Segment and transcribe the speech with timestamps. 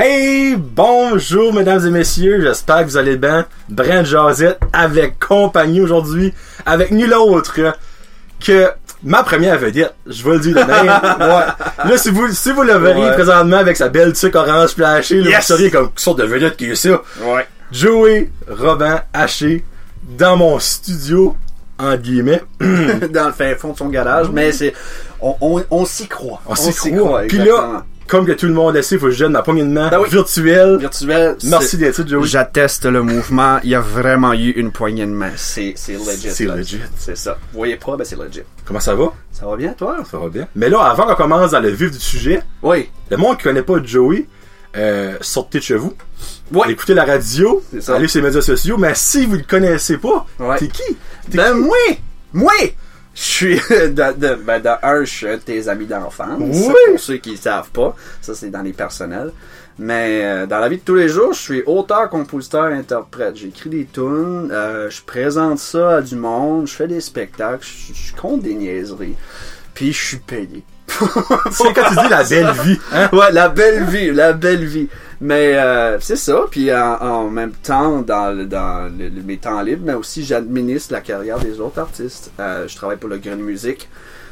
[0.00, 3.46] Hey, bonjour mesdames et messieurs, j'espère que vous allez bien.
[3.68, 6.32] Brent Josette avec compagnie aujourd'hui,
[6.64, 7.58] avec nul autre
[8.38, 8.68] que
[9.02, 10.86] ma première vedette, je vais le dire de même.
[11.20, 11.90] ouais.
[11.90, 13.12] Là, si vous, si vous le Ouais.
[13.12, 15.34] présentement avec sa belle tuque orange flashée, Yes!
[15.38, 17.02] vous sauriez comme quelle sorte de vedette qui est ça.
[17.20, 17.48] Ouais.
[17.72, 19.64] Joey Robin Haché
[20.16, 21.34] dans mon studio,
[21.76, 22.42] en guillemets.
[22.60, 24.72] Dans le fin fond de son garage, mais c'est.
[25.20, 26.40] On, on, on s'y croit.
[26.46, 27.22] On s'y croit.
[27.28, 29.62] Puis là, comme que tout le monde le sait, faut que je donne ma poignée
[29.62, 30.08] de main Ben oui.
[30.10, 30.78] virtuelle.
[30.78, 31.36] virtuel.
[31.44, 32.26] Merci d'être là, Joey.
[32.26, 33.60] J'atteste le mouvement.
[33.62, 35.30] Il y a vraiment eu une poignée de main.
[35.36, 36.30] C'est c'est legit.
[36.30, 36.80] C'est legit.
[36.96, 37.38] C'est ça.
[37.52, 38.42] Vous voyez pas, ben c'est legit.
[38.64, 39.12] Comment ça va?
[39.32, 39.98] Ça va bien, toi?
[40.10, 40.48] Ça va bien.
[40.56, 42.88] Mais là, avant qu'on commence dans le vif du sujet, Oui.
[43.10, 44.26] le monde qui connaît pas Joey,
[44.76, 45.94] euh, sortez de chez vous.
[46.52, 46.70] Ouais.
[46.70, 47.94] Écoutez la radio, C'est ça.
[47.96, 50.58] allez sur les médias sociaux, mais si vous le connaissez pas, Ouais.
[50.58, 50.96] t'es qui?
[51.30, 51.60] T'es Ben, qui?
[51.60, 51.76] moi!
[52.32, 52.52] Moi!
[53.18, 56.38] Je suis, de, de, ben, de un, je suis un de tes amis d'enfance.
[56.40, 56.74] Oui.
[56.90, 57.96] Pour ceux qui ne savent pas.
[58.20, 59.32] Ça, c'est dans les personnels.
[59.76, 63.36] Mais euh, dans la vie de tous les jours, je suis auteur, compositeur, interprète.
[63.36, 67.92] J'écris des tunes, euh, je présente ça à du monde, je fais des spectacles, je,
[67.92, 69.14] je compte des niaiseries.
[69.74, 70.64] Puis je suis payé.
[71.50, 73.08] C'est quand tu dis la belle vie, hein?
[73.12, 74.88] Ouais, la belle vie, la belle vie.
[75.20, 76.42] Mais euh, c'est ça.
[76.50, 80.24] Puis en, en même temps, dans, le- dans le- le- mes temps libres, mais aussi
[80.24, 82.30] j'administre la carrière des autres artistes.
[82.38, 83.88] Euh, je travaille pour le Green Music.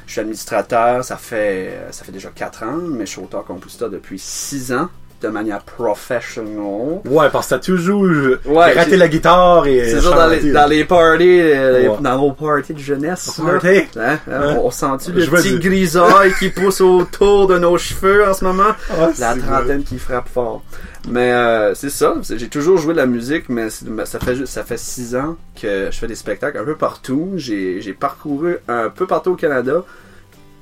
[0.06, 1.02] Je suis administrateur.
[1.04, 4.88] Ça fait ça fait déjà 4 ans, mais je suis auteur-compositeur depuis 6 ans
[5.22, 7.00] de manière professionnelle.
[7.04, 8.02] Ouais, parce que t'as toujours
[8.46, 11.96] Ouais, raté la guitare et C'est ça dans les, dans les parties, euh, les- Ouais.
[12.00, 13.38] dans nos parties de jeunesse.
[13.38, 13.52] là.
[13.52, 13.68] Party.
[13.98, 18.34] Hein, hein, On sent-tu le petit dire- grisaille qui pousse autour de nos cheveux en
[18.34, 18.64] ce moment?
[18.90, 20.62] Ah, La trentaine qui frappe fort.
[21.08, 24.76] Mais euh, c'est ça, j'ai toujours joué de la musique, mais ça fait ça fait
[24.78, 27.32] six ans que je fais des spectacles un peu partout.
[27.36, 29.84] J'ai parcouru un peu partout au Canada,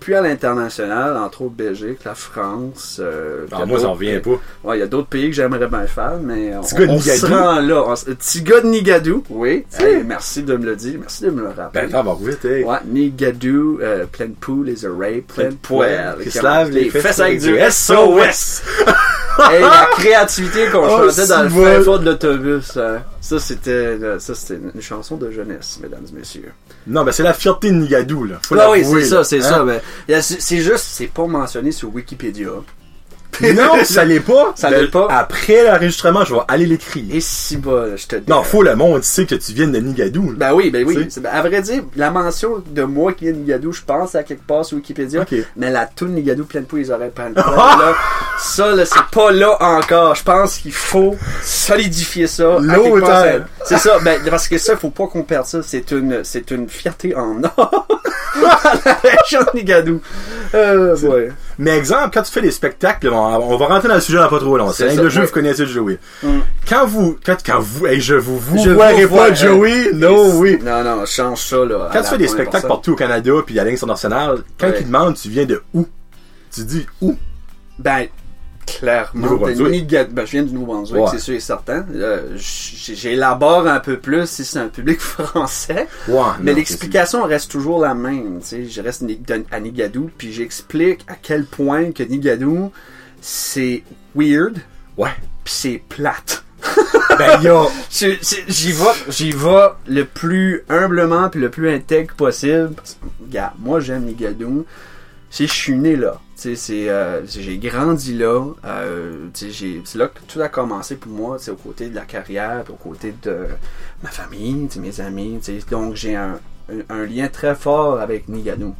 [0.05, 2.99] puis à l'international, entre autres Belgique, la France.
[3.03, 4.39] euh, Ah, a moi, j'en reviens pas.
[4.63, 7.25] Ouais, il y a d'autres pays que j'aimerais bien faire, mais on, de on se
[7.27, 7.83] rend là.
[7.87, 9.65] On s- Petit gars de Nigadou, oui.
[9.79, 11.87] Hey, merci de me le dire, merci de me le rappeler.
[11.91, 12.65] Ben, vas vite, hey.
[12.65, 16.17] Ouais, Nigadou, euh, pleine poule, les oreilles, pleine poêle.
[16.23, 18.63] Qui se lave les fesses avec du SOS.
[19.51, 22.77] Hey, la créativité qu'on Oh, chantait dans le fin fond de l'autobus.
[22.77, 23.03] hein.
[23.21, 26.53] Ça, c'était, ça, c'était une chanson de jeunesse, mesdames et messieurs.
[26.87, 28.37] Non, ben c'est la fierté de Nigadou, là.
[28.47, 29.43] Faut Ah oui, c'est ça, c'est Hein?
[29.43, 29.65] ça.
[29.65, 29.81] Ben, a-
[30.21, 32.51] c'est juste, c'est pas mentionné sur Wikipédia.
[33.55, 34.53] Non, ça l'est pas.
[34.55, 35.07] Ça Ben, l'est pas.
[35.11, 37.05] Après l'enregistrement, je vais aller l'écrire.
[37.13, 38.31] Et si bas, je te dis.
[38.31, 40.35] Non, faut le monde sait que tu viens de Nigadou.
[40.37, 41.09] Ben oui, ben oui.
[41.17, 44.47] Ben, à vrai dire, la mention de moi qui est Nigadou, je pense à quelque
[44.47, 45.25] part sur Wikipédia.
[45.57, 47.95] Mais la toune Nigadou pleine poule, ils auraient pas le temps, là.
[48.39, 50.15] Ça, là, c'est pas là encore.
[50.15, 52.59] Je pense qu'il faut solidifier ça.
[52.61, 55.63] C'est c'est ça, ben, parce que ça, faut pas qu'on perde ça.
[55.63, 57.87] C'est une, c'est une fierté en or.
[58.85, 60.01] La région de Nigadou.
[60.55, 61.33] Euh, ouais.
[61.59, 64.29] Mais exemple, quand tu fais des spectacles, on, on va rentrer dans le sujet dans
[64.29, 64.71] pas trop long.
[64.73, 65.27] C'est ça, le jeu, ouais.
[65.27, 65.99] vous connaissez Joey.
[66.23, 66.39] Mm.
[66.69, 69.89] Quand vous, quand, quand vous, hey, je vous, vous Je vous verrez vois, pas Joey,
[69.89, 70.59] euh, non, oui.
[70.63, 71.91] Non, non, change ça, là.
[71.93, 74.77] Quand tu fais des spectacles partout au Canada puis à l'international, quand Ouais.
[74.81, 75.87] ils demandent tu viens de où,
[76.53, 77.17] tu dis où?
[77.79, 78.07] Ben,
[78.67, 79.33] clairement.
[79.37, 79.37] De
[80.13, 81.09] ben, je viens du Nouveau-Brunswick, Ouais.
[81.11, 81.85] c'est sûr et certain.
[81.95, 85.87] Euh, J'élabore un peu plus si c'est un public français.
[86.09, 88.41] Ouais, Mais l'explication reste toujours la même.
[88.51, 89.05] Je reste
[89.51, 92.71] à Nigadou, puis j'explique à quel point que Nigadou,
[93.21, 93.83] c'est
[94.15, 94.59] weird,
[94.97, 95.11] Ouais.
[95.45, 96.45] puis c'est plate.
[97.19, 97.69] Ben, yo.
[97.91, 102.75] J'y vais, j'y vais le plus humblement puis le plus intègre possible.
[103.25, 104.67] Regarde, moi j'aime Nigadou.
[105.31, 106.21] C'est je suis né là.
[106.47, 108.45] Euh, j'ai grandi là.
[108.65, 111.37] Euh, c'est là que tout a commencé pour moi.
[111.39, 113.47] C'est aux côtés de la carrière, aux côtés de
[114.03, 115.41] ma famille, mes amis.
[115.71, 116.39] Donc j'ai un,
[116.91, 118.75] lien très fort avec Nigadou.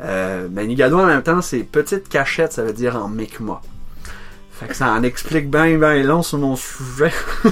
[0.00, 3.60] Euh, mais Nigadou en même temps, c'est petite cachette, ça veut dire en Mi'kmaq.
[4.60, 7.12] Fait que ça en explique bien, bien long sur mon sujet.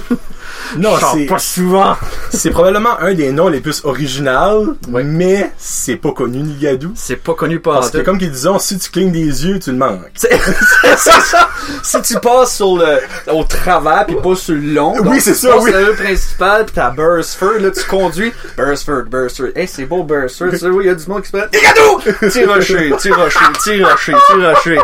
[0.76, 1.96] Non, c'est, pas souvent.
[2.30, 6.92] c'est probablement un des noms les plus originaux, mais c'est pas connu Nigadou.
[6.94, 9.70] C'est pas connu par Parce que comme qu'ils disent, si tu clignes des yeux, tu
[9.70, 10.10] le manques.
[10.14, 10.30] C'est
[10.96, 11.48] c'est ça.
[11.82, 12.98] Si tu passes sur le,
[13.32, 14.94] au travers puis pas sur le long.
[15.04, 15.70] Oui, c'est ça, oui.
[15.70, 18.32] rue principale puis t'as Bursford, là, tu conduis.
[18.56, 19.48] Bursford, Bursford.
[19.54, 20.50] Hey, c'est beau, Bursford.
[20.50, 22.30] Tu sais, oui, il y a du monde qui se fait, Nigadou!
[22.30, 24.78] Tire rocher, tire rocher, tire rocher, tire rocher.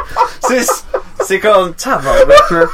[0.48, 0.66] C'est,
[1.26, 2.68] c'est comme, tabarnak,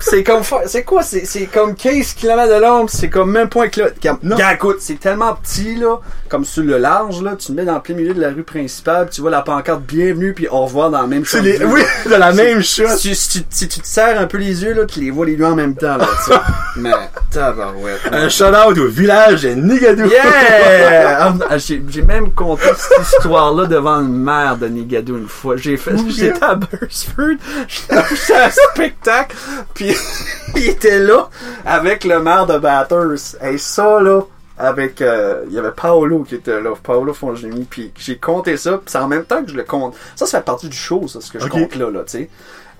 [0.00, 1.02] C'est comme, c'est quoi?
[1.02, 3.86] C'est, c'est comme 15 km de long, c'est comme même point que là.
[4.22, 5.98] Gars, écoute, c'est tellement petit, là,
[6.28, 8.42] comme sur le large, là, tu te mets dans le plein milieu de la rue
[8.42, 12.14] principale, tu vois la pancarte bienvenue, puis au revoir dans la même les, oui, de
[12.14, 12.96] la même chose.
[12.96, 15.26] Si, si tu, si tu te serres un peu les yeux, là, tu les vois
[15.26, 16.80] les deux en même temps, là, tu.
[16.80, 16.90] Mais,
[17.30, 18.00] tabarouette.
[18.12, 20.06] Un shout-out au village de Nigadou.
[20.06, 21.34] Yeah!
[21.48, 25.56] Ah, J'ai j'ai même conté cette histoire-là devant une mère de Nigadou une fois.
[25.56, 27.36] J'ai fait, j'étais à Bursford,
[27.68, 27.94] j'étais
[28.34, 29.36] à un spectacle,
[29.74, 29.83] puis
[30.54, 31.28] Puis il était là
[31.64, 33.38] avec le maire de Bathurst.
[33.42, 34.22] Et ça, là,
[34.58, 35.00] avec...
[35.02, 37.64] euh, il y avait Paolo qui était là, Paolo Fongemi.
[37.68, 39.94] Puis j'ai compté ça, puis c'est en même temps que je le compte.
[40.16, 42.30] Ça, ça fait partie du show, ça, ce que je compte là, là, tu sais.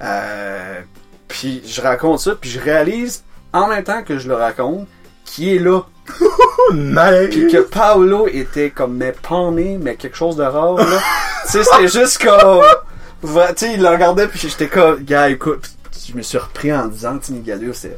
[0.03, 0.81] Euh,
[1.29, 4.87] puis je raconte ça, puis je réalise, en même temps que je le raconte,
[5.25, 5.83] qui est là.
[6.73, 7.29] Nice.
[7.31, 10.85] Puis que Paolo était comme mais pané, mais quelque chose de rare là.
[11.45, 12.63] tu sais, c'était juste comme
[13.23, 15.71] tu sais, il le regardait puis j'étais comme gars, écoute,
[16.09, 17.97] je me suis repris en disant que Nigadou c'est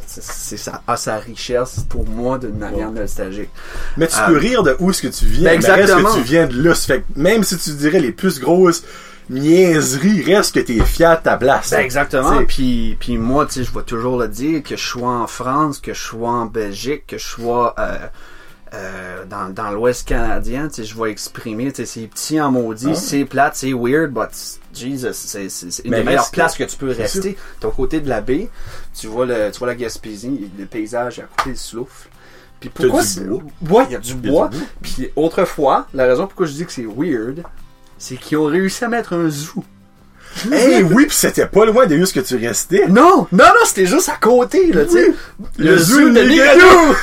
[0.57, 3.51] sa a sa richesse pour moi d'une manière nostalgique.
[3.97, 4.27] Mais tu Ah.
[4.29, 5.51] peux rire de où est-ce que tu viens.
[5.53, 6.75] Ben, mais reste que tu viens de là.
[6.75, 8.83] Fait même si tu dirais les plus grosses
[9.29, 11.71] niaiseries, reste que t'es fier de ta place.
[11.71, 12.45] Ben, exactement.
[12.47, 15.81] Puis, puis moi, tu sais, je vais toujours le dire, que je sois en France,
[15.81, 17.99] que je sois en Belgique, que je sois euh,
[18.77, 22.95] euh, dans, dans l'Ouest canadien, je vais exprimer, c'est petit en maudit, Ah.
[22.95, 24.29] c'est plate, c'est weird, but
[24.75, 25.49] Jesus, c'est
[25.85, 27.37] une Mais des meilleures places que tu peux rester.
[27.61, 28.49] T'es au côté de la baie,
[28.99, 32.09] tu vois le, tu vois la Gaspésie, le paysage à côté du souffle.
[32.61, 33.01] Puis pourquoi.
[33.71, 34.51] Ouais, il y a du bois.
[34.83, 37.43] Puis autrefois, la raison pourquoi je dis que c'est weird,
[37.99, 39.65] c'est qu'ils ont réussi à mettre un zoo.
[40.53, 42.87] Hey, oui, pis c'était pas loin de où est-ce que tu restais.
[42.89, 45.15] Non, non, non, c'était juste à côté, là, tu sais.
[45.57, 46.95] Le zoo de Nigadou!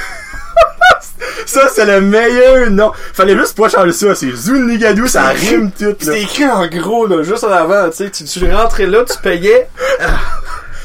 [1.45, 2.91] Ça, c'est le meilleur nom.
[3.13, 4.15] Fallait juste pas changer ça.
[4.15, 5.95] C'est Zoo de Nigadou, ça rime tout.
[5.99, 8.09] C'était écrit en gros, là, juste en avant, tu sais.
[8.09, 9.67] Tu, tu rentrais là, tu payais.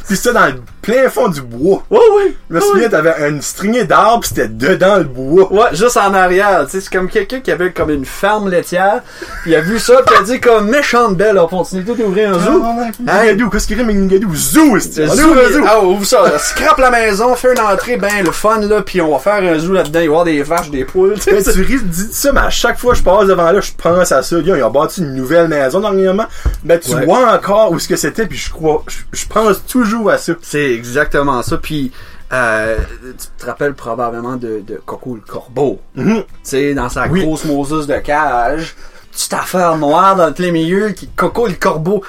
[0.09, 0.55] Pis ça dans le
[0.93, 1.83] plein fond du bois.
[1.91, 2.35] Ouais, ouais.
[2.51, 5.53] Je me souviens, t'avais une stringée d'arbres pis c'était dedans le bois.
[5.53, 6.81] Ouais, juste en arrière, tu sais.
[6.81, 9.03] C'est comme quelqu'un qui avait comme une ferme laitière.
[9.47, 12.63] Il a vu ça, pis il a dit comme méchante belle opportunité d'ouvrir un zoo.
[13.01, 14.35] Nigadou, qu'est-ce qui rime avec Nigadou?
[14.35, 15.65] Zoo, c'est Le On zoo, un il- zoo.
[15.67, 19.13] ah, ouvre ça, scrape la maison, fais une entrée, ben, le fun, là, pis on
[19.13, 21.53] va faire un zoo là-dedans, il va y avoir des vaches, des poules, tu sais.
[21.53, 24.13] tu ris, dis ça, mais à chaque fois que je passe devant là, je pense
[24.13, 24.37] à ça.
[24.39, 26.27] Ils ont bâti une nouvelle maison dernièrement.
[26.65, 30.11] Ben, tu vois encore où ce que c'était, puis je crois, je, je pense toujours
[30.11, 30.33] à ça.
[30.43, 31.57] C'est exactement ça.
[31.59, 31.93] Puis,
[32.33, 35.81] euh, tu te rappelles probablement de, de Coco le Corbeau.
[35.95, 36.23] Mhm.
[36.23, 37.23] Tu sais, dans sa Oui.
[37.23, 38.75] grosse Moses de cage,
[39.13, 42.03] petite affaire noire dans le plein milieu, qui, Coco le Corbeau.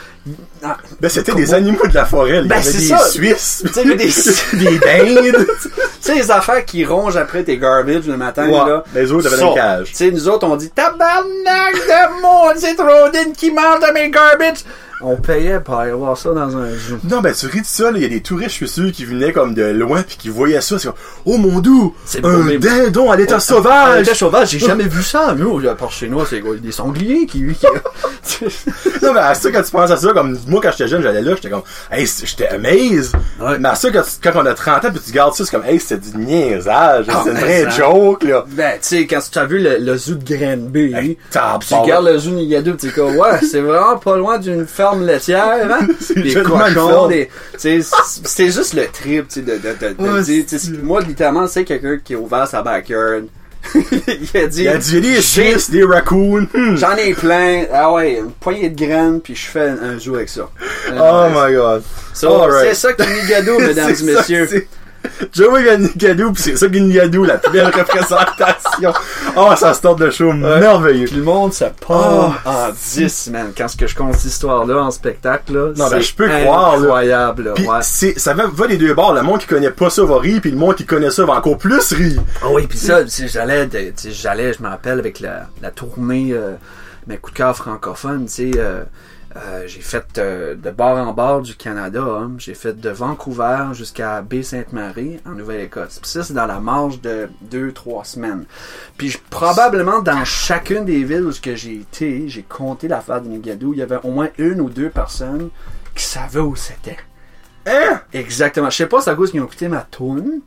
[0.64, 2.40] Ah, Ben, c'était des animaux de la forêt.
[2.40, 2.98] Il y Ben, avait des ça.
[3.10, 3.64] Suisses.
[3.76, 3.96] Des-
[4.58, 5.48] des dindes.
[5.48, 5.70] Tu
[6.02, 8.70] sais, les affaires qui rongent après tes garbage le matin, Ouais.
[8.70, 8.84] là.
[8.96, 9.90] Les autres avaient une cage.
[9.90, 13.94] Tu sais, nous autres, on dit tabarnak de mon, c'est trop d'une qui mange de
[13.94, 14.58] mes garbage.
[15.02, 16.98] On payait pour aller voir ça dans un zoo.
[17.10, 17.90] Non, ben, tu ris de ça.
[17.96, 20.28] Il y a des touristes, je suis sûr, qui venaient comme de loin, puis qui
[20.28, 20.78] voyaient ça.
[20.78, 24.02] C'est comme, oh mon doux, un mais- dindon à l'état Ah, sauvage.
[24.08, 25.34] était sauvage, j'ai jamais vu ça.
[25.38, 27.66] Nous, à part chez nous, c'est des sangliers qui, qui...
[29.02, 31.22] Non, mais à ça, quand tu penses à ça, comme moi, quand j'étais jeune, j'allais
[31.22, 33.16] là, j'étais comme, hey, c'est- j'étais amazed.
[33.40, 33.58] Ouais.
[33.60, 35.52] Mais à ça, quand, tu- quand on a 30 ans, puis tu gardes ça, c'est
[35.52, 37.06] comme, hey, c'est du niaisage.
[37.10, 38.46] Ah, c'est une vraie ça- joke, là.
[38.48, 42.06] Ben, tu sais, quand tu as vu le, le zoo de Granby, Hey, tu regardes
[42.06, 45.88] le zoo Nigadou, tu quoi, ouais, c'est vraiment pas loin d'une ferme laitière, hein?
[46.00, 47.10] C'est Des cochons,
[47.58, 50.84] c'était juste le trip, tu sais, de, de, de, de Ouais, dire, tu sais, c'est-
[50.84, 53.24] moi, littéralement, c'est quelqu'un qui a ouvert sa backyard.
[53.76, 56.48] Il a dit, Il a des des raccoons.
[56.54, 56.76] Hmm.
[56.76, 60.16] J'en ai plein, ah ouais, une poignée de graines, puis je fais un, un zoo
[60.16, 60.50] avec ça.
[60.92, 61.84] Oh my god.
[62.14, 62.70] So, Alright.
[62.70, 64.68] C'est ça qui est Nigadou, mesdames et messieurs.
[65.34, 68.94] Joey Ganigadou, pis c'est ça Ganigadou, la plus belle représentation.
[69.36, 71.06] Oh, ça se tente de show merveilleux.
[71.06, 73.52] Puis le monde, Oh, part en 10, man.
[73.58, 76.76] Quand ce que je compte cette histoire-là en spectacle, là, Non, ben, je peux croire,
[76.76, 77.52] incroyable, là.
[77.54, 77.78] Pis ouais.
[77.82, 79.14] c'est, ça va, va les deux bords.
[79.14, 81.34] Le monde qui connaît pas ça va rire, puis le monde qui connaît ça va
[81.34, 82.22] encore plus rire.
[82.42, 83.68] Ah oui, puis ça, j'allais,
[84.12, 86.54] j'allais, je me rappelle, avec la, la tournée, euh,
[87.08, 88.84] mes coups de cœur francophones, tu sais, euh,
[89.42, 92.32] euh, j'ai fait euh, de bord en bord du Canada, hein.
[92.38, 96.00] j'ai fait de Vancouver jusqu'à Baie-Sainte-Marie, en Nouvelle-Écosse.
[96.02, 98.46] Puis ça, c'est dans la marge de deux, trois semaines.
[98.98, 103.74] Puis je- probablement dans chacune des villes où j'ai été, j'ai compté l'affaire de Nigadou,
[103.74, 105.50] il y avait au moins une ou deux personnes
[105.96, 106.98] qui savaient où c'était.
[107.66, 108.02] Hein?
[108.14, 108.70] Exactement.
[108.70, 110.42] Je sais pas c'est à cause qu'ils ont écouté ma tune.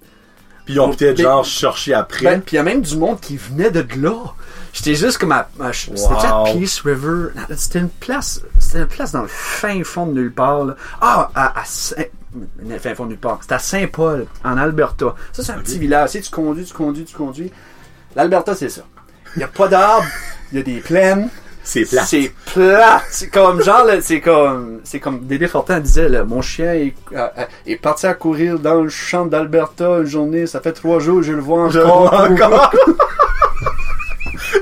[0.65, 2.25] Puis ils ont peut-être genre cherché après.
[2.25, 4.15] Ben, puis il y a même du monde qui venait de là.
[4.73, 5.49] J'étais juste comme à.
[5.61, 6.45] à- C'était Wow.
[6.59, 7.29] Peace River?
[7.57, 8.41] C'était une place.
[8.59, 10.65] C'était une place dans le fin fond de nulle part.
[10.65, 10.77] là.
[11.01, 11.97] Ah, à, à Saint-
[12.81, 13.39] fin fond de nulle part.
[13.43, 15.15] C'était à Saint-Paul, en Alberta.
[15.33, 16.13] Ça, c'est un petit village.
[16.13, 17.53] Tu sais, tu conduis, tu conduis, tu conduis.
[18.17, 18.83] L'Alberta, c'est ça.
[19.35, 20.07] Il n'y a pas d'arbres,
[20.53, 21.29] il y a des plaines.
[21.65, 22.05] C'est plat.
[22.05, 23.03] C'est plat.
[23.11, 27.29] C'est comme genre, c'est comme, c'est comme Dédé Fortin disait, là, mon chien est, euh,
[27.39, 30.47] euh, est parti à courir dans le champ d'Alberta une journée.
[30.47, 32.09] Ça fait trois jours, je le vois Je encore.
[32.11, 32.73] vois encore.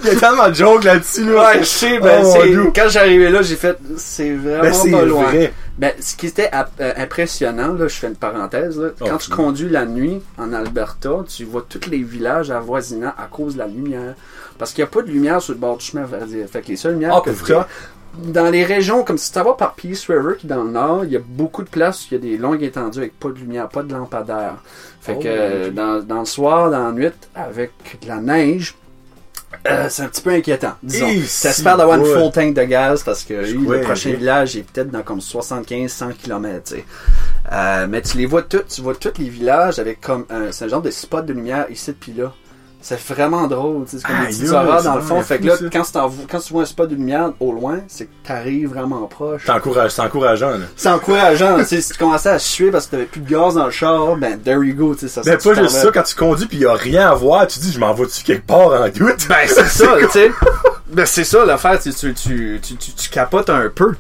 [0.03, 1.47] Il y a tellement de jokes là-dessus, là.
[1.53, 5.23] Ouais, je sais, ben, Oh, quand j'arrivais là, j'ai fait, c'est vraiment Ben, pas loin.
[5.25, 5.53] vrai.
[5.79, 9.31] Ben, ce qui était euh, impressionnant, là, je fais une parenthèse, là, Oh, quand tu
[9.31, 9.37] oui.
[9.37, 13.67] conduis la nuit en Alberta, tu vois tous les villages avoisinants à cause de la
[13.67, 14.15] lumière.
[14.61, 16.07] Parce qu'il n'y a pas de lumière sur le bord du chemin.
[16.07, 17.67] Fait que les seules lumières Ah, que tu as,
[18.19, 21.05] dans les régions, comme si tu vas par Peace River, qui est dans le nord,
[21.05, 23.31] il y a beaucoup de places où il y a des longues étendues avec pas
[23.31, 24.57] de lumière, pas de lampadaire.
[25.01, 28.75] Fait Oh, que euh, dans, dans le soir, dans la nuit, avec de la neige,
[29.67, 30.75] euh, c'est un petit peu inquiétant.
[30.83, 31.09] Disons.
[31.09, 34.57] Et T'espères si, d'avoir une full tank de gaz parce que lui, le prochain village
[34.57, 36.75] est peut-être dans comme 75-100 km.
[37.51, 40.69] Euh, mais tu les vois tous, tu vois tous les villages avec comme c'est un
[40.69, 42.33] genre de spot de lumière ici puis là.
[42.83, 45.21] C'est vraiment drôle, tu sais, c'est comme des Aïe, petites horreurs dans le fond.
[45.21, 47.81] Fait que là, quand, tu vois- quand tu vois un spot de lumière au loin,
[47.89, 49.43] c'est que t'arrives vraiment proche.
[49.45, 50.65] C'est encourage- c'est encourageant, là.
[50.77, 53.55] C'est encourageant, tu sais, si tu commençais à suer parce que t'avais plus de gaz
[53.57, 56.03] dans le char, ben there you go, tu sais, ça Mais pas juste ça, quand
[56.05, 58.73] tu conduis pis y a rien à voir, tu dis, je m'en vais-tu quelque part
[58.81, 59.29] en doute?
[59.29, 60.31] Ben c'est ça, tu sais.
[60.93, 63.93] Ben c'est ça l'affaire, tu, tu, tu, tu, capotes un peu.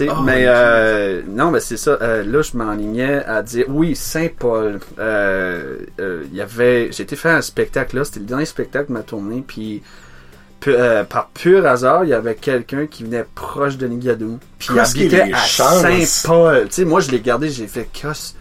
[0.00, 1.98] Oh, mais euh, non, mais c'est ça.
[2.00, 4.78] Euh, là, je m'enlignais à dire oui, Saint-Paul.
[4.98, 8.04] Euh, euh, Il y avait, j'ai été faire un spectacle là.
[8.04, 9.82] C'était le dernier spectacle de ma tournée, puis
[10.60, 14.68] pu- euh, par pur hasard, il y avait quelqu'un qui venait proche de Nigadou, puis
[14.70, 15.38] il Qu'est-ce habitait à?
[15.44, 16.66] Saint-Paul.
[16.68, 18.34] Tu sais, moi je l'ai gardé, j'ai fait casse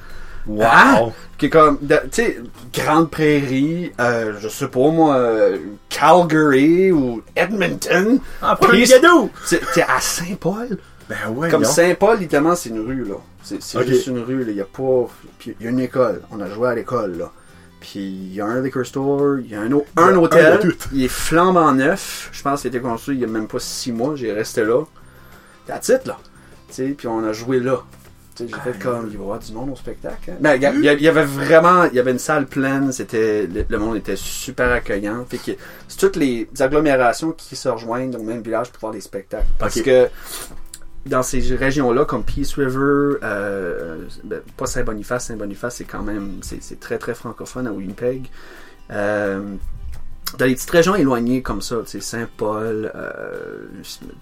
[0.48, 1.14] Wow!
[1.38, 2.42] qui est comme, tu sais,
[2.74, 5.58] Grande Prairie, euh, je sais pas moi, euh,
[5.90, 8.20] Calgary ou Edmonton.
[8.42, 9.30] Ah, pas gadou!
[9.48, 10.78] T'es à Saint-Paul.
[11.10, 11.64] Ben ouais, Comme.
[11.64, 13.16] Saint-Paul, littéralement, c'est une rue, là.
[13.44, 14.52] C'est juste une rue, là.
[14.52, 15.08] Il y a pas.
[15.40, 16.22] Puis il y a une école.
[16.32, 17.32] On a joué à l'école, là.
[17.80, 20.60] Puis il y a un liquor store, il y a un, un un hôtel.
[20.92, 22.30] il est flambant neuf.
[22.34, 24.16] Je pense qu'il a été construit il y a même pas six mois.
[24.16, 24.84] J'ai resté là.
[25.68, 26.18] That's it, là.
[26.70, 27.84] Tu sais, puis on a joué là.
[28.40, 30.32] J'ai fait comme, il va y avoir du monde au spectacle.
[30.32, 30.38] hein?
[30.40, 30.62] Ben, il
[31.02, 34.72] y avait vraiment, il y avait une salle pleine, c'était, le, le monde était super
[34.72, 35.26] accueillant.
[35.30, 35.52] Fait que
[35.88, 39.48] c'est toutes les agglomérations qui se rejoignent au même village pour voir les spectacles.
[39.58, 40.08] Parce que
[41.06, 46.62] dans ces régions-là, comme Peace River, euh, ben, pas Saint-Boniface, Saint-Boniface c'est quand même, c'est,
[46.62, 48.28] c'est très très francophone à Winnipeg.
[48.92, 49.42] Euh,
[50.38, 53.68] dans les petites régions éloignées comme ça, tu sais, Saint-Paul, euh,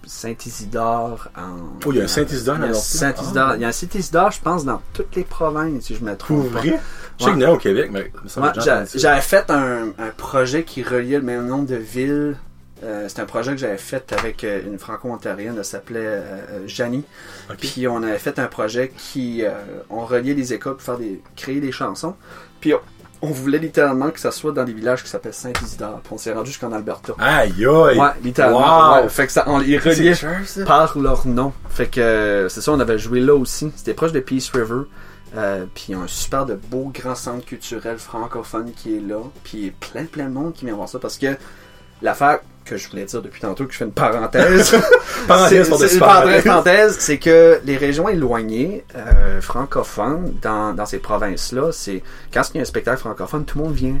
[0.06, 1.56] Saint-Isidore, en...
[1.84, 3.56] Oh, il y a un Saint-Isidore dans Saint-Isidore, Ah.
[3.56, 6.18] il y a un Saint-Isidore, je pense, dans toutes les provinces, si je me Pour
[6.18, 6.80] trompe vrai?
[7.18, 8.50] Je sais qu'il y en a au Québec, mais ça Ouais,
[8.94, 12.36] j'avais fait un, un projet qui reliait le même nombre de villes.
[12.84, 17.04] Euh, c'est un projet que j'avais fait avec euh, une franco-ontarienne, elle s'appelait euh, Janie.
[17.58, 19.50] Puis on avait fait un projet qui euh,
[19.88, 22.14] on reliait les écoles pour faire des créer des chansons.
[22.60, 22.80] Puis on,
[23.22, 26.00] on voulait littéralement que ça soit dans des villages qui s'appellent Saint-Isidore.
[26.02, 27.14] Puis on s'est rendu jusqu'en Alberta.
[27.18, 27.66] Aïe, aïe!
[27.66, 28.96] Ouais, littéralement.
[28.96, 29.02] Wow.
[29.02, 30.14] Ouais, fait que ça, on les reliait
[30.66, 31.52] par leur nom.
[31.70, 33.72] Fait que euh, c'est ça, on avait joué là aussi.
[33.76, 34.82] C'était proche de Peace River.
[35.36, 39.00] Euh, puis il y a un super de beau grand centre culturel francophone qui est
[39.00, 39.20] là.
[39.44, 41.36] Puis plein plein de monde qui vient voir ça parce que
[42.02, 44.76] l'affaire que je voulais dire depuis tantôt que je fais une parenthèse.
[45.28, 50.98] Parenthèse pour une parenthèse, parenthèse, c'est que les régions éloignées euh, francophones dans, dans ces
[50.98, 53.98] provinces-là, c'est quand il y a un spectacle francophone, tout le monde vient.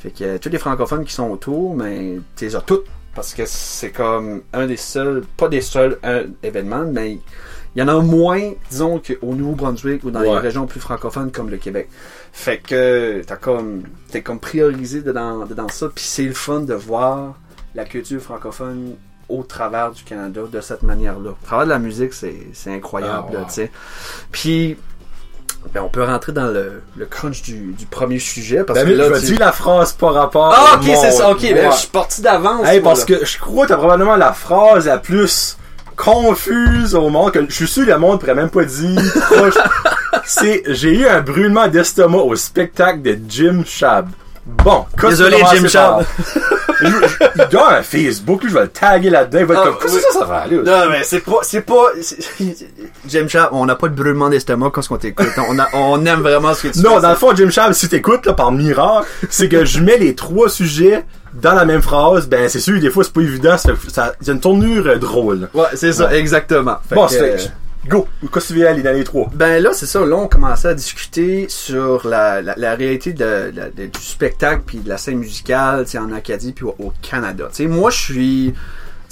[0.00, 3.34] Fait que euh, tous les francophones qui sont autour, mais tu les as toutes parce
[3.34, 7.18] que c'est comme un des seuls, pas des seuls euh, événements, mais
[7.74, 11.50] il y en a moins, disons, qu'au Nouveau-Brunswick ou dans les régions plus francophones comme
[11.50, 11.88] le Québec.
[12.32, 16.74] Fait que t'as comme, t'es comme priorisé dedans, dedans ça, puis c'est le fun de
[16.74, 17.34] voir
[17.78, 18.96] la culture francophone
[19.28, 21.30] au travers du Canada de cette manière-là.
[21.30, 22.34] Au travers de la musique, c'est,
[22.66, 23.44] incroyable, Ah, wow.
[23.46, 23.70] tu sais.
[24.32, 24.76] Puis,
[25.72, 29.02] ben, on peut rentrer dans le, le crunch du, du premier sujet, parce David, que
[29.02, 31.88] là, tu- dire la phrase par rapport Ah, ok, c'est ça, ok, ben, je suis
[31.88, 32.66] parti d'avance.
[32.66, 33.16] Hey, parce là.
[33.18, 35.56] que je crois que t'as probablement la phrase la plus
[35.94, 39.00] confuse au monde, que je suis sûr que le monde pourrait même pas dire.
[40.24, 44.08] C'est, j'ai eu un brûlement d'estomac au spectacle de Jim Shab.
[44.64, 45.66] Bon, Désolé, Jim
[46.80, 46.88] je-
[47.36, 49.94] Il doit un Facebook, lui, je vais le taguer là-dedans, il va être comme, qu'est-ce
[49.96, 50.02] oui.
[50.06, 50.56] que ça, ça va aller?
[50.56, 51.86] Non, mais c'est pas, c'est pas,
[53.08, 55.28] James Sharp, on n'a pas de brûlement d'estomac quand on t'écoute.
[55.48, 57.02] On, a, on aime vraiment ce que tu Non, fais.
[57.02, 60.14] dans le fond, Jim Shab, si t'écoutes, là, par miracle, c'est que je mets les
[60.14, 63.70] trois sujets dans la même phrase, ben, c'est sûr, des fois, c'est pas évident, ça,
[63.92, 65.48] ça, y a une tournure euh, drôle.
[65.54, 66.76] Ouais, c'est ça, exactement.
[66.90, 67.36] Bon, c'est,
[67.86, 69.30] go, qu'est-ce que tu aller dans les trois?
[69.34, 70.04] Ben là, c'est ça.
[70.04, 72.40] Là, on commençait à discuter sur la,
[72.74, 77.48] réalité du spectacle puis de la scène musicale, en Acadie puis au, au Canada.
[77.50, 78.54] Tu sais, moi, je suis,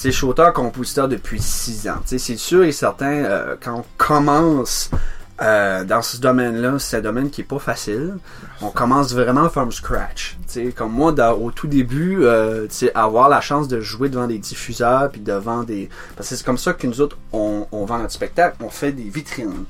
[0.02, 2.00] je suis auteur-compositeur depuis six ans.
[2.04, 4.90] C'est sûr et certain, euh, quand on commence
[5.42, 8.14] euh, dans ce domaine-là, c'est un domaine qui est pas facile.
[8.62, 10.36] On commence vraiment from scratch.
[10.46, 14.08] Tu sais, comme moi, dans- au tout début, euh, tu avoir la chance de jouer
[14.08, 17.66] devant des diffuseurs puis devant des, parce que c'est comme ça que nous autres, on,
[17.72, 19.64] on vend notre spectacle, on fait des vitrines.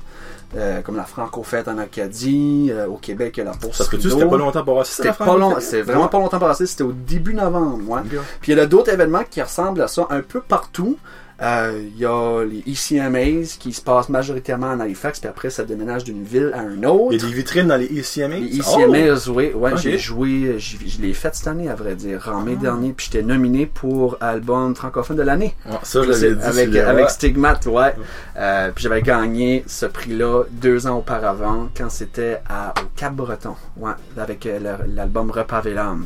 [0.55, 3.83] Euh, comme la Franco-Fête en Acadie, euh, au Québec, il y a la Bourse Ça
[3.83, 4.19] se peut-tu, Rideau.
[4.19, 7.33] c'était pas longtemps pour C'était pas long, c'est vraiment pas longtemps passé, c'était au début
[7.33, 7.99] novembre, ouais.
[8.39, 10.97] Puis il y a d'autres événements qui ressemblent à ça un peu partout.
[11.41, 15.63] Euh, Il y a les ECMAs qui se passent majoritairement en Halifax, puis après ça
[15.63, 17.13] déménage d'une ville à une autre.
[17.13, 18.37] Il y a des vitrines dans les E ECMA.
[18.37, 22.41] Les ECMAs, oui, ouais, j'ai joué, je l'ai fait cette année, à vrai dire, en
[22.41, 22.61] mai Ah.
[22.63, 25.55] dernier, puis j'étais nominé pour album francophone de l'année.
[25.69, 26.41] Oh, ça, je l'avais dit.
[26.43, 27.93] avec, avec Stigmat, ouais.
[28.37, 34.45] Euh, puis j'avais gagné ce prix-là deux ans auparavant, quand c'était au Cap-Breton, ouais, avec
[34.47, 36.05] euh, l'album Repaver l'âme.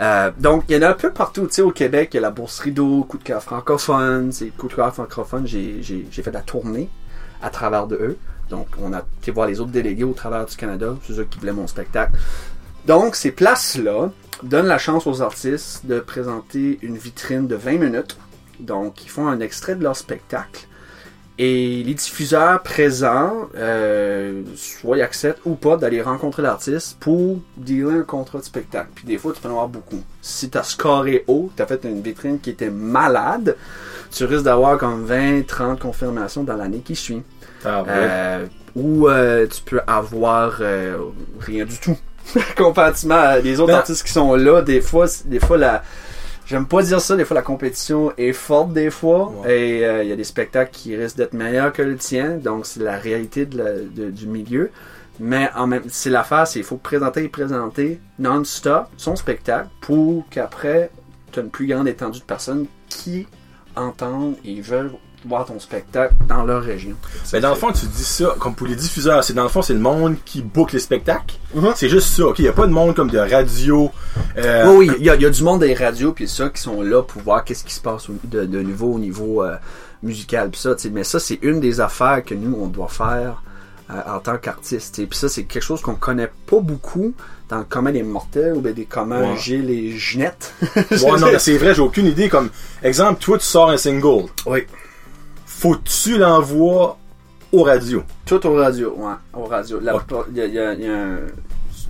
[0.00, 2.18] Euh, donc, il y en a un peu partout, tu sais, au Québec, il y
[2.18, 6.30] a la Bourse Rideau, Coup de cœur francophone, c'est Coup de cœur francophone, j'ai fait
[6.30, 6.88] la tournée
[7.42, 8.18] à travers de eux.
[8.48, 11.38] Donc, on a été voir les autres délégués au travers du Canada, c'est eux qui
[11.38, 12.12] voulaient mon spectacle.
[12.86, 14.10] Donc, ces places-là
[14.42, 18.16] donnent la chance aux artistes de présenter une vitrine de 20 minutes.
[18.60, 20.66] Donc, ils font un extrait de leur spectacle.
[21.40, 28.00] Et les diffuseurs présents, euh, soit ils acceptent ou pas d'aller rencontrer l'artiste pour dealer
[28.00, 28.88] un contrat de spectacle.
[28.96, 30.02] Puis des fois, tu peux en avoir beaucoup.
[30.20, 33.56] Si tu as scoré haut, tu as fait une vitrine qui était malade,
[34.10, 37.22] tu risques d'avoir comme 20, 30 confirmations dans l'année qui suit.
[37.64, 37.88] Ah, ouais.
[37.88, 40.96] Euh, ou euh, tu peux avoir euh,
[41.38, 41.96] rien du tout.
[42.56, 45.84] Comparativement à les autres Ben- artistes qui sont là, des fois, des fois la.
[46.48, 50.08] J'aime pas dire ça, des fois la compétition est forte des fois et euh, il
[50.08, 53.44] y a des spectacles qui risquent d'être meilleurs que le tien, donc c'est la réalité
[53.44, 54.70] de la- de- du milieu.
[55.20, 60.24] Mais en même c'est l'affaire, c'est il faut présenter et présenter non-stop son spectacle pour
[60.30, 60.90] qu'après
[61.32, 63.26] tu as une plus grande étendue de personnes qui
[63.76, 64.92] entendent et veulent
[65.26, 66.94] voir ton spectacle dans leur région.
[67.32, 69.62] Mais dans le fond, tu dis ça, comme pour les diffuseurs, c'est dans le fond,
[69.62, 71.34] c'est le monde qui book les spectacles.
[71.54, 71.72] Mhm.
[71.76, 72.38] C'est juste ça, ok?
[72.38, 73.90] Il n'y a pas de monde comme de radio.
[74.38, 76.48] euh, Oui, oui, il y, a- il y a du monde des radios puis ça
[76.50, 79.56] qui sont là pour voir qu'est-ce qui se passe de, de nouveau au niveau euh,
[80.02, 83.42] musical puis ça, mais ça c'est une des affaires que nous on doit faire
[83.90, 85.04] euh, en tant qu'artiste.
[85.08, 87.12] Puis ça c'est quelque chose qu'on connaît pas beaucoup
[87.48, 89.36] dans le commun des mortels ou bien des communs Ouais.
[89.38, 90.52] Gilles et Ginette.
[90.76, 90.82] Ouais,
[91.18, 92.28] non, mais c'est vrai, j'ai aucune idée.
[92.28, 92.50] Comme,
[92.82, 94.26] exemple, toi, tu sors un single.
[94.46, 94.64] Oui.
[95.58, 96.96] Faut-tu l'envoies
[97.50, 98.04] aux radios?
[98.24, 99.80] Tout au radio, ouais, au radio.
[99.80, 101.18] Il y a, il y a- il y a un-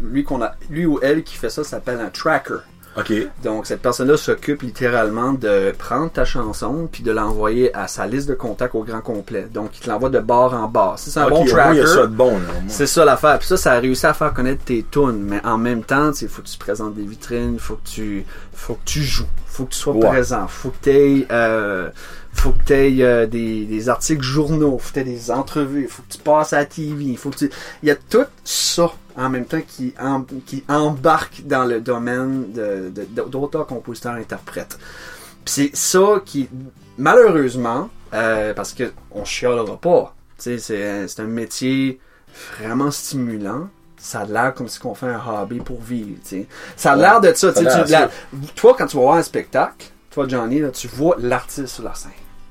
[0.03, 2.61] lui qu'on a, lui ou elle qui fait ça s'appelle un tracker.
[2.97, 3.13] Ok.
[3.45, 8.27] Donc, cette personne-là s'occupe littéralement de prendre ta chanson puis de l'envoyer à sa liste
[8.29, 9.47] de contacts au grand complet.
[9.53, 10.99] Donc, il te l'envoie de bord en bord.
[10.99, 12.39] C'est un bon tracker, bon,
[12.69, 13.39] c'est ça l'affaire.
[13.39, 15.21] Puis ça, ça a réussi à faire connaître tes tunes.
[15.23, 18.25] Mais en même temps, il faut que tu présentes des vitrines, il faut que tu
[18.55, 20.09] faut que tu joues, faut que tu sois Ouais.
[20.09, 21.91] présent, faut que tu aies, euh,
[22.33, 26.13] faut que t'aies, euh, des, des articles journaux, faut que tu des entrevues, faut que
[26.13, 27.51] tu passes à la TV, faut que tu...
[27.83, 29.93] Il y a tout ça en même temps qui,
[30.47, 32.53] qui embarque dans le domaine
[33.17, 34.79] d'auteur, compositeur, interprète.
[35.45, 36.49] C'est ça qui,
[36.99, 41.99] malheureusement, euh, parce que on chialera pas, tu c'est, un- métier
[42.59, 43.69] vraiment stimulant.
[43.97, 46.47] Ça a l'air comme si on fait un hobby pour vivre, tu.
[46.77, 48.09] Ça a Ouais, l'air de ça, ça tu tu- la-
[48.55, 49.87] Toi, quand tu vas voir un spectacle,
[50.19, 52.11] toi, Johnny, là, tu vois l'artiste sur la scène.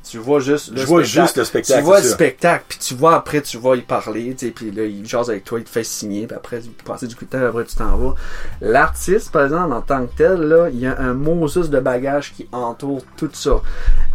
[0.10, 1.26] Tu vois juste le Je vois spectacle.
[1.26, 1.80] juste le spectacle.
[1.80, 4.72] Tu vois le spectacle, puis tu vois après, tu vas y parler, tu sais, puis
[4.72, 7.26] là, il jase avec toi, il te fait signer, puis après, tu passes du coup
[7.26, 8.16] de temps, après, tu t'en vas.
[8.62, 12.34] L'artiste, par exemple, en tant que tel, là, il y a un Moses de bagage
[12.34, 13.62] qui entoure tout ça.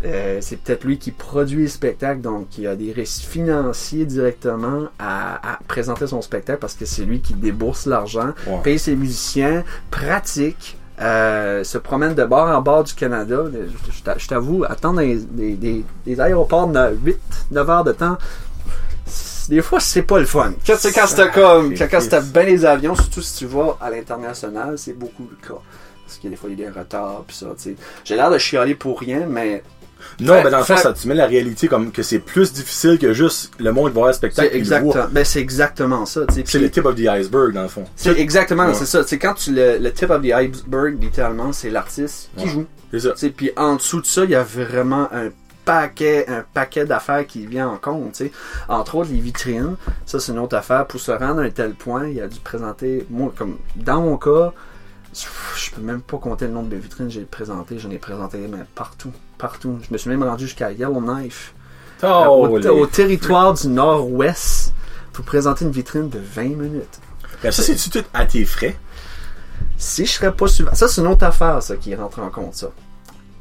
[0.06, 4.84] Euh, c'est peut-être lui qui produit le spectacle, donc il a des récits financiers directement
[4.98, 8.30] à, à présenter son spectacle parce que c'est lui qui débourse l'argent,
[8.64, 13.44] paye ses musiciens, pratique, euh, se promène de bord en bord du Canada.
[13.52, 16.78] Je, je t'a- je t'avoue, attendre des, des, des, des aéroports de
[17.52, 18.18] 8-9 heures de temps,
[19.48, 20.52] des fois c'est pas le fun.
[20.66, 23.90] Quand, c'est quand c'était comme, quand, c'était bien les avions, surtout si tu vas à
[23.90, 25.61] l'international, c'est beaucoup le cas.
[26.07, 27.76] Parce que des fois il y a des retards pis ça, tu sais.
[28.05, 29.62] J'ai l'air de chialer pour rien, mais
[30.20, 32.98] Non, mais dans le fond, ça, tu mets la réalité comme que c'est plus difficile
[32.98, 36.20] que juste le monde va voir le spectacle c'est exactement, ben, c'est exactement ça.
[36.44, 37.84] C'est le tip of the iceberg, dans le fond.
[37.96, 38.74] C'est exactement, Ouais.
[38.74, 39.02] c'est ça.
[39.06, 42.50] C'est quand tu le, le tip of the iceberg, littéralement, c'est l'artiste qui Ouais.
[42.50, 42.66] joue.
[42.90, 43.14] C'est ça.
[43.36, 45.30] Puis en dessous de ça, il y a vraiment un
[45.64, 48.12] paquet, un paquet d'affaires qui vient en compte.
[48.12, 48.32] tu sais.
[48.68, 49.76] Entre autres, les vitrines.
[50.06, 50.86] Ça, c'est une autre affaire.
[50.86, 53.06] Pour se rendre à un tel point, il a dû présenter.
[53.10, 54.52] Moi, comme dans mon cas,
[55.14, 57.78] je peux même pas compter le nombre de vitrines que j'ai présentées.
[57.78, 59.12] J'en ai présenté mais partout.
[59.42, 59.78] Partout.
[59.87, 61.52] Je me suis même rendu jusqu'à Yellowknife.
[62.05, 64.72] Euh, au, les- au territoire du nord-ouest
[65.12, 66.98] pour présenter une vitrine de 20 minutes.
[67.42, 68.76] Ben, ça, c'est-tu tout à tes frais?
[69.76, 72.55] Si je serais pas subventionné, ça c'est une autre affaire ça qui rentre en compte
[72.55, 72.70] ça.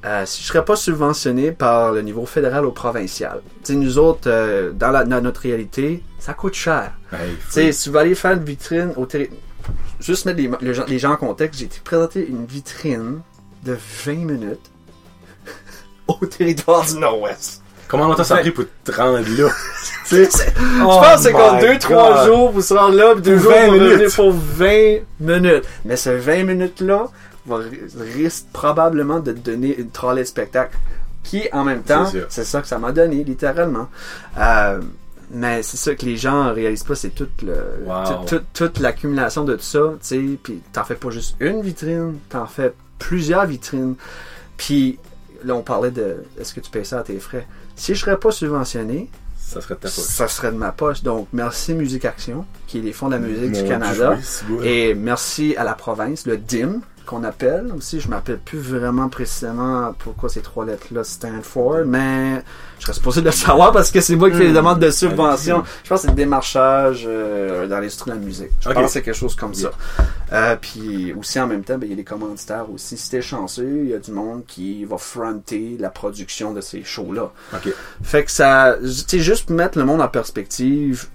[0.04, 4.72] Euh, si je serais pas subventionné par le niveau fédéral ou provincial, nous autres euh,
[4.72, 6.94] dans, la, dans notre réalité, ça coûte cher.
[7.14, 9.30] Hey, Tu sais si tu vas aller faire une vitrine au terri-
[10.00, 13.20] juste mettre les, les gens, les gens en contexte, j'ai été présenter une vitrine
[13.64, 14.72] de 20 minutes
[16.21, 17.62] au territoire du Nord-Ouest.
[17.88, 19.50] Comment longtemps ça a pris pour te rendre là?
[20.08, 20.28] Tu
[20.82, 22.26] Oh pense que c'est comme my 2-3 God.
[22.26, 24.15] jours pour se rendre là, puis 2 Pour jours 20 pour revenir minutes.
[24.15, 25.63] pour 20 minutes.
[25.86, 27.06] Mais ce 20 minutes-là
[28.15, 30.78] risque probablement de te donner une trolley de spectacle
[31.24, 33.88] Qui, en même temps, C'est ça que ça m'a donné, littéralement.
[34.38, 34.80] Euh,
[35.30, 38.04] mais c'est ça que les gens réalisent pas, c'est toute le, Wow.
[38.06, 40.21] toute- toute- toute l'accumulation de tout ça, tu sais.
[40.43, 43.95] Puis t'en fais pas juste une vitrine, t'en fais plusieurs vitrines.
[44.58, 44.97] Puis
[45.44, 47.48] là, on parlait de est-ce que tu payes ça à tes frais?
[47.76, 49.98] Si je serais pas subventionné, Ça serait de ta poche.
[49.98, 51.04] ça serait de ma poche.
[51.04, 54.18] Donc, merci Musique Action, qui est les fonds de la musique du Canada.
[54.64, 58.00] Et merci à la province, le DIM, qu'on appelle aussi.
[58.00, 62.41] Je m'appelle plus vraiment précisément pourquoi ces trois lettres-là stand for, mais
[62.80, 64.56] je serais supposé de le savoir parce que c'est moi qui fais les Hmm.
[64.56, 65.63] demandes de subvention.
[65.84, 68.50] Je pense que c'est le démarchage euh, dans l'industrie de la musique.
[68.62, 69.71] Je pense que c'est quelque chose comme Yeah.
[69.71, 70.04] ça.
[70.34, 72.95] Euh, puis aussi en même temps, ben, il y a des commanditaires aussi.
[72.97, 76.84] Si t'es chanceux, il y a du monde qui va fronter la production de ces
[76.84, 77.32] shows-là.
[77.54, 77.74] Ok.
[78.02, 81.08] Fait que ça, tu sais, juste mettre le monde en perspective,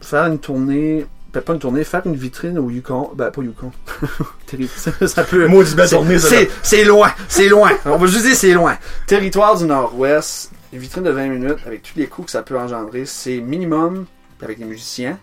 [0.00, 3.70] faire une tournée, pas une tournée, faire une vitrine au Yukon, ben pas Yukon,
[4.76, 5.46] ça, ça peut.
[5.46, 6.18] Maudit tournée,
[6.62, 7.70] C'est, loin, c'est loin.
[7.84, 8.76] On va juste dire c'est loin.
[9.06, 12.58] Territoire du Nord-Ouest, une vitrine de 20 minutes avec tous les coûts que ça peut
[12.58, 14.06] engendrer, c'est minimum
[14.42, 15.18] avec les musiciens.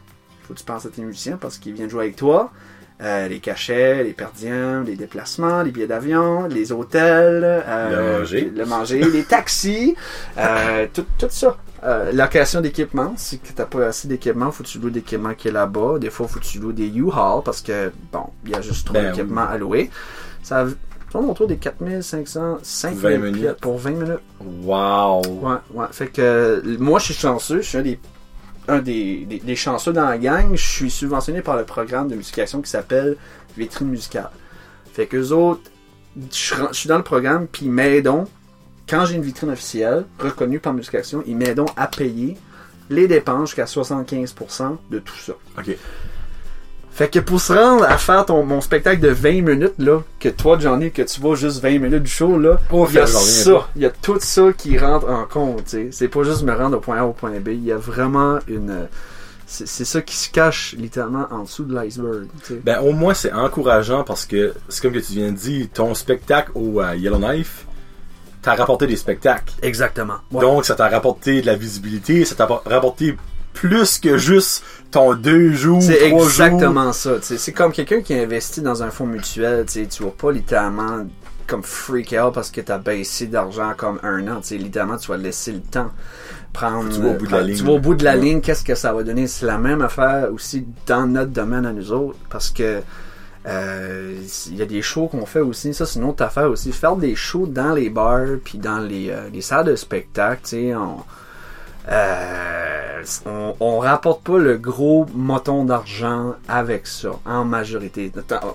[0.47, 2.51] Faut que tu penses à tes musiciens parce qu'ils viennent jouer avec toi.
[2.99, 8.51] Euh, les cachets, les perdiens, les déplacements, les billets d'avion, les hôtels, euh, Le manger.
[8.55, 9.95] le manger, les taxis,
[10.39, 11.57] euh, tout, tout ça.
[11.83, 15.51] Euh, location d'équipement, si t'as pas assez d'équipement, faut que tu loues d'équipement qui est
[15.51, 15.99] là-bas.
[15.99, 18.85] Des fois, faut que tu loues des U-Haul parce que, bon, il y a juste
[18.85, 19.91] trop Ben d'équipement à louer.
[20.41, 20.65] Ça
[21.11, 23.41] tourne autour des 4500, 5000 20 minutes.
[23.41, 24.19] pièces pour 20 minutes.
[24.63, 25.21] Wow.
[25.21, 25.85] Ouais, ouais.
[25.91, 27.61] Fait que moi, je suis chanceux.
[27.61, 27.99] Je suis un des,
[28.67, 30.55] un des, des, des chanceux dans la gang.
[30.55, 33.17] Je suis subventionné par le programme de musication qui s'appelle
[33.55, 34.31] Vitrine musicale.
[34.93, 35.69] Fait que eux autres,
[36.31, 38.25] je, suis dans le programme, puis ils m'aident.
[38.87, 42.37] Quand j'ai une vitrine officielle, reconnue par Musication, ils m'aident à payer
[42.89, 45.33] les dépenses jusqu'à 75% de tout ça.
[45.57, 45.75] Ok.
[46.97, 50.29] Fait que pour se rendre à faire ton, mon spectacle de 20 minutes, là, que
[50.29, 52.79] toi, Johnny, que tu vois juste 20 minutes du show, là, il y a j'en
[52.79, 53.69] reviens ça, pas.
[53.75, 55.75] il y a tout ça qui rentre en compte.
[55.91, 58.39] C'est pas juste me rendre au point A au point B, il y a vraiment
[58.47, 58.87] une...
[59.45, 62.27] C'est ça qui se cache littéralement en dessous de l'iceberg.
[62.63, 65.93] Ben, au moins, c'est encourageant parce que, c'est comme que tu viens de dire, ton
[65.93, 67.66] spectacle au euh, Yellowknife,
[68.51, 69.53] t'as rapporté des spectacles.
[69.61, 70.15] Exactement.
[70.31, 70.41] Ouais.
[70.41, 73.15] Donc, ça t'a rapporté de la visibilité, ça t'a rapporté
[73.53, 76.23] plus que juste ton deux jours, C'est jours.
[76.23, 77.11] exactement ça.
[77.21, 79.65] C'est comme quelqu'un qui investit dans un fonds mutuel.
[79.65, 81.05] tu vas pas littéralement
[81.47, 84.41] comme freak out parce que tu as baissé d'argent comme un an.
[84.51, 85.91] Littéralement, tu vas laisser le temps
[86.53, 86.89] prendre.
[86.93, 87.57] Tu vas au bout de la ligne.
[87.57, 88.21] Tu vas au bout de la Ouais.
[88.21, 88.41] ligne.
[88.41, 89.27] Qu'est-ce que ça va donner?
[89.27, 92.81] C'est la même affaire aussi dans notre domaine à nous autres parce que
[93.47, 95.73] il y a des shows qu'on fait aussi.
[95.73, 96.71] Ça, c'est une autre affaire aussi.
[96.71, 100.41] Faire des shows dans les bars puis dans les, euh, les salles de spectacle.
[100.43, 100.97] tu sais, On,
[101.89, 108.11] euh, on, on rapporte pas le gros moton d'argent avec ça, en majorité.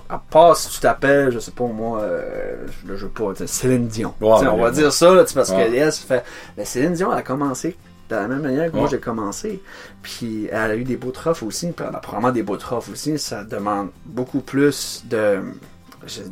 [0.09, 4.13] À part si tu t'appelles, je sais pas moi, euh, je veux pas, Céline Dion.
[4.21, 5.69] On va dire ça, là, parce Ouais.
[5.69, 6.23] que yes, fait,
[6.57, 7.75] mais Céline Dion, elle a commencé
[8.09, 9.61] de la même manière que moi j'ai commencé.
[10.01, 12.91] Puis elle a eu des beaux trophées aussi, puis elle a probablement des beaux trophées
[12.91, 13.17] aussi.
[13.17, 15.39] Ça demande beaucoup plus de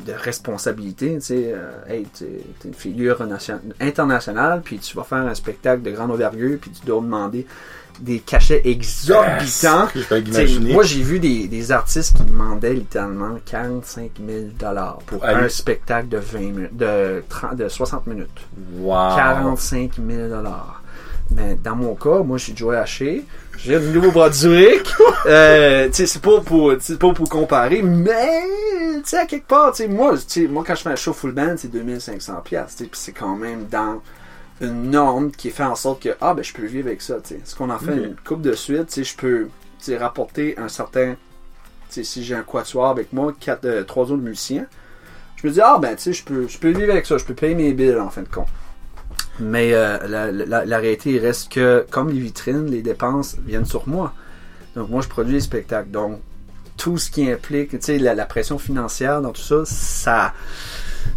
[0.06, 5.26] de responsabilité, tu sais, euh, hey, t'es une figure nation- internationale, puis tu vas faire
[5.26, 7.46] un spectacle de grande envergure, puis tu dois demander
[7.98, 9.86] des cachets exorbitants.
[10.40, 10.72] Imaginer.
[10.74, 16.08] Moi, j'ai vu des, des artistes qui demandaient littéralement 45 000 dollars pour un spectacle
[16.08, 18.28] de 20 minutes, de, 30 de 60 minutes.
[18.78, 19.16] Wow.
[19.16, 20.81] 45 000 dollars.
[21.34, 23.24] Mais dans mon cas, moi, je suis Joe Haché.
[23.56, 24.92] J'ai du Nouveau-Brunswick.
[25.26, 28.42] euh, tu sais, c'est pas pour, c'est pas pour comparer, mais,
[28.96, 30.96] tu sais, à quelque part, tu sais, moi, tu sais, moi, quand je fais un
[30.96, 34.02] show full band, c'est 2500 pièces, tu sais, puis c'est quand même dans
[34.60, 37.34] une norme qui fait en sorte que, ah, ben, je peux vivre avec ça, tu
[37.34, 37.40] sais.
[37.44, 39.48] Ce qu'on en fait une coupe de suite, je peux,
[39.96, 41.16] rapporter un certain, tu
[41.90, 44.66] sais, si j'ai un quatuor avec moi, quatre, euh, trois autres musiciens,
[45.36, 47.24] je me dis, ah, ben, tu sais, je peux, je peux vivre avec ça, je
[47.24, 48.48] peux payer mes billes, en fin de compte.
[49.40, 53.88] Mais euh, la, la, la réalité reste que, comme les vitrines, les dépenses viennent sur
[53.88, 54.12] moi.
[54.76, 55.90] Donc moi, je produis des spectacles.
[55.90, 56.20] Donc
[56.76, 60.34] tout ce qui implique, tu sais, la, pression financière dans tout ça, ça,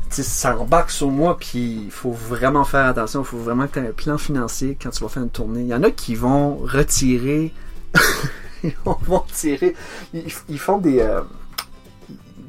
[0.10, 1.38] ça embarque sur moi.
[1.38, 3.22] Puis il faut vraiment faire attention.
[3.22, 5.62] Il faut vraiment que tu aies un plan financier quand tu vas faire une tournée.
[5.62, 7.54] Il y en a qui vont retirer,
[8.64, 9.76] ils vont tirer,
[10.14, 11.22] ils, font des euh,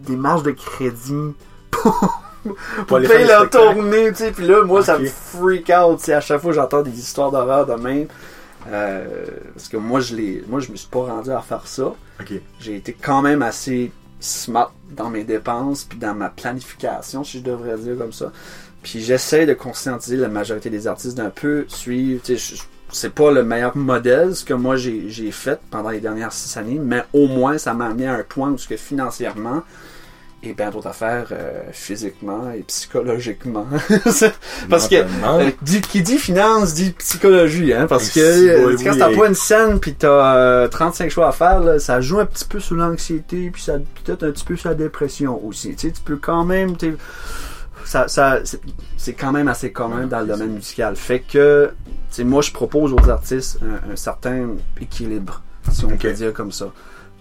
[0.05, 1.35] des marges de crédit
[2.87, 4.31] pour payer faire leur tournée, tu sais.
[4.33, 6.13] Puis là, moi, ça me freak out, tu sais.
[6.15, 8.07] À chaque fois, j'entends des histoires d'horreur de même.
[8.71, 9.05] Euh,
[9.55, 11.95] parce que moi, je l'ai, moi, je me suis pas rendu à faire ça.
[12.61, 17.45] J'ai été quand même assez smart dans mes dépenses puis dans ma planification, si je
[17.45, 18.33] devrais dire comme ça.
[18.83, 22.21] Puis j'essaie de conscientiser la majorité des artistes d'un peu suivre.
[22.25, 26.01] Tu sais, je- c'est pas le meilleur modèle ce que moi j'ai, fait pendant les
[26.01, 29.63] dernières six années, mais au moins ça m'a amené à un point où que financièrement
[30.51, 33.67] et bien d'autres affaires euh, physiquement et psychologiquement.
[34.71, 35.51] parce que euh,
[35.91, 39.27] qui dit finance dit psychologie, hein, parce que euh, oui, quand oui, t'as et- pas
[39.29, 42.61] une scène puis t'as euh, 35 choix à faire, là, ça joue un petit peu
[42.61, 45.75] sur l'anxiété puis ça peut-être un petit peu sur la dépression aussi.
[45.77, 46.75] Tu sais, tu peux quand même,
[47.85, 48.41] ça, ça,
[48.97, 50.97] c'est- quand même assez commun Ouais, dans le domaine musical.
[50.97, 51.71] Fait que,
[52.21, 54.49] moi je propose aux artistes un, un certain
[54.81, 56.67] équilibre, si on peut dire comme ça.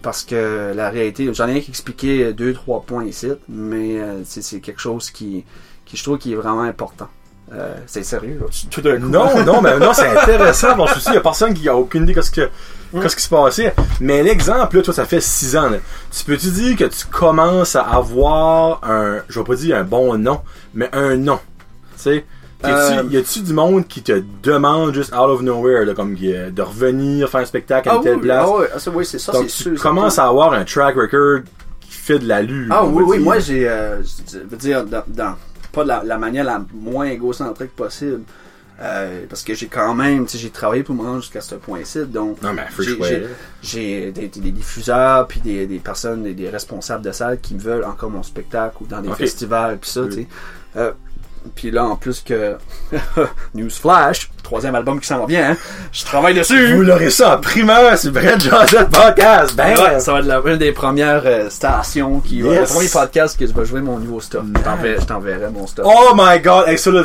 [0.01, 4.21] Parce que la réalité, j'en ai rien qui expliquer deux, trois points ici, mais euh,
[4.23, 5.43] c'est quelque chose qui,
[5.85, 7.09] qui je trouve qui est vraiment important.
[7.53, 8.47] Euh, c'est sérieux, là.
[8.71, 9.07] tout d'un coup.
[9.07, 10.75] Non, non, mais non, c'est intéressant.
[10.75, 12.49] Bon, je suis il y a personne qui a aucune idée de ce que,
[12.91, 13.73] qu'est-ce qui se passait.
[13.99, 15.77] Mais l'exemple, là, toi, ça fait 6 ans, là.
[16.11, 20.17] Tu peux-tu dire que tu commences à avoir un, je vais pas dire un bon
[20.17, 20.41] nom,
[20.73, 21.39] mais un nom?
[21.97, 22.25] Tu sais?
[22.63, 26.61] Euh, Y a-tu du monde qui te demande juste out of nowhere, là, comme de
[26.61, 28.45] revenir faire un spectacle à Ah une telle oui, place?
[28.47, 29.81] ah oui, ah, ça, oui, c'est ça, Donc, tu sûr.
[29.81, 31.41] commences à avoir un track record
[31.81, 32.67] qui fait de l'allure.
[32.71, 33.23] Ah on oui, oui, dire.
[33.25, 35.35] moi j'ai, euh, je veux dire, dans, dans-
[35.71, 38.21] pas de la, la manière la moins égocentrique possible.
[38.81, 41.55] Euh, parce que j'ai quand même, tu sais, j'ai travaillé pour me rendre jusqu'à ce
[41.55, 42.83] point-ci, donc Non, mais faut
[43.61, 47.85] j'ai- des, des diffuseurs puis des, des personnes, des, des responsables de salles qui veulent
[47.85, 50.27] encore mon spectacle ou dans des festivals puis ça, tu sais.
[51.53, 52.55] Puis là, en plus que
[53.53, 55.57] Newsflash, troisième album qui s'en vient, hein,
[55.91, 56.75] je travaille dessus.
[56.75, 59.55] Vous l'aurez ça en primeur sur Brett Josette Podcast.
[59.55, 62.49] Ben, Ouais, ça va être la, une des premières euh, stations qui va.
[62.53, 62.59] Yes.
[62.61, 64.43] Le premier podcast que je vais jouer mon nouveau stuff.
[64.55, 65.85] Je t'enverrai- Je t'enverrai mon stuff.
[65.87, 67.03] Oh my god, hey, ça là,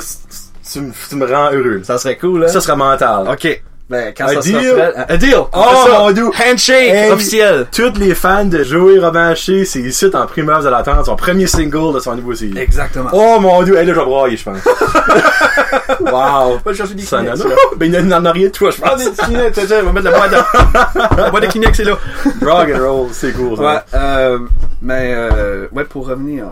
[0.72, 1.80] tu, me- tu me rends heureux.
[1.84, 2.48] Ça serait cool, hein?
[2.48, 3.28] Ça sera mental.
[3.28, 3.62] Ok.
[3.90, 4.72] Ben, quand Un ça sera deal?
[4.72, 4.94] prêt.
[5.08, 5.34] Un deal!
[5.36, 5.98] Oh, ça.
[5.98, 6.26] mon Dieu.
[6.28, 7.10] Handshake Hey.
[7.10, 7.66] officiel!
[7.74, 11.92] Tous les fans de Joey Robanché, c'est ici en primeur de l'attente, son premier single
[11.94, 12.60] de son nouveau CD.
[12.60, 13.10] Exactement.
[13.12, 14.58] Oh mon dieu, hey, là je vais je pense.
[16.00, 16.58] wow.
[16.64, 17.42] Va chercher des Ça Kleenex,
[17.76, 19.04] ben, il n'en a rien de toi, je Ah, pense.
[19.04, 21.84] des Kleenex, c'est ça, on va mettre la boîte de, la boîte de Kleenex, c'est
[21.84, 21.98] là.
[22.42, 23.56] Rock and roll, c'est cool.
[23.56, 23.62] ça.
[23.62, 24.38] Ouais, euh,
[24.80, 26.44] mais, euh, ouais, pour revenir.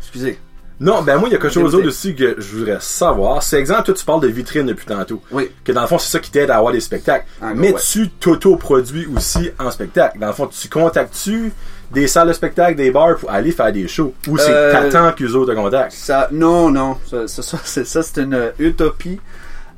[0.00, 0.38] Excusez.
[0.80, 3.42] Non, ben moi, il y a quelque chose d'autre aussi que je voudrais savoir.
[3.42, 5.22] C'est exemple, toi, tu parles de vitrine depuis tantôt.
[5.30, 5.50] Oui.
[5.64, 7.24] Que dans le fond, c'est ça qui t'aide à avoir des spectacles.
[7.40, 7.80] En gros, Mais ouais.
[7.80, 10.18] tu t'auto-produis aussi en spectacle.
[10.18, 11.52] Dans le fond, tu contactes-tu
[11.92, 14.14] des salles de spectacle, des bars pour aller faire des shows?
[14.28, 15.92] Ou c'est Euh, que t'attends qu'eux autres te contactent?
[15.92, 19.20] Ça, non, non, ça, ça, ça, c'est, ça, c'est une utopie.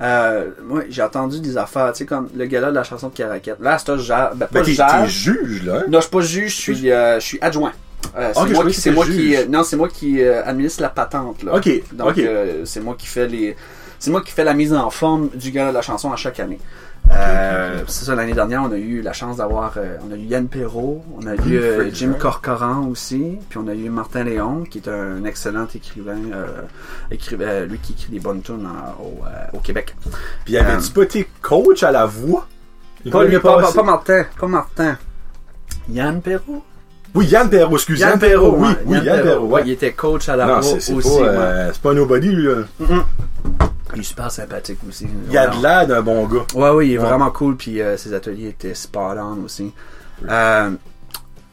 [0.00, 3.14] Euh, moi, j'ai entendu des affaires, tu sais, comme le gala de la chanson de
[3.14, 3.56] Caracat.
[3.61, 4.32] Là, c'est gère.
[4.35, 5.76] Ben, pas Ben, t'es juge, là.
[5.80, 5.85] hein?
[5.88, 7.72] Non, je suis pas juge, je suis, euh, je suis adjoint.
[8.16, 10.88] Euh, c'est je moi qui, moi qui, euh, non, c'est moi qui euh, administre la
[10.88, 11.56] patente, là.
[11.56, 12.14] Ok, Donc,
[12.64, 13.56] c'est moi qui fais les,
[13.98, 16.40] c'est moi qui fais la mise en forme du gala de la chanson à chaque
[16.40, 16.59] année.
[17.09, 19.78] C'est ça, l'année dernière, on a eu la chance d'avoir,
[20.09, 22.14] on a eu Yann Perrault, on a eu Jim.
[22.18, 26.18] Corcoran aussi, puis on a eu Martin Léon, qui est un excellent écrivain,
[27.11, 28.68] écrivain lui qui écrit des bonnes tunes
[29.00, 29.22] au,
[29.56, 29.94] au Québec.
[30.44, 32.46] Puis avais-tu pas été coach à la voix?
[33.11, 33.76] Pas, lui, pas, pas, passé.
[33.76, 34.98] pas Martin, pas Martin.
[35.88, 36.64] Yann Perrault?
[37.16, 37.98] Oui, Yann Perrault, excuse.
[37.98, 40.81] Yann, Perrault, oui, oui, Yann, Perrault, ouais, il était coach à la Non, voix c'est,
[40.81, 41.09] c'est aussi.
[41.09, 41.29] pas, ouais.
[41.29, 42.62] euh, c'est pas un nobody, lui, là.
[43.94, 45.07] Il est super sympathique aussi.
[45.31, 46.44] Il a de l'air d'un bon gars.
[46.55, 47.05] Ouais, oui, il est Ouais.
[47.07, 49.72] vraiment cool, puis euh, ses ateliers étaient spot on aussi.
[50.29, 50.70] Euh,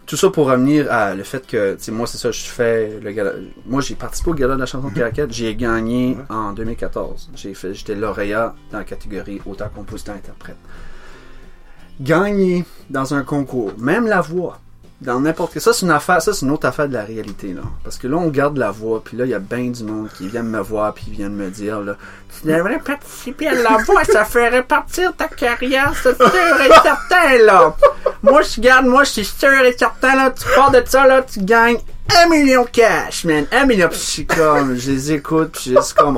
[0.05, 2.99] tout ça pour revenir à le fait que, tu sais, moi, c'est ça, je fais
[3.01, 3.31] le gala.
[3.65, 5.27] Moi, j'ai participé au gala de la chanson de Caracat.
[5.29, 6.35] J'ai gagné Ouais.
[6.35, 7.29] en 2014.
[7.35, 10.57] J'ai fait, j'étais lauréat dans la catégorie auteur, compositeur, interprète.
[12.01, 14.59] Gagner dans un concours, même la voix,
[15.03, 15.61] dans n'importe quel.
[15.61, 17.61] Ça, c'est une affaire, ça, c'est une autre affaire de la réalité, là.
[17.83, 20.07] Parce que là, on garde la voix, puis là, il y a bien du monde
[20.17, 21.95] qui vient me voir, puis qui vient me dire, là,
[22.41, 26.25] tu devrais participer à la voix, ça ferait partir ta carrière, c'est sûr
[26.65, 27.75] et certain, là.
[28.23, 31.21] Moi, je garde, moi, je suis sûr et certain, là, tu pars de ça, là,
[31.21, 31.77] tu gagnes
[32.23, 33.45] un million cash, man.
[33.51, 36.17] Un million, puis je suis comme, je les écoute, puis je suis comme,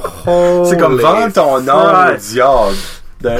[0.65, 2.75] C'est comme vendre ton âme au diable.
[3.21, 3.31] De-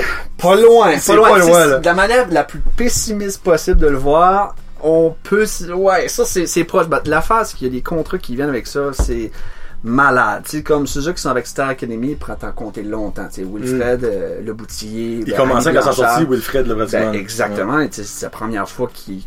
[0.42, 1.30] Pas loin, C'est pas loin.
[1.30, 1.78] pas Tu loin, sais, là.
[1.80, 5.46] De la manière la plus pessimiste possible de le voir, on peut.
[5.74, 6.88] Ouais, ça c'est c'est proche.
[6.88, 9.32] Bah, L'affaire, c'est qu'il y a des contrats qui viennent avec ça, c'est
[9.84, 10.48] malade.
[10.48, 13.28] Sais, comme ceux qui sont avec Star Academy, ils pourraient t'en compter longtemps.
[13.30, 15.20] Sais, Wilfred, euh, Le Boutillier.
[15.20, 16.18] Il ben, commençait quand ça Blanchard.
[16.18, 17.14] sorti Wilfred le Ben, Bâtiment.
[17.14, 17.88] exactement.
[17.92, 19.22] C'est la première fois qu'il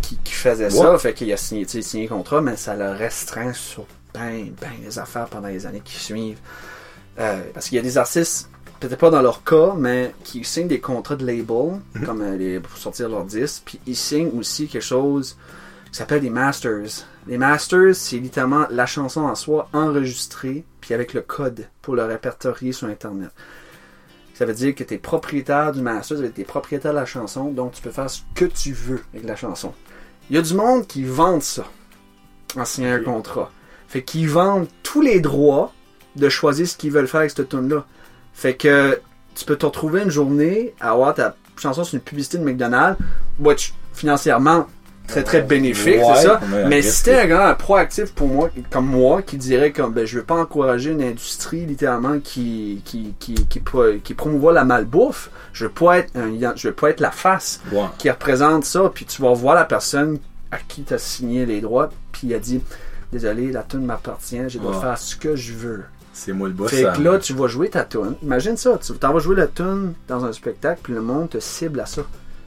[0.00, 0.98] qu'il- qu'il faisait ça.
[0.98, 3.84] Fait qu'il a signé, signé un contrat, mais ça l'a restreint sur
[4.14, 6.38] ben, ben les affaires pendant les années qui suivent.
[7.20, 8.48] Euh, parce qu'il y a des artistes,
[8.80, 12.60] peut-être pas dans leur cas, mais qui signent des contrats de label, comme euh, les,
[12.60, 15.36] pour sortir leurs disques, puis ils signent aussi quelque chose
[15.90, 17.06] qui s'appelle des masters.
[17.26, 22.04] Les masters, c'est littéralement la chanson en soi enregistrée, puis avec le code pour le
[22.04, 23.30] répertorier sur Internet.
[24.34, 27.50] Ça veut dire que tu es propriétaire du master, tu es propriétaire de la chanson,
[27.50, 29.74] donc tu peux faire ce que tu veux avec la chanson.
[30.30, 31.64] Il y a du monde qui vend ça
[32.56, 33.50] en signant un contrat.
[33.88, 35.72] Fait qu'ils vendent tous les droits
[36.14, 37.84] de choisir ce qu'ils veulent faire avec cette tune là
[38.38, 39.00] Fait que
[39.34, 42.96] tu peux te retrouver une journée à avoir ta chanson sur une publicité de McDonald's,
[43.40, 44.68] which financièrement
[45.08, 46.40] très très bénéfique, Ouais, c'est ça.
[46.68, 50.18] mais si c'était un gars proactif pour moi, comme moi, qui dirait comme ben je
[50.18, 53.60] veux pas encourager une industrie littéralement qui qui qui qui,
[54.04, 57.60] qui promouvoit la malbouffe, je veux pas être un, je veux pas être la face
[57.72, 57.86] Ouais.
[57.98, 60.18] qui représente ça, puis tu vas voir la personne
[60.52, 62.60] à qui tu as signé les droits, puis il a dit
[63.10, 65.84] désolé, la tune m'appartient, je dois faire ce que je veux.
[66.18, 66.70] C'est moi le boss.
[66.70, 66.90] Fait ça.
[66.90, 68.14] que là, tu vas jouer ta tune.
[68.22, 71.38] Imagine ça, tu t'en vas jouer la tune dans un spectacle, puis le monde te
[71.38, 72.02] cible à ça.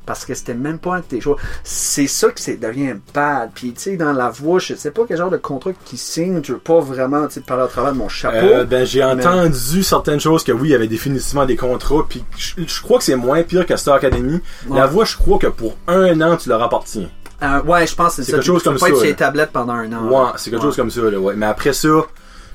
[0.05, 1.37] Parce que c'était même pas un de tes choix.
[1.63, 3.51] C'est ça que c'est devient bad.
[3.53, 6.41] Puis, tu sais, dans la voix, je sais pas quel genre de contrat qui signe.
[6.43, 8.45] Je veux pas vraiment, tu sais, parler au travers de mon chapeau.
[8.45, 12.25] Euh, ben j'ai entendu certaines choses que oui, il y avait définitivement des contrats, puis
[12.35, 14.41] je, crois que c'est moins pire que Star Academy.
[14.67, 14.77] Ouais.
[14.77, 17.09] La voix, je crois que pour un an, tu leur appartiens.
[17.43, 18.37] Euh, ouais, je pense que c'est ça.
[18.37, 20.09] quelque chose tu peux comme pas ça, être sur les tablettes pendant un an.
[20.09, 21.35] Ouais, c'est quelque chose comme ça, là, ouais.
[21.35, 21.89] Mais après ça,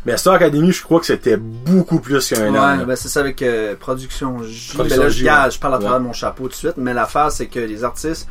[0.06, 2.76] mais Star Academy, je crois que c'était beaucoup plus qu'un Ouais, an.
[2.76, 2.84] là.
[2.86, 4.72] ben c'est ça avec euh, Production J.
[4.74, 5.50] Production Ben là, je, J, regarde, ouais.
[5.50, 6.04] je parle à travers Ouais.
[6.04, 8.26] mon chapeau tout de suite, mais l'affaire, c'est que les artistes.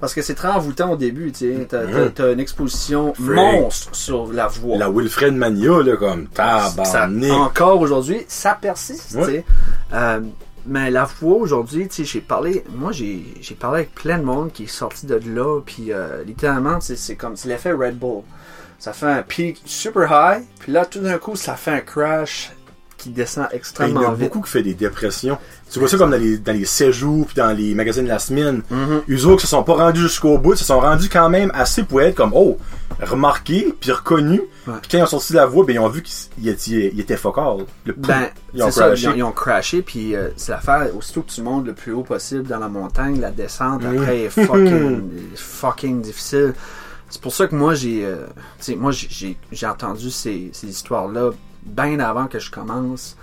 [0.00, 1.66] Parce que c'est très envoûtant au début, tu sais.
[2.14, 3.30] T'as, une exposition Freak.
[3.34, 4.78] monstre sur la voix.
[4.78, 7.32] La Wilfred Mania, là, comme Ça, tabarnak.
[7.32, 9.24] encore aujourd'hui, ça persiste, Ouais.
[9.24, 9.44] tu sais.
[9.94, 10.20] Euh,
[10.66, 13.24] mais la voix aujourd'hui, tu sais, j'ai parlé, moi j'ai
[13.58, 17.16] parlé avec plein de monde qui est sorti de là, puis euh, littéralement, c'est c'est
[17.16, 18.22] comme c'est l'effet Red Bull.
[18.78, 22.52] Ça fait un pic super high, puis là tout d'un coup, ça fait un crash
[22.96, 24.24] qui descend Ben, Il y en extrêmement a vite.
[24.32, 25.38] beaucoup qui fait des dépressions.
[25.70, 28.18] Tu vois ça comme dans les, dans les séjours puis dans les magazines de la
[28.18, 28.62] semaine.
[28.70, 29.02] Mhm.
[29.08, 31.84] Eux autres qui se sont pas rendus jusqu'au bout, se sont rendus quand même assez
[31.84, 32.56] pour être comme, oh,
[33.00, 34.40] remarqués puis reconnus.
[34.66, 34.74] Ouais.
[34.82, 37.66] Puis quand ils ont sorti la voix, ben ils ont vu qu'ils étaient, focal.
[37.84, 39.02] Le Ben, ils ont ça, crashé.
[39.02, 41.92] ils ont, ils ont crashé, puis euh, c'est l'affaire, aussitôt que tu montes le plus
[41.92, 43.96] haut possible dans la montagne, la descente Mhm.
[43.98, 45.02] après est fucking,
[45.36, 46.54] fucking difficile.
[47.10, 48.26] C'est pour ça que moi, j'ai euh,
[48.76, 51.30] moi j'ai- entendu ces, histoires-là
[51.64, 53.16] bien avant que je commence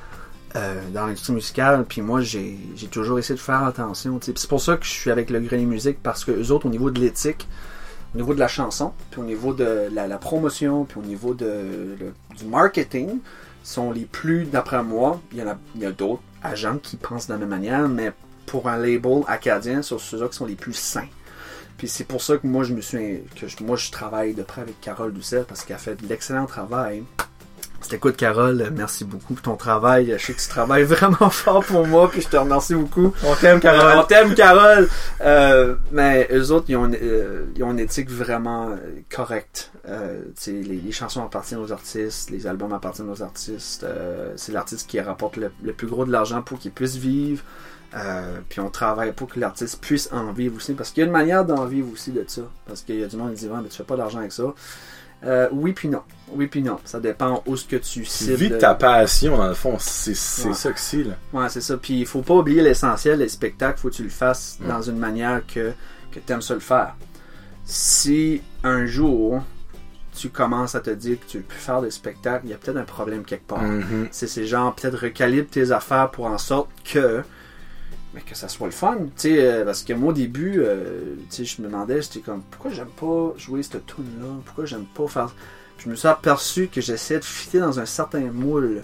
[0.55, 2.57] euh, dans l'industrie musicale, puis moi, j'ai
[2.89, 4.19] toujours essayé de faire attention.
[4.21, 6.69] C'est pour ça que je suis avec le Grenier Musique, parce que eux autres, au
[6.69, 7.47] niveau de l'éthique,
[8.13, 12.45] au niveau de la chanson, puis au niveau de la, promotion, puis au niveau du
[12.45, 13.19] marketing,
[13.63, 16.97] sont les plus, d'après moi, il y en a, il y a d'autres agents qui
[16.97, 18.13] pensent de la même manière, mais
[18.45, 21.07] pour un label acadien, sur ceux-là qui sont les plus sains.
[21.77, 24.43] Puis c'est pour ça que moi je me suis que je- moi je travaille de
[24.43, 27.03] près avec Carole Doucet parce qu'elle fait de l'excellent travail.
[27.81, 30.15] C'était écoute Carole, merci beaucoup pour ton travail.
[30.17, 33.13] Je sais que tu travailles vraiment fort pour moi, puis je te remercie beaucoup.
[33.23, 33.99] On t'aime, Carole.
[33.99, 34.89] on t'aime, Carole.
[35.21, 38.77] Euh, mais eux autres, ils ont, une- euh, ils ont une éthique vraiment euh,
[39.13, 39.71] correcte.
[39.87, 43.85] Euh, les, les chansons appartiennent aux artistes, les albums appartiennent aux artistes.
[44.35, 47.43] c'est l'artiste qui rapporte le, le plus gros de l'argent pour qu'il puisse vivre.
[47.93, 50.73] Euh, puis on travaille pour que l'artiste puisse en vivre aussi.
[50.73, 52.41] Parce qu'il y a une manière d'en vivre aussi de ça.
[52.67, 54.53] Parce qu'il y a du monde qui dit, mais tu fais pas d'argent avec ça.
[55.23, 56.01] Euh, oui puis non.
[56.33, 56.77] Oui puis non.
[56.83, 58.33] Ça dépend où ce que tu cibles.
[58.35, 59.77] vis ta passion, dans le fond.
[59.79, 60.53] C'est c'est Ouais.
[60.53, 61.13] ça que c'est, là.
[61.33, 61.77] Ouais, c'est ça.
[61.77, 64.67] Puis il faut pas oublier l'essentiel, les spectacles, faut que tu le fasses Mm.
[64.67, 65.71] dans une manière que,
[66.11, 66.95] que tu aimes ça le faire.
[67.63, 69.41] Si un jour
[70.17, 72.57] tu commences à te dire que tu veux plus faire de spectacles, il y a
[72.57, 73.61] peut-être un problème quelque part.
[73.61, 74.07] Mhm.
[74.11, 77.21] C'est ces genre peut-être recalibre tes affaires pour en sorte que
[78.15, 81.15] mais que ça soit le fun, tu sais, euh, parce que moi au début, euh,
[81.29, 84.65] tu sais, je me demandais, j'étais comme, pourquoi j'aime pas jouer cette tune là, pourquoi
[84.65, 85.35] j'aime pas faire,
[85.77, 88.81] je me suis aperçu que j'essayais de fitter dans un certain moule,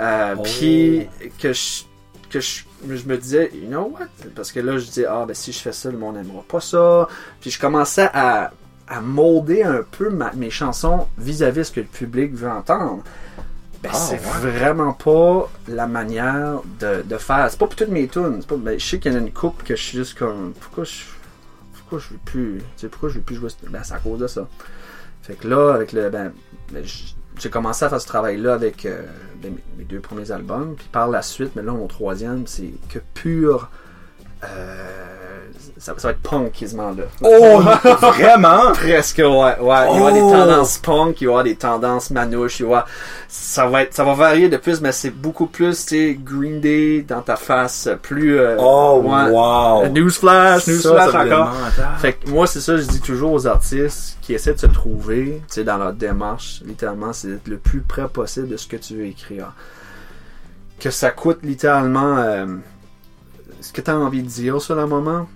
[0.00, 0.42] euh, Oh.
[0.42, 1.06] puis
[1.38, 1.84] que je
[2.30, 5.34] que je, je me disais, you know what, parce que là je disais, ah ben
[5.34, 7.08] si je fais ça, le monde n'aimera pas ça,
[7.40, 8.50] puis je commençais à
[8.88, 13.02] à molder un peu ma- mes chansons vis-à-vis de ce que le public veut entendre.
[13.84, 14.50] Ben, Ah, c'est ouais.
[14.50, 17.48] vraiment pas la manière de, de faire.
[17.50, 18.42] C'est pas pour toutes mes tunes.
[18.42, 20.52] Pas, ben, je sais qu'il y en a une coupe que je suis juste comme.
[20.60, 21.02] Pourquoi je.
[21.74, 22.58] Pourquoi je veux plus.
[22.58, 23.50] Tu sais, pourquoi je veux plus jouer.
[23.68, 24.48] Ben, c'est à cause de ça.
[25.22, 26.08] Fait que là, avec le.
[26.10, 26.32] Ben,
[26.72, 26.84] ben,
[27.38, 29.02] j'ai commencé à faire ce travail-là avec euh,
[29.42, 30.74] ben, mes, mes deux premiers albums.
[30.76, 33.68] Puis par la suite, mais là, mon troisième, c'est que pur.
[34.44, 35.13] euh,
[35.84, 37.04] ça, ça va être punk quasiment là.
[37.22, 37.60] Oh,
[38.00, 38.72] vraiment?
[38.72, 39.56] Presque, ouais, ouais.
[39.60, 40.30] Il va y avoir des Oh!
[40.32, 42.86] tendances punk, il va y avoir des tendances manouches, il va avoir-
[43.28, 46.58] ça va être, ça va varier de plus, mais c'est beaucoup plus, tu sais, Green
[46.60, 49.30] Day dans ta face, plus, euh, Oh, ouais.
[49.30, 49.86] wow.
[49.88, 51.52] Newsflash, Ça, newsflash ça encore.
[51.98, 55.42] Fait que moi, c'est ça, je dis toujours aux artistes qui essaient de se trouver,
[55.48, 58.76] tu sais, dans leur démarche, littéralement, c'est d'être le plus près possible de ce que
[58.76, 59.52] tu veux écrire.
[60.80, 62.46] Que ça coûte littéralement euh,
[63.60, 65.26] ce que tu as envie de dire sur le moment.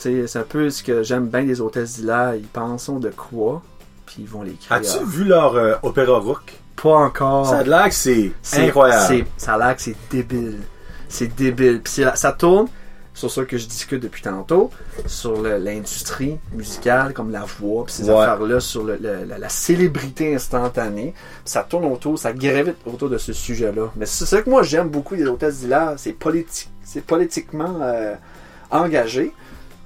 [0.00, 2.34] C'est un peu ce que j'aime bien des hôtesses d'Hilaire.
[2.34, 3.62] Ils pensent de quoi,
[4.06, 4.72] puis ils vont l'écrire.
[4.72, 6.54] As-tu vu leur euh, opéra rock?
[6.82, 7.46] Pas encore.
[7.46, 9.26] Ça a l'air que c'est incroyable.
[9.36, 10.58] Ça a l'air que c'est débile.
[11.08, 11.82] C'est débile.
[11.82, 12.66] Puis ça tourne
[13.12, 14.70] sur ça que je discute depuis tantôt,
[15.04, 18.12] sur l'industrie musicale, comme la voix, puis ces Ouais.
[18.16, 21.12] affaires-là, sur le- le- la, la célébrité instantanée.
[21.12, 23.90] Puis ça tourne autour, ça gravite autour de ce sujet-là.
[23.96, 28.14] Mais c'est ça que moi j'aime beaucoup des hôtesses d'hilaire, c'est politique, c'est politiquement euh,
[28.70, 29.32] engagé.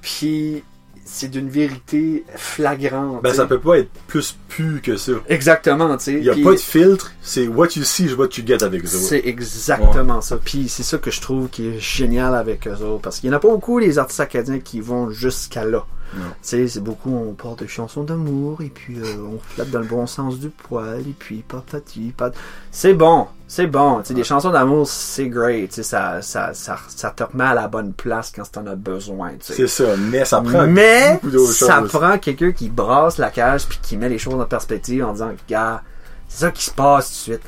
[0.05, 0.63] Puis
[1.03, 3.23] c'est d'une vérité flagrante.
[3.23, 5.13] Ben, ça peut pas être plus pu que ça.
[5.27, 6.13] Exactement, tu sais.
[6.13, 8.63] Il y a Puis pas de filtre, c'est what you see is what you get
[8.63, 8.87] avec eux.
[8.87, 10.37] C'est exactement ça.
[10.37, 13.01] Puis c'est ça que je trouve qui est génial avec eux autres.
[13.01, 15.85] Parce qu'il n'y en a pas beaucoup, les artistes acadiens, qui vont jusqu'à là.
[16.13, 19.79] Tu sais, c'est beaucoup, on parle de chansons d'amour, et puis euh, on flatte dans
[19.79, 22.33] le bon sens du poil, et puis patati, pat...
[22.71, 23.99] C'est bon, c'est bon.
[24.01, 25.69] Tu sais, des chansons d'amour, c'est great.
[25.69, 28.75] Tu sais, ça, ça, ça, ça te remet à la bonne place quand t'en as
[28.75, 29.53] besoin, tu sais.
[29.53, 31.91] C'est ça, mais ça prend Mais beaucoup ça choses.
[31.91, 35.31] prend quelqu'un qui brasse la cage puis qui met les choses en perspective en disant
[35.47, 35.83] gars,
[36.27, 37.47] c'est ça qui se passe tout de suite.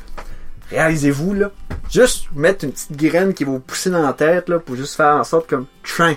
[0.70, 1.52] Réalisez-vous là,
[1.90, 4.96] juste mettre une petite graine qui va vous pousser dans la tête là pour juste
[4.96, 6.16] faire en sorte comme train.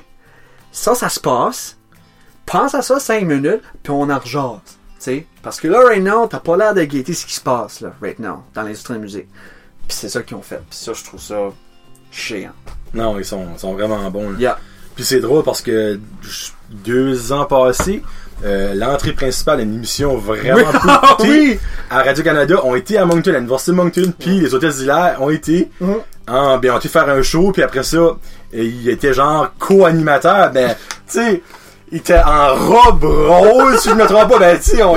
[0.73, 1.77] Ça ça se passe.
[2.47, 4.59] Pense à ça 5 minutes puis on en rejase.
[4.67, 7.41] Tu sais, parce que là right now, t'as pas l'air de guetter ce qui se
[7.41, 9.29] passe là right now dans l'industrie de la musique.
[9.91, 10.61] Puis c'est ça qu'ils ont fait.
[10.71, 11.35] Puis ça je trouve ça
[12.13, 12.53] chiant.
[12.95, 14.31] Non, ils sont, sont vraiment bons.
[14.31, 14.39] là.
[14.39, 14.59] Yeah.
[14.95, 15.99] Puis c'est drôle parce que
[16.71, 18.03] deux ans passés,
[18.45, 20.93] euh, l'entrée principale d'une émission vraiment Oui.
[21.05, 21.59] écoutée Oui.
[21.91, 25.31] à Radio-Canada ont été à Moncton, à l'Université de Moncton, puis les hôtels d'hilaire ont
[25.31, 25.97] été Mhm.
[26.29, 28.17] en, ben, ont été faire un show, puis après ça,
[28.53, 30.71] il était genre co-animateur, ben,
[31.09, 31.43] tu sais,
[31.91, 34.97] il était en robe rose, si je me trompe pas, ben, tu sais, on,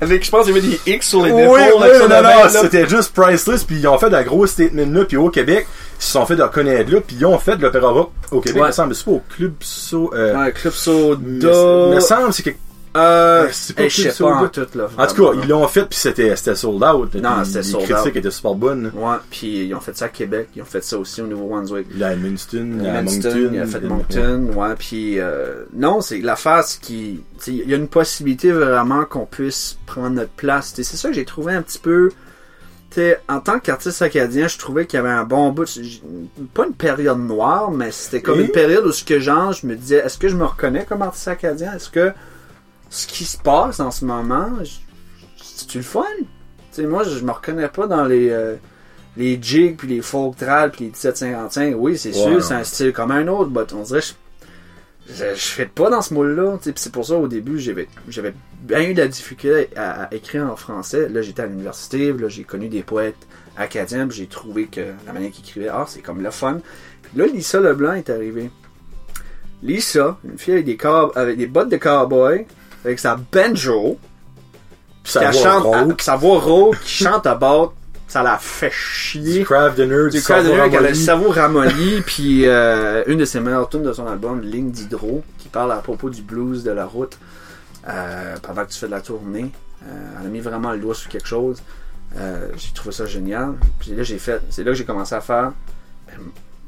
[0.00, 1.60] Avec je pense qu'il y avait des X sur les oui, oui,
[2.08, 5.28] non, non, c'était juste priceless, puis ils ont fait de gros statement là, puis au
[5.28, 5.66] Québec,
[5.98, 8.40] ils se sont fait de reconnaître là, puis ils ont fait de l'opéra rock au
[8.40, 8.68] Québec, Ouais.
[8.68, 11.20] il me semble, c'est pas au Club So, euh, Ouais, Club Soda.
[11.94, 12.50] me semble, c'est que,
[12.96, 14.40] Euh, c'est pas hey, je sais Club pas Soda.
[14.44, 14.88] en tout, là.
[14.96, 17.84] en tout cas, ils l'ont fait, puis c'était, c'était sold out, Non, c'était les sold
[17.84, 18.16] critiques out.
[18.16, 18.90] étaient super bonnes.
[18.94, 21.86] Ouais, puis ils ont fait ça à Québec, ils ont fait ça aussi au Nouveau-Brunswick.
[21.96, 23.50] Là, à Minston, à Moncton, Moncton.
[23.52, 26.20] il a fait Moncton, ouais, puis euh, non, c'est
[26.80, 30.72] qu'il tu sais, il y a une possibilité vraiment qu'on puisse prendre notre place.
[30.74, 32.10] C'est ça que j'ai trouvé un petit peu,
[32.90, 35.66] tu sais, en tant qu'artiste acadien, je trouvais qu'il y avait un bon bout,
[36.54, 38.44] pas une période noire, mais c'était comme Et?
[38.44, 41.02] une période où ce que genre, je me disais, est-ce que je me reconnais comme
[41.02, 41.74] artiste acadien?
[41.74, 42.12] Est-ce que
[42.90, 44.50] ce qui se passe en ce moment,
[45.36, 46.04] c'est-tu le fun?
[46.78, 48.30] Moi, je me reconnais pas dans les...
[48.30, 48.56] euh,
[49.16, 52.40] les jigs, puis les folk trad, puis les 1755, oui, c'est sûr, ouais.
[52.40, 54.12] c'est un style comme un autre, mais on dirait je,
[55.12, 56.58] je, je fais pas dans ce moule-là.
[56.62, 57.88] C'est pour ça, au début, j'avais
[58.62, 61.08] bien eu de la difficulté à, à écrire en français.
[61.08, 63.26] Là, j'étais à l'université, là, j'ai connu des poètes
[63.56, 66.60] acadiens, puis j'ai trouvé que la manière qu'ils écrivaient, ah, c'est comme le fun.
[67.02, 68.50] Puis là, Lisa Leblanc est arrivée.
[69.64, 70.78] Lisa, une fille avec des,
[71.16, 72.46] avec des bottes de cowboy,
[72.84, 73.98] avec sa banjo,
[75.04, 77.74] qui va chante, sa voix rauque, qui chante à bord,
[78.06, 79.40] ça la fait chier.
[79.40, 80.96] Du craft dinner, Du du Crash cerveau avec le ramolli.
[80.96, 85.48] cerveau ramolli, puis euh, une de ses meilleures tunes de son album, Ligne d'Hydro, qui
[85.48, 87.18] parle à propos du blues de la route
[87.88, 89.50] euh, pendant que tu fais de la tournée.
[89.86, 91.62] Euh, elle a mis vraiment le doigt sur quelque chose.
[92.16, 93.54] Euh, j'ai trouvé ça génial.
[93.78, 95.52] Puis là, j'ai fait, c'est là que j'ai commencé à faire.
[96.06, 96.16] ben,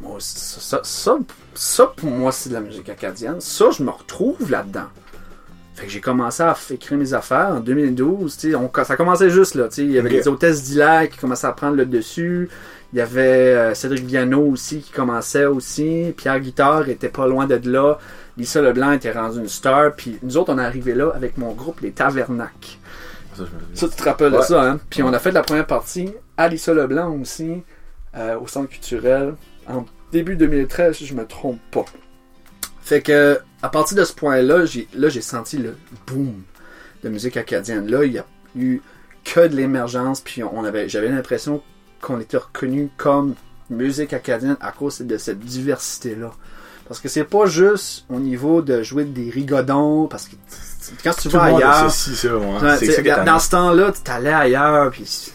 [0.01, 1.19] moi, ça, ça, ça,
[1.55, 3.41] ça, pour moi, c'est de la musique acadienne.
[3.41, 4.89] Ça, je me retrouve là-dedans.
[5.75, 8.37] Fait que j'ai commencé à écrire mes affaires en 2012.
[8.37, 9.69] tu sais, On, ça commençait juste là.
[9.79, 12.49] Il y avait les hôtesses d'Hilaire qui commençaient à prendre le dessus.
[12.93, 16.13] Il y avait euh, Cédric Viano aussi qui commençait aussi.
[16.17, 17.99] Pierre Guitard était pas loin de là.
[18.37, 19.95] Lisa Leblanc était rendue une star.
[19.95, 22.79] Puis nous autres, on est arrivé là avec mon groupe, les Tavernacs.
[23.75, 24.81] Ça, tu te rappelles de ça, hein?
[24.91, 27.63] Puis on a fait la première partie à Lisa Leblanc aussi,
[28.17, 29.35] euh, au centre culturel,
[29.67, 31.85] en début 2013, si je me trompe pas.
[32.83, 36.43] Fait que, à partir de ce point-là, j'ai, là, j'ai senti le boom
[37.03, 37.91] de musique acadienne.
[37.91, 38.81] Là, il y a eu
[39.25, 41.63] que de l'émergence, puis on avait, j'avais l'impression
[42.01, 43.35] qu'on était reconnu comme
[43.69, 46.33] musique acadienne à cause de cette diversité-là.
[46.89, 50.35] Parce que c'est pas juste au niveau de jouer des rigodons, parce que
[51.05, 52.77] quand tu Tout vas ailleurs, ça, ouais.
[52.79, 55.31] C'est ça dans, ce temps-là, tu t'allais ailleurs, puis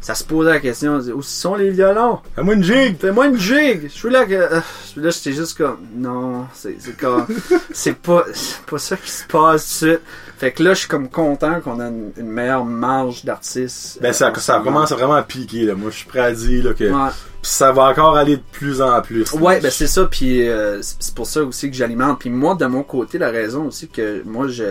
[0.00, 2.20] ça se posait la question, où sont les violons?
[2.36, 2.96] Fais-moi une jig!
[2.98, 3.82] Fais-moi une jig!
[3.84, 7.26] Je suis là que, euh, je suis là, j'étais juste comme, non, c'est, c'est comme,
[7.72, 10.00] c'est pas, c'est pas ça qui se passe tout de suite.
[10.38, 13.98] Fait que là, je suis comme content qu'on a une, une meilleure marge d'artistes.
[14.00, 14.64] Ben, euh, ça, ça moment.
[14.64, 15.74] commence vraiment à piquer, là.
[15.74, 17.10] Moi, je suis prêt à dire, là, que Ouais.
[17.42, 19.32] Puis ça va encore aller de plus en plus.
[19.34, 22.18] Ouais, ben c'est ça, puis euh, c'est pour ça aussi que j'alimente.
[22.18, 24.64] Puis moi, de mon côté, la raison aussi que moi, je...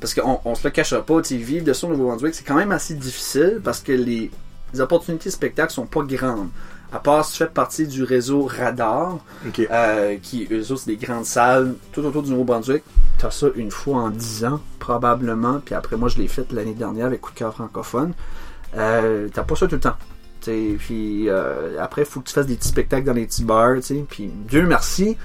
[0.00, 2.72] Parce qu'on on se le cachera pas, tu vivre de au Nouveau-Brunswick, c'est quand même
[2.72, 4.30] assez difficile parce que les,
[4.72, 6.48] les opportunités de spectacle sont pas grandes.
[6.90, 9.18] À part si tu fais partie du réseau Radar,
[9.58, 12.82] euh, qui, eux autres, c'est des grandes salles tout autour du Nouveau-Brunswick.
[13.18, 15.60] T'as ça une fois en dix ans, probablement.
[15.62, 18.14] Puis après, moi, je l'ai fait l'année dernière avec Coup de cœur francophone.
[18.76, 19.96] Euh, t'as pas ça tout le temps.
[20.40, 23.44] T'sais, puis euh, après, il faut que tu fasses des petits spectacles dans les petits
[23.44, 23.80] bars.
[23.80, 24.04] t'sais.
[24.08, 25.18] Puis Dieu merci,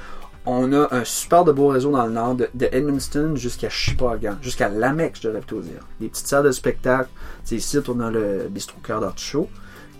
[0.45, 4.35] on a un super de beau réseau dans le nord, de, de Edmundston jusqu'à Shippagan,
[4.41, 5.79] jusqu'à Lamec, je devrais plutôt dire.
[6.01, 7.09] Des petites salles de spectacle.
[7.45, 9.47] T'sais, ici, on a le Bistrot Cœur d'Artichaut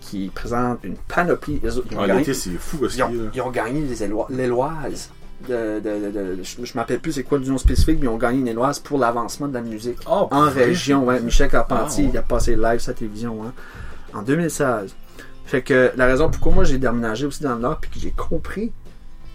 [0.00, 1.60] qui présente une panoplie.
[1.62, 4.26] Ils ils ont gagné- c'est fou, parce ils ont, ils ont gagné les Élo-
[5.48, 8.10] de, de, de- de- je, je m'appelle plus c'est quoi le nom spécifique, mais ils
[8.10, 9.98] ont gagné une Éloise pour l'avancement de la musique.
[10.10, 11.20] Oh, en région, ouais.
[11.20, 12.12] Michel Carpentier, Ah, ouais.
[12.14, 13.52] il a passé live sa télévision, hein,
[14.14, 14.94] en 2016.
[15.46, 18.10] Fait que la raison pourquoi moi j'ai déménagé aussi dans le Nord, puis que j'ai
[18.12, 18.72] compris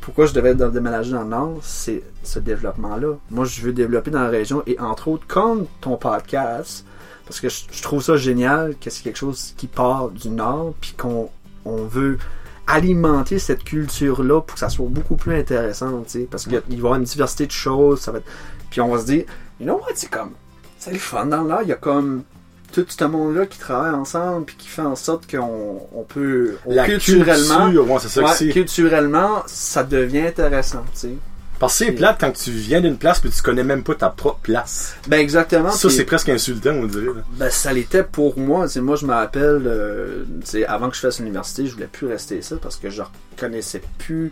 [0.09, 3.17] pourquoi je devais déménager dans le Nord, c'est ce développement-là.
[3.29, 6.83] Moi, je veux développer dans la région, et entre autres, comme ton podcast,
[7.25, 10.73] parce que je, je trouve ça génial que c'est quelque chose qui part du Nord,
[10.81, 11.29] puis qu'on
[11.63, 12.17] on veut
[12.65, 16.61] alimenter cette culture-là pour que ça soit beaucoup plus intéressant, tu sais, parce qu'il va
[16.67, 18.27] y avoir une diversité de choses, ça va être...
[18.71, 19.25] Puis on va se dire,
[19.59, 20.31] you know what, c'est comme,
[20.79, 22.23] c'est le fun dans l'art, il y a comme
[22.71, 26.73] tout ce monde-là qui travaille ensemble, puis qui fait en sorte qu'on on peut, on-
[26.73, 28.49] La culturellement, culture, ouais, c'est ça que ouais, c'est.
[28.49, 31.13] culturellement, ça devient intéressant, tu sais.
[31.59, 34.09] Parce que c'est plate quand tu viens d'une place puis tu connais même pas ta
[34.09, 34.95] propre place.
[35.09, 35.71] Ben exactement.
[35.71, 37.07] Ça, puis- c'est presque insultant, on dirait.
[37.07, 37.21] là.
[37.37, 38.69] Ben, ça l'était pour moi.
[38.69, 42.07] C'est moi, je me rappelle, euh, c'est avant que je fasse l'université, je voulais plus
[42.07, 43.01] rester ça parce que je
[43.33, 44.31] reconnaissais plus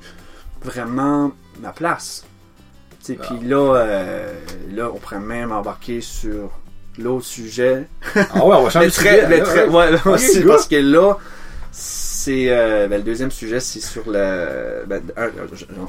[0.63, 2.23] vraiment ma place.
[3.03, 3.25] Tu sais, Ah.
[3.27, 4.33] Puis là, euh,
[4.73, 6.51] là, on pourrait même embarquer sur
[6.97, 7.87] l'autre sujet.
[8.15, 9.97] Ah ouais, on va changer de très, sujet, là, ouais.
[10.47, 11.17] parce que là,
[11.71, 14.83] c'est euh, ben, le deuxième sujet, c'est sur le.
[14.87, 15.01] Ben,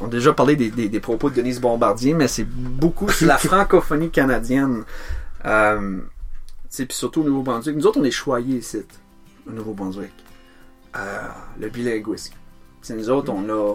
[0.00, 3.26] on a déjà parlé des, des, des propos de Denise Bombardier, mais c'est beaucoup sur
[3.26, 4.84] la francophonie canadienne.
[5.44, 5.98] Euh,
[6.70, 7.76] puis surtout au Nouveau-Brunswick.
[7.76, 8.84] Nous autres, on est choyés ici,
[9.48, 10.12] au Nouveau-Brunswick.
[10.96, 11.28] Euh,
[11.58, 12.34] le bilinguisme.
[12.82, 13.74] C'est nous autres, on l'a,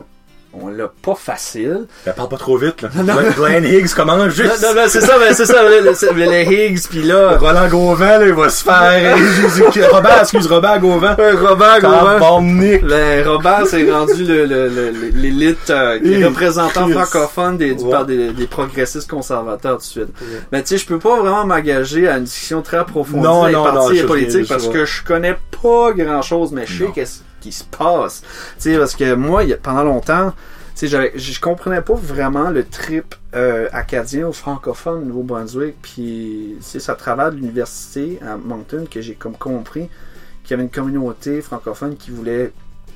[0.61, 1.85] on l'a pas facile.
[2.05, 2.89] Ben, parle pas trop vite, là.
[3.35, 4.61] Glenn Higgs commence juste.
[4.61, 8.19] Non, non, non, c'est ça, ben, c'est ça, le- les Higgs, puis là, Roland Gauvin,
[8.19, 9.17] là, il va se faire.
[9.91, 11.15] Robert, excuse, Robert Gauvin.
[11.15, 12.13] Robert Gauvin.
[12.13, 12.83] Tabarnak.
[12.85, 16.93] Ben, Robert, c'est rendu le- le- le- le- l'élite euh, qui est Hey, représentant Christ.
[16.99, 18.05] francophone des, du- Ouais.
[18.05, 20.09] des, des progressistes conservateurs tout de suite.
[20.51, 23.53] Mais tu sais, je peux pas vraiment m'engager à une discussion très approfondie Non, les
[23.53, 26.83] non, non, partis et politiques parce que je connais pas grand chose, mais je sais
[26.85, 26.91] Non.
[26.91, 28.21] qu'est-ce qui se passe.
[28.55, 30.33] Tu sais, parce que moi, pendant longtemps,
[30.75, 36.57] tu sais, je comprenais pas vraiment le trip euh, acadien ou francophone au Nouveau-Brunswick, puis
[36.61, 39.89] c'est à travers l'université à Moncton que j'ai comme compris
[40.43, 42.53] qu'il y avait une communauté francophone qui voulait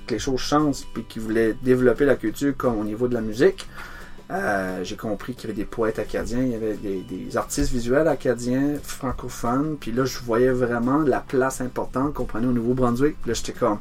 [0.07, 3.21] que les choses changent, puis qui voulait développer la culture comme au niveau de la
[3.21, 3.67] musique.
[4.31, 7.71] Euh, j'ai compris qu'il y avait des poètes acadiens, il y avait des, des artistes
[7.71, 13.15] visuels acadiens, francophones, puis là je voyais vraiment la place importante qu'on prenait au Nouveau-Brunswick.
[13.25, 13.79] Là j'étais comme,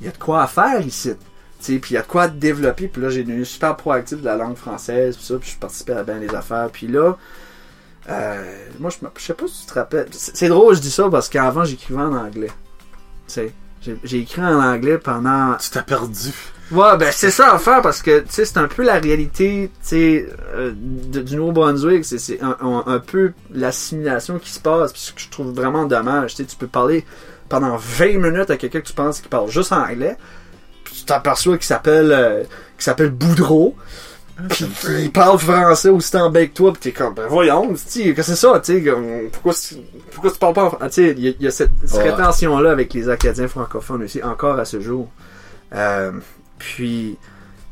[0.00, 1.12] il y a de quoi à faire ici.
[1.60, 2.86] Puis il y a de quoi à développer.
[2.88, 5.94] Puis là, j'ai devenu super proactif de la langue française, puis ça, puis je participais
[5.94, 6.68] à bien les affaires.
[6.72, 7.16] Puis là,
[8.08, 8.44] euh,
[8.78, 10.06] moi, je, je sais pas si tu te rappelles.
[10.12, 12.50] C'est drôle, je dis ça parce qu'avant, j'écrivais en anglais.
[14.04, 16.30] J'ai écrit en anglais pendant Tu t'as perdu.
[16.70, 19.70] Ouais, ben c'est ça à faire parce que tu sais c'est un peu la réalité,
[19.80, 24.60] tu sais, euh, de- du Nouveau-Brunswick, c'est c'est un, un- un peu l'assimilation qui se
[24.60, 27.06] passe, puis ce que je trouve vraiment dommage, tu sais, tu peux parler
[27.48, 30.16] pendant 20 minutes à quelqu'un que tu penses qui parle juste anglais,
[30.84, 33.74] puis tu t'aperçois qu'il s'appelle euh, qu'il s'appelle Boudreau.
[34.48, 34.66] Puis
[35.00, 37.76] il parle français aussi en bec toi, pis t'es comme, ben voyons, que
[38.22, 38.88] c'est ça, tu
[39.32, 39.74] pourquoi, tu-
[40.12, 41.12] pourquoi tu parles pas en français?
[41.16, 42.10] Il y, a- il y a cette, cette Ouais.
[42.12, 45.08] rétention-là avec les Acadiens francophones aussi, encore à ce jour.
[45.74, 46.12] Euh,
[46.58, 47.16] puis,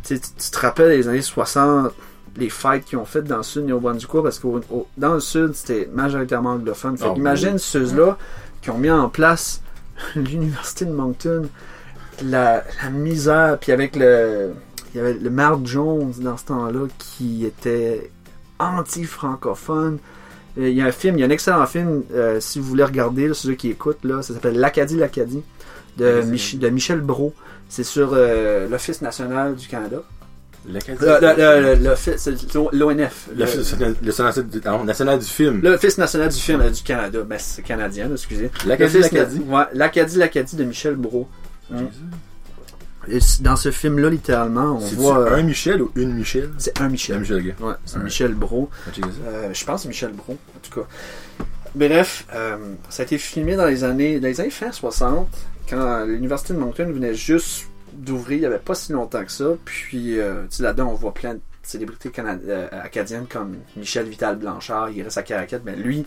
[0.05, 1.93] tu te rappelles les années 60,
[2.37, 4.49] les fights qu'ils ont faites dans le sud du Nouveau-Brunswick, parce que
[4.97, 6.99] dans le sud, c'était majoritairement anglophone.
[6.99, 7.61] Fait Ah, imagine oui.
[7.61, 8.19] ceux-là
[8.61, 9.63] qui ont mis en place
[10.17, 11.49] l'université de Moncton,
[12.25, 14.53] la, la misère, puis avec le...
[14.95, 18.11] Il y avait le maire Jones dans ce temps-là qui était
[18.59, 19.99] anti-francophone.
[20.59, 22.65] Euh, Il y a un film, il y a un excellent film, euh, si vous
[22.67, 25.43] voulez regarder, là, ceux qui écoutent, là, ça s'appelle L'Acadie, l'Acadie,
[25.99, 26.23] de.
[26.23, 27.35] Mich- de Michel Brault.
[27.69, 30.03] C'est sur euh, l'Office national du Canada.
[32.73, 33.29] l'ONF.
[34.85, 35.61] National du- film.
[35.63, 37.23] L'Office national du film du Canada.
[37.23, 38.51] Ben, c'est canadien, excusez.
[38.67, 39.39] L'Acadie, l'Acadie.
[39.41, 41.29] Ouais, L'Acadie, l'Acadie de Michel Brault.
[43.21, 45.19] C- dans ce film-là, littéralement, on C'est voit...
[45.21, 46.51] euh, un Michel ou une Michel?
[46.59, 47.17] C'est un Michel.
[47.17, 47.55] Un Michel.
[47.61, 47.99] Ouais, c'est.
[48.03, 48.69] Michel Brault.
[49.29, 50.87] Euh, je pense que c'est Michel Brault, en tout cas.
[51.77, 52.57] Bref, euh,
[52.89, 55.29] ça a été filmé dans les années, dans les années fin 60,
[55.71, 57.67] quand l'université de Moncton venait juste
[57.99, 59.51] d'ouvrir, il n'y avait pas si longtemps que ça.
[59.65, 65.03] Puis, euh, là-dedans, on voit plein de célébrités euh, acadiennes comme Michel Vital Blanchard, il
[65.03, 66.05] reste à Caracat, mais lui,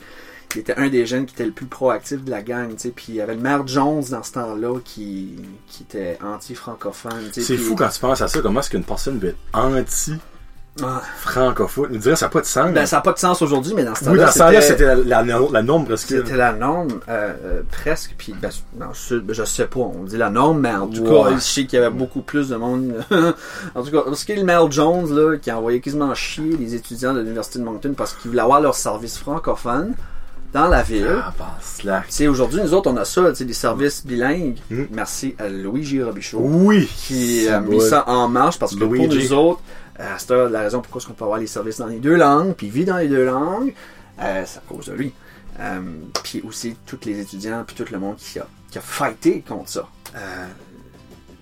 [0.56, 2.90] il était un des jeunes qui était le plus proactif de la gang, tu sais.
[2.90, 5.36] Puis, il y avait le maire Jones dans ce temps-là qui,
[5.68, 7.30] qui était anti-francophone.
[7.32, 9.38] C'est fou quand tu penses à ça, comment est-ce qu'une personne peut être
[10.84, 10.98] Ah.
[10.98, 11.90] anti-francophone.
[11.94, 12.72] On dirait que ça n'a pas de sens.
[12.72, 14.62] Ben, ça n'a pas de sens aujourd'hui, mais dans ce oui, temps-là, dans ce temps-là,
[14.62, 16.10] c'était la, la, la norme presque.
[16.10, 19.80] C'était la norme, euh, euh, presque, puis ben, dans le sud, ben, je sais pas,
[19.80, 22.50] on dit la norme, mais en tout cas, je sais qu'il y avait beaucoup plus
[22.50, 22.94] de monde.
[23.76, 26.56] en tout cas, ce qui est le Mel Jones, là, qui a envoyé quasiment chier
[26.58, 29.94] les étudiants de l'Université de Moncton parce qu'ils voulaient avoir leur service francophone,
[30.54, 31.22] dans la ville.
[31.88, 34.58] Ah, sais, aujourd'hui, nous autres, on a ça, des services bilingues.
[34.70, 34.84] Mm.
[34.92, 36.40] Merci à Luigi Robichaud.
[36.42, 36.88] Oui.
[36.88, 37.82] qui a C'est mis bon.
[37.82, 39.62] ça en marche parce que pour nous autres,
[40.00, 42.70] euh, c'est la raison pourquoi on peut avoir les services dans les deux langues, puis
[42.70, 43.74] vit dans les deux langues,
[44.22, 45.14] euh, c'est à cause de lui.
[45.60, 45.82] Euh,
[46.24, 49.70] puis aussi tous les étudiants, puis tout le monde qui a, qui a fighté contre
[49.70, 49.90] ça.
[50.16, 50.48] Euh,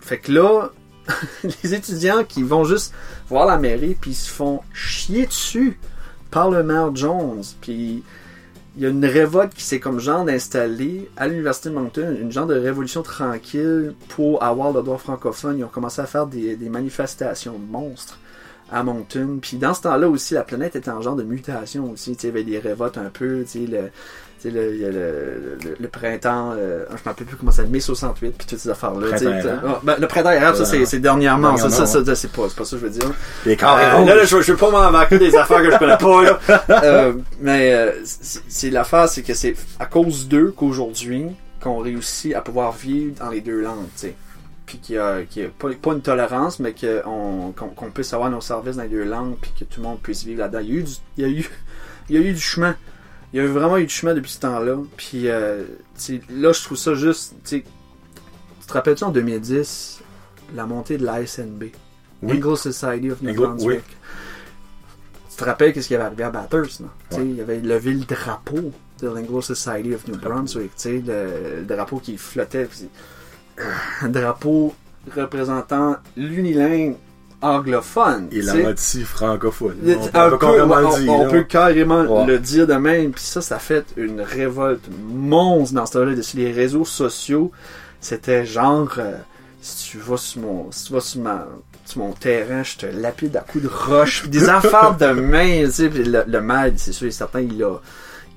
[0.02, 0.70] fait que là,
[1.64, 2.94] les étudiants qui vont juste
[3.30, 5.80] voir la mairie, puis ils se font chier dessus
[6.32, 8.04] par le maire Jones, puis
[8.76, 12.32] il y a une révolte qui s'est comme genre installée à l'université de Moncton, une
[12.32, 15.58] genre de révolution tranquille pour avoir le droit francophone.
[15.58, 18.20] Ils ont commencé à faire des, des manifestations monstres
[18.72, 19.40] à Moncton.
[19.42, 22.14] Puis dans ce temps-là aussi, la planète était en genre de mutation aussi.
[22.14, 23.90] Il y avait des révoltes un peu, tu le,
[24.76, 27.80] y a le, le- le printemps, euh, je ne me rappelle plus comment ça mai
[27.80, 29.08] 68, puis toutes ces affaires-là.
[29.14, 29.62] arabe.
[29.66, 31.58] Ah, ben, le printemps arabe, ça c'est dernièrement.
[31.58, 33.12] Ça, ça, ça, c'est pas, pas ça que je veux dire.
[33.46, 35.98] Les Euh, carrés là, là, je, je veux pas m'embarquer des affaires que je connais
[35.98, 36.40] pas, là.
[36.84, 41.26] Euh, mais euh, c'est c'est l'affaire, c'est que c'est à cause d'eux qu'aujourd'hui,
[41.60, 44.14] qu'on réussit à pouvoir vivre dans les deux langues, sais.
[44.68, 48.30] Puis qu'il y a, qu'il y a pas, pas une tolérance, mais qu'on puisse avoir
[48.30, 50.60] nos services dans les deux langues, puis que tout le monde puisse vivre là-dedans.
[50.60, 51.50] Il y a eu du, il y a eu,
[52.10, 52.76] il y a eu du chemin.
[53.34, 54.78] Il y a eu vraiment eu du chemin depuis ce temps-là.
[54.96, 55.64] Puis euh,
[56.30, 57.64] là, je trouve ça juste, tu
[58.68, 60.02] te rappelles-tu en 2010,
[60.54, 61.64] la montée de l'ASNB?
[62.22, 62.38] Oui.
[62.38, 63.84] Anglo Society of New Brunswick.
[65.30, 66.90] Tu te rappelles qu'est-ce qui avait arrivé à Bathurst, non?
[67.12, 71.64] Tu sais, Il avait levé le drapeau de l'Anglo Society of New Brunswick, le, le
[71.64, 72.68] drapeau qui flottait.
[74.02, 74.74] Un drapeau
[75.16, 76.96] représentant l'unilingue
[77.42, 78.28] anglophone.
[78.32, 79.76] Et la moitié francophone.
[79.86, 81.30] On peut carrément on, le dire, on là.
[81.30, 82.26] peut carrément Ouais.
[82.26, 83.12] le dire de même.
[83.12, 86.22] Puis ça, ça fait une révolte monstre dans ce temps-là.
[86.22, 87.52] Sur les réseaux sociaux,
[88.02, 89.18] c'était genre, euh,
[89.62, 91.48] si tu vas sur mon, si tu vas sur ma,
[91.86, 94.28] sur mon terrain, je te lapide à coups de roche.
[94.28, 95.90] Des affaires de main, tu sais.
[95.90, 97.76] Puis le, le maire, c'est sûr et certain, il a,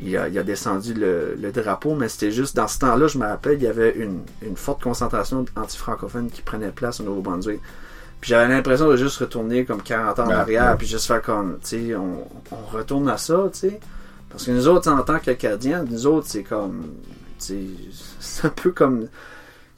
[0.03, 3.19] il a, il a descendu le, le drapeau, mais c'était juste, dans ce temps-là, je
[3.19, 7.61] me rappelle, il y avait une, une forte concentration anti-francophone qui prenait place au Nouveau-Brunswick.
[8.21, 10.77] Puis j'avais l'impression de juste retourner comme 40 ans en arrière, ouais.
[10.77, 13.81] puis juste faire comme, tu sais, on, on retourne à ça, tu sais.
[14.31, 16.83] Parce que nous autres, en tant qu'Acadiens, nous autres, c'est comme,
[17.39, 17.61] tu sais,
[18.21, 19.07] c'est un peu comme,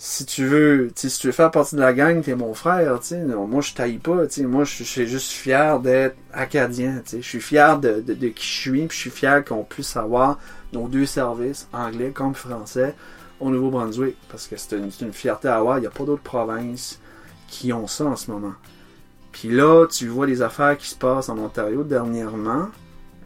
[0.05, 3.15] si tu veux, si tu veux faire partie de la gang, t'es mon frère, tu
[3.15, 4.45] Moi, je taille pas, tu.
[4.49, 7.05] Moi, je suis juste fier d'être Acadien.
[7.13, 9.97] Je suis fier de, de, de qui je suis, puis je suis fier qu'on puisse
[9.97, 10.41] avoir
[10.73, 12.97] nos deux services, anglais comme français,
[13.39, 14.17] au Nouveau-Brunswick.
[14.29, 15.79] Parce que c'est une, fierté à avoir.
[15.79, 16.99] Il n'y a pas d'autres provinces
[17.47, 18.55] qui ont ça en ce moment.
[19.31, 22.71] Puis là, tu vois les affaires qui se passent en Ontario dernièrement,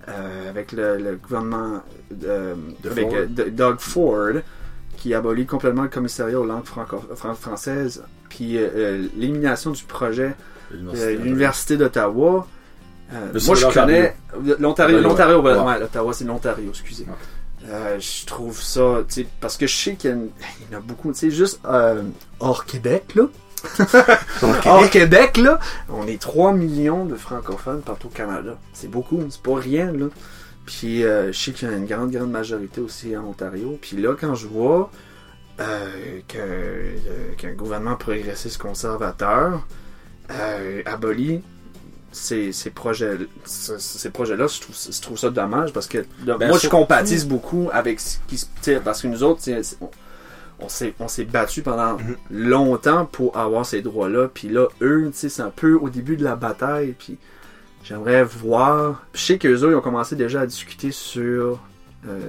[0.08, 3.18] euh, avec le, le gouvernement de, De avec Ford.
[3.18, 4.42] euh, Doug Ford,
[5.06, 6.64] qui abolit complètement le commissariat aux langues
[7.36, 10.34] françaises, puis euh, euh, l'élimination du projet
[10.72, 12.44] de l'Université d'Ottawa.
[13.14, 14.16] Euh, Mais c'est moi, je connais
[14.58, 14.98] l'Ontario.
[15.00, 15.78] L'Ontario, ouais.
[15.78, 17.04] l'Ottawa, c'est l'Ontario, excusez.
[17.04, 17.68] Ouais.
[17.70, 19.04] Euh, je trouve ça,
[19.40, 20.30] parce que je sais qu'il y, une-
[20.74, 21.60] en a beaucoup, tu sais, juste
[22.40, 23.26] hors Québec, là.
[24.66, 28.58] Hors Québec, là, on est 3 millions de francophones partout au Canada.
[28.72, 30.06] C'est beaucoup, c'est pas rien, là.
[30.66, 33.78] Puis euh, je sais qu'il y a une grande, grande majorité aussi en Ontario.
[33.80, 34.90] Puis là, quand je vois
[35.60, 36.92] euh, euh,
[37.38, 39.66] qu'un gouvernement progressiste conservateur
[40.84, 41.42] abolit
[42.12, 46.36] ces, ces projets ces, ces projets-là, je trouve, je trouve ça dommage parce que là,
[46.38, 48.46] Ben, moi, je compatise beaucoup avec ce qui se...
[48.60, 49.42] sais, Parce que nous autres,
[49.80, 49.88] on,
[50.98, 52.16] on s'est battu pendant Mhm.
[52.30, 54.28] longtemps pour avoir ces droits-là.
[54.32, 56.94] Puis là, eux, c'est un peu au début de la bataille.
[56.98, 57.18] Puis
[57.86, 59.02] j'aimerais voir...
[59.14, 61.58] Je sais qu'eux autres, ils ont commencé déjà à discuter sur...
[62.08, 62.20] euh,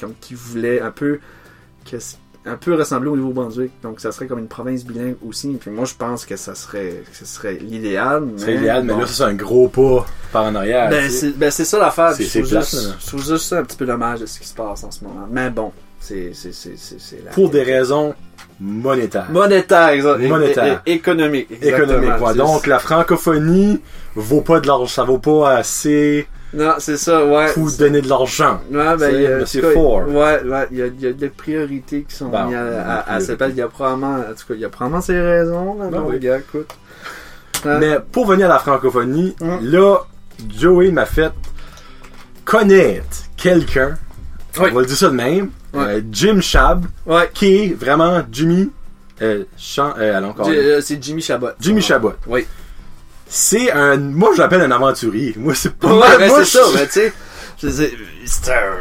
[0.00, 1.18] comme qu'ils voulaient un peu...
[2.48, 3.72] Un peu ressembler au Nouveau-Brunswick.
[3.82, 5.48] Donc, ça serait comme une province bilingue aussi.
[5.60, 8.24] Puis moi, je pense que ça serait, que ce serait l'idéal.
[8.36, 10.88] C'est idéal, mais là, ça, c'est un gros pas par en arrière.
[10.88, 12.12] Ben, c'est ben, c'est ça l'affaire.
[12.14, 12.60] C'est- juste- là.
[13.00, 15.02] je trouve juste ça un petit peu dommage de ce qui se passe en ce
[15.02, 15.26] moment.
[15.28, 18.14] Mais bon, c'est c'est- c'est- c'est- c'est la Pour des raisons
[18.60, 19.28] monétaires.
[19.30, 20.82] monétaires, exa- é- Monétaires.
[20.86, 21.48] économiques.
[21.50, 21.84] exactement.
[21.94, 22.20] économiques.
[22.22, 22.32] ouais.
[22.32, 23.80] C'est- Donc, la francophonie
[24.16, 24.86] vaut pas de l'argent.
[24.86, 27.52] Ça vaut pas assez non, c'est ça, ouais.
[27.52, 28.60] pour donner de l'argent.
[28.70, 30.08] Ouais, ben, C'est- fort.
[30.08, 33.14] Ouais, ouais, il y a, y a des priorités qui sont Bon, mises à, à,
[33.16, 33.42] à cette.
[33.50, 36.02] Il y a probablement, en tout cas, il y a probablement ses raisons, là, Ben
[36.06, 36.18] oui.
[36.18, 36.70] gars, écoute.
[37.66, 37.78] Hein?
[37.80, 39.56] Mais pour venir à la francophonie, Mm.
[39.62, 39.98] là,
[40.56, 41.32] Joey m'a fait
[42.44, 43.96] connaître quelqu'un.
[44.58, 44.68] Oui.
[44.70, 45.50] On va le dire ça de même.
[45.74, 45.82] Ouais.
[45.84, 48.70] euh, Jim Shab, Ouais, qui est vraiment Jimmy.
[49.20, 50.46] Euh, Chan- euh, allons encore.
[50.50, 51.48] J- euh, c'est Jimmy Chabot.
[51.60, 51.82] Jimmy.
[51.82, 52.12] Chabot.
[52.26, 52.46] Oui.
[53.28, 53.96] C'est un.
[53.96, 55.34] Moi, je l'appelle un aventurier.
[55.36, 55.92] Moi, c'est pas.
[55.92, 57.12] Ouais, ben moi, c'est ça, mais tu sais,
[58.26, 58.72] c'est un,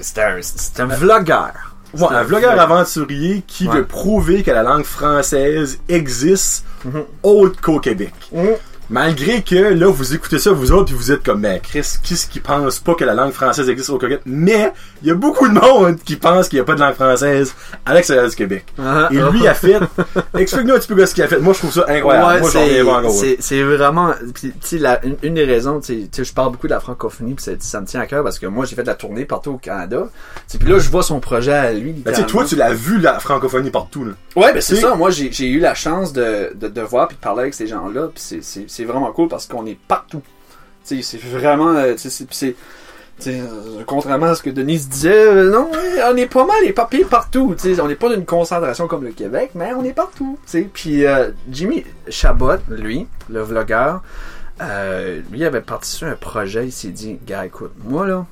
[0.00, 1.52] c'est un, c'est un vlogueur.
[1.94, 3.76] Ouais, un vlogueur aventurier qui Ouais.
[3.76, 7.04] veut prouver que la langue française existe Mhm.
[7.22, 8.14] autre qu'au Québec.
[8.32, 8.48] Mhm.
[8.90, 12.16] Malgré que là, vous écoutez ça, vous autres, puis vous êtes comme, mais Chris, qui
[12.16, 14.20] ce qui pense pas que la langue française existe au Québec?
[14.26, 14.72] Mais,
[15.02, 17.54] il y a beaucoup de monde qui pense qu'il n'y a pas de langue française
[17.86, 18.66] à l'extérieur du Québec.
[18.78, 19.78] Ah, Et lui a fait,
[20.38, 21.38] explique-nous un petit peu ce qu'il a fait.
[21.38, 22.26] Moi, je trouve ça incroyable.
[22.26, 22.50] Ouais, Moi,
[23.40, 24.12] c'est- vraiment,
[24.72, 27.52] la- une, une des raisons, tu sais, je parle beaucoup de la francophonie, puis ça,
[27.60, 29.58] ça me tient à cœur parce que moi, j'ai fait de la tournée partout au
[29.58, 30.08] Canada.
[30.58, 31.92] Puis là, je vois son projet à lui.
[31.92, 34.12] Ben, tu toi, tu l'as vu, la francophonie partout, là.
[34.36, 34.94] Ouais, ben c'est ça.
[34.94, 37.66] Moi, j'ai j'ai eu la chance de, de, de voir puis de parler avec ces
[37.66, 38.08] gens-là.
[38.14, 40.22] Puis c'est- c'est vraiment cool parce qu'on est partout.
[40.82, 41.68] C'est vraiment...
[41.76, 42.56] euh, c'est-
[43.28, 45.70] euh, contrairement à ce que Denise disait, euh, non,
[46.10, 47.54] on est pas mal éparpillés partout.
[47.80, 50.38] On n'est pas d'une concentration comme le Québec, mais on est partout.
[50.72, 54.02] Puis euh, Jimmy Chabot, lui, le vlogueur,
[54.60, 56.64] euh, lui avait participé à un projet.
[56.66, 58.26] Il s'est dit, gars, écoute, moi là...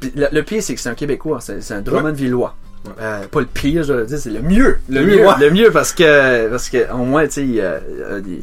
[0.00, 1.40] Puis le, le pire, c'est que c'est un Québécois.
[1.40, 2.54] C'est un Drummondvillois.
[3.00, 4.78] Euh, pas le pire, je veux dire, c'est le mieux.
[4.88, 8.42] Le, Le mieux, le mieux parce que, parce que, au moins, tu sais, il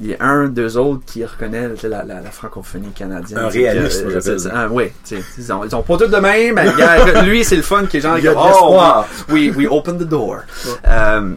[0.00, 1.22] il y a un, deux autres qui
[1.76, 3.38] sais, la, la, la francophonie canadienne.
[3.38, 4.50] Un réaliste, euh, j'appelle ça.
[4.54, 4.68] ah,
[5.04, 7.98] sais, ils ont, ils ont pas tout de même, mais lui, c'est le fun qui
[7.98, 10.38] est genre, Il a oh, we, we open the door.
[10.86, 11.34] Euh,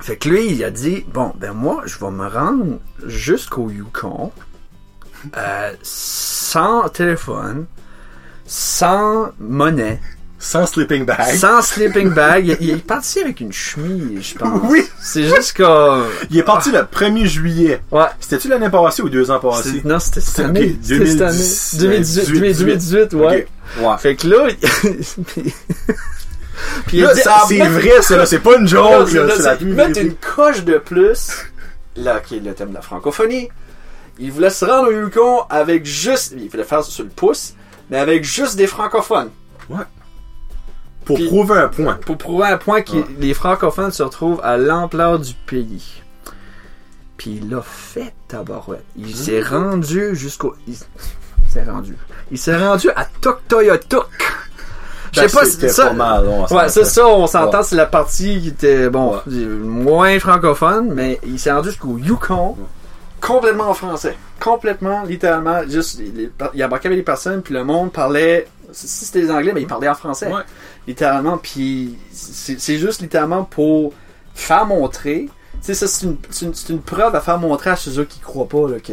[0.00, 4.32] fait que lui, il a dit, bon, ben moi, je vais me rendre jusqu'au Yukon,
[5.36, 7.66] euh, sans téléphone,
[8.46, 10.00] sans monnaie,
[10.44, 11.36] Sans sleeping bag.
[11.36, 12.46] sans sleeping bag.
[12.46, 14.60] Il, il est parti avec une chemise, je pense.
[14.64, 14.86] Oui.
[15.00, 16.04] C'est juste comme...
[16.30, 17.80] Il est parti le 1er juillet.
[17.90, 18.04] Ouais.
[18.20, 19.70] C'était-tu l'année passée ou deux ans passés?
[19.82, 20.76] C'est- Non, c'était cette C'est- année.
[20.82, 21.38] C'était cette année.
[21.38, 23.46] 2010, 2018, 2018, ouais.
[23.80, 23.98] Ouais.
[23.98, 24.48] Fait que là,
[26.86, 28.26] puis, Là, ah, c'est vrai, là.
[28.26, 29.34] C'est pas une joke, Là, là.
[29.36, 29.42] C'est
[29.94, 31.30] c'est- une coche de plus,
[31.96, 33.48] là, qui est le thème de la francophonie.
[34.18, 37.54] Il voulait se rendre au Yukon avec juste, il voulait faire ça sur le pouce,
[37.90, 39.30] mais avec juste des francophones.
[41.04, 41.94] Pour Puis- prouver un point.
[42.06, 43.04] Pour prouver un point que Ouais.
[43.18, 46.02] les francophones se retrouvent à l'ampleur du pays.
[47.16, 48.84] Puis il l'a fait, tabarouette.
[48.96, 49.10] Il Mmh.
[49.14, 50.54] s'est rendu jusqu'au...
[50.66, 50.74] Il
[51.48, 51.96] s'est rendu.
[52.30, 54.06] Il s'est rendu à Toktoyotuk.
[55.12, 55.92] Je sais pas si ça...
[55.92, 57.64] mal, Ouais, c'est ça, on s'entend, Ouais.
[57.64, 59.44] c'est la partie qui était, bon, Ouais.
[59.44, 62.56] moins francophone, mais il s'est rendu jusqu'au Yukon,
[63.20, 64.16] complètement en français.
[64.40, 69.22] Complètement, littéralement, juste, il, il embarquait avec les personnes, puis le monde parlait, si c'était
[69.22, 70.26] des anglais, mais il parlait en français.
[70.32, 70.42] Ouais.
[70.86, 73.92] Littéralement, puis c'est juste littéralement pour
[74.34, 78.18] faire montrer, tu sais, ça c'est une, une, preuve à faire montrer à ceux qui
[78.18, 78.92] croient pas, là, que,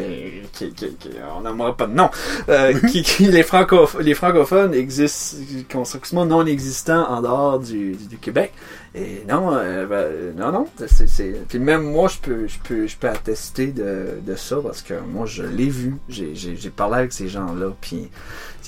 [0.58, 2.10] que, que- que- on n'aimera pas de nom,
[2.48, 5.38] euh, qui, qui- les, francoph- les francophones existent,
[5.72, 8.54] constructivement non existants en dehors du, du, du Québec.
[8.94, 12.96] Et non, euh, ben, non, non, c'est, puis même moi, je peux, je peux, je
[12.98, 17.28] peux attester de, de ça parce que moi, je l'ai vu, j'ai parlé avec ces
[17.30, 18.10] gens-là, puis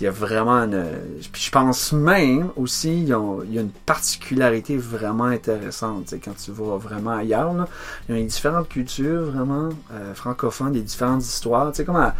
[0.02, 0.84] il y a vraiment une,
[1.32, 6.36] puis je pense même aussi, il y a une particularité vraiment intéressante, tu sais, quand
[6.36, 7.68] tu vas vraiment ailleurs, là,
[8.10, 12.16] il y a différentes cultures vraiment euh, francophones, des différentes histoires, tu sais, comme à,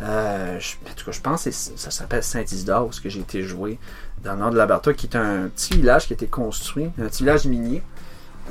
[0.00, 3.42] euh, je, en tout cas, je pense que ça s'appelle Saint-Isidore, ce que j'ai été
[3.42, 3.78] joué
[4.24, 7.06] dans le nord de l'Alberta, qui est un petit village qui a été construit, un
[7.06, 7.82] petit village minier,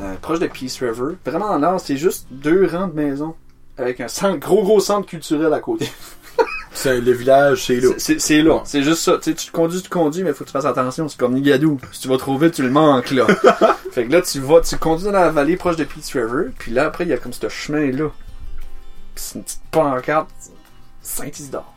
[0.01, 1.15] euh, proche de Peace River.
[1.25, 3.33] Vraiment nord, c'est juste deux rangs de maisons,
[3.77, 5.89] avec un centre- gros gros centre culturel à côté.
[6.79, 7.89] C'est le village, c'est là.
[7.97, 8.61] C'est- C'est c'est là, Ouais.
[8.65, 9.13] c'est juste ça.
[9.17, 11.07] Tu sais, tu te conduis, tu conduis, mais faut que tu fasses attention.
[11.07, 11.79] C'est comme Nigadou.
[11.91, 13.25] Si tu vas trop vite, tu le manques là.
[13.91, 16.71] fait que là, tu vas, tu conduis dans la vallée proche de Peace River, puis
[16.71, 18.09] là après, il y a comme ce chemin là.
[19.15, 20.29] Puis c'est une petite pancarte
[21.01, 21.73] Saint-Isidore.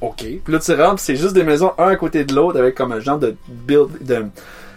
[0.00, 0.16] Ok.
[0.18, 2.92] Puis là, tu rentres, c'est juste des maisons un à côté de l'autre avec comme
[2.92, 4.26] un genre de build, de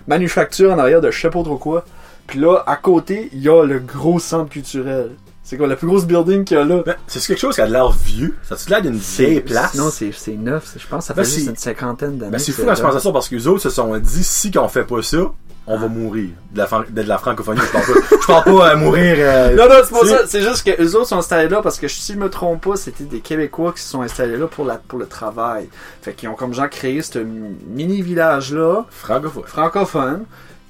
[0.07, 1.83] manufacture en arrière de je sais pas trop quoi.
[2.27, 5.11] Puis là, à côté, il y a le gros centre culturel.
[5.51, 6.81] C'est quoi, le plus gros building qu'il y a là?
[6.85, 8.37] Ben, c'est quelque chose qui a de l'air vieux?
[8.47, 9.75] Ça a l'air d'une vieille place?
[9.75, 10.75] Non, c'est neuf.
[10.77, 12.31] Je pense que ça fait Ben, juste c'est- une cinquantaine d'années.
[12.31, 12.87] Ben, c'est fou quand je là.
[12.87, 15.17] pense à ça parce que les autres se sont dit si on fait pas ça,
[15.67, 16.29] on va mourir.
[16.53, 18.15] De la, de la francophonie, je parle pas.
[18.21, 19.15] Je parle pas à mourir.
[19.19, 20.25] euh, Non, non, c'est pas ça.
[20.25, 22.77] C'est juste que eux autres sont installés là parce que si je me trompe pas,
[22.77, 25.67] c'était des Québécois qui se sont installés là pour, la, pour le travail.
[26.01, 29.43] Fait qu'ils ont comme genre créé ce mini village-là, Francophone.
[29.45, 30.23] francophone,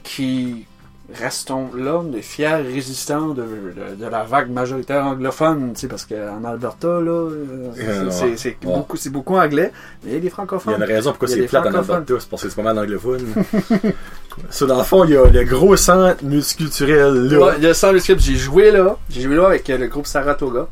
[0.03, 0.65] qui
[1.13, 6.05] restons là, des fiers résistants de, de, de la vague majoritaire anglophone, tu sais, parce
[6.05, 7.45] qu'en Alberta, là, euh,
[7.79, 8.33] Euh, c'est ouais.
[8.37, 8.57] c'est Ouais.
[8.75, 9.71] beaucoup, c'est beaucoup anglais,
[10.03, 10.75] mais il y a des Il y a francophones.
[10.77, 11.95] une raison pourquoi c'est plate en francophones.
[11.97, 13.25] Alberta, c'est parce que c'est pas mal anglophone.
[14.49, 17.39] ça, dans le fond, il y a le gros centre multiculturel là.
[17.39, 18.21] Ouais, le script.
[18.21, 18.97] J'ai joué là.
[19.09, 20.67] J'ai joué là avec le groupe Saratoga.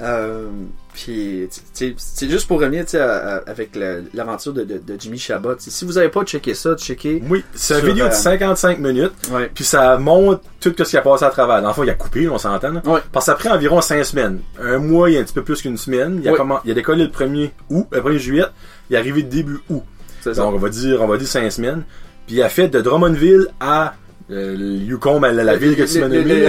[0.00, 0.46] Euh,
[0.92, 3.70] puis, c'est juste pour revenir, tu sais, à- à- avec
[4.14, 5.54] l'aventure de, de, de Jimmy Chabot.
[5.58, 7.22] Si vous avez pas checké ça, checké.
[7.28, 9.50] Oui, c'est une vidéo euh, de 55 minutes, Ouais.
[9.54, 11.62] puis ça montre tout ce qui a passé à travers.
[11.62, 12.74] Dans le fond, il a coupé, on s'entend.
[12.84, 13.00] Ouais.
[13.12, 14.40] Parce que ça prend environ 5 semaines.
[14.60, 16.20] Un mois, il y a un petit peu plus qu'une semaine.
[16.22, 16.36] Il a, Ouais.
[16.36, 16.60] comment...
[16.64, 18.44] il a décollé le 1er août, le 1er juillet,
[18.90, 19.82] il est arrivé début août.
[20.20, 20.42] C'est ça.
[20.42, 21.82] Donc, on va dire, on va dire 5 semaines.
[22.26, 23.88] Puis il a fait de Drummondville à euh,
[24.32, 26.48] Yukon, ben, la, la ville que tu m'as nommée.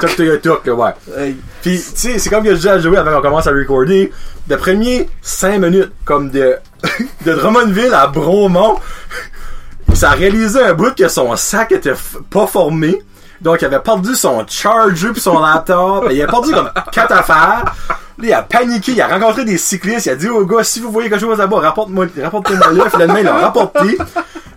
[0.00, 1.34] Tok Toyotok, là, ouais.
[1.62, 4.12] Puis, tu sais, c'est comme que je dis à jouer avant qu'on commence à recorder.
[4.48, 6.56] Le premier 5 minutes, comme de,
[7.26, 8.78] de Drummondville à Bromont,
[9.94, 11.94] ça a réalisé un bout que son sac était
[12.30, 13.02] pas formé.
[13.40, 16.06] Donc, il avait perdu son charger puis son laptop.
[16.10, 17.74] Il avait perdu comme quatre affaires.
[18.20, 18.92] Là, il a paniqué.
[18.92, 20.06] Il a rencontré des cyclistes.
[20.06, 22.90] Il a dit au gars, si vous voyez quelque chose là-bas, rapporte-moi, rapportez-moi là.
[22.90, 23.96] Finalement, il l'a rapporté.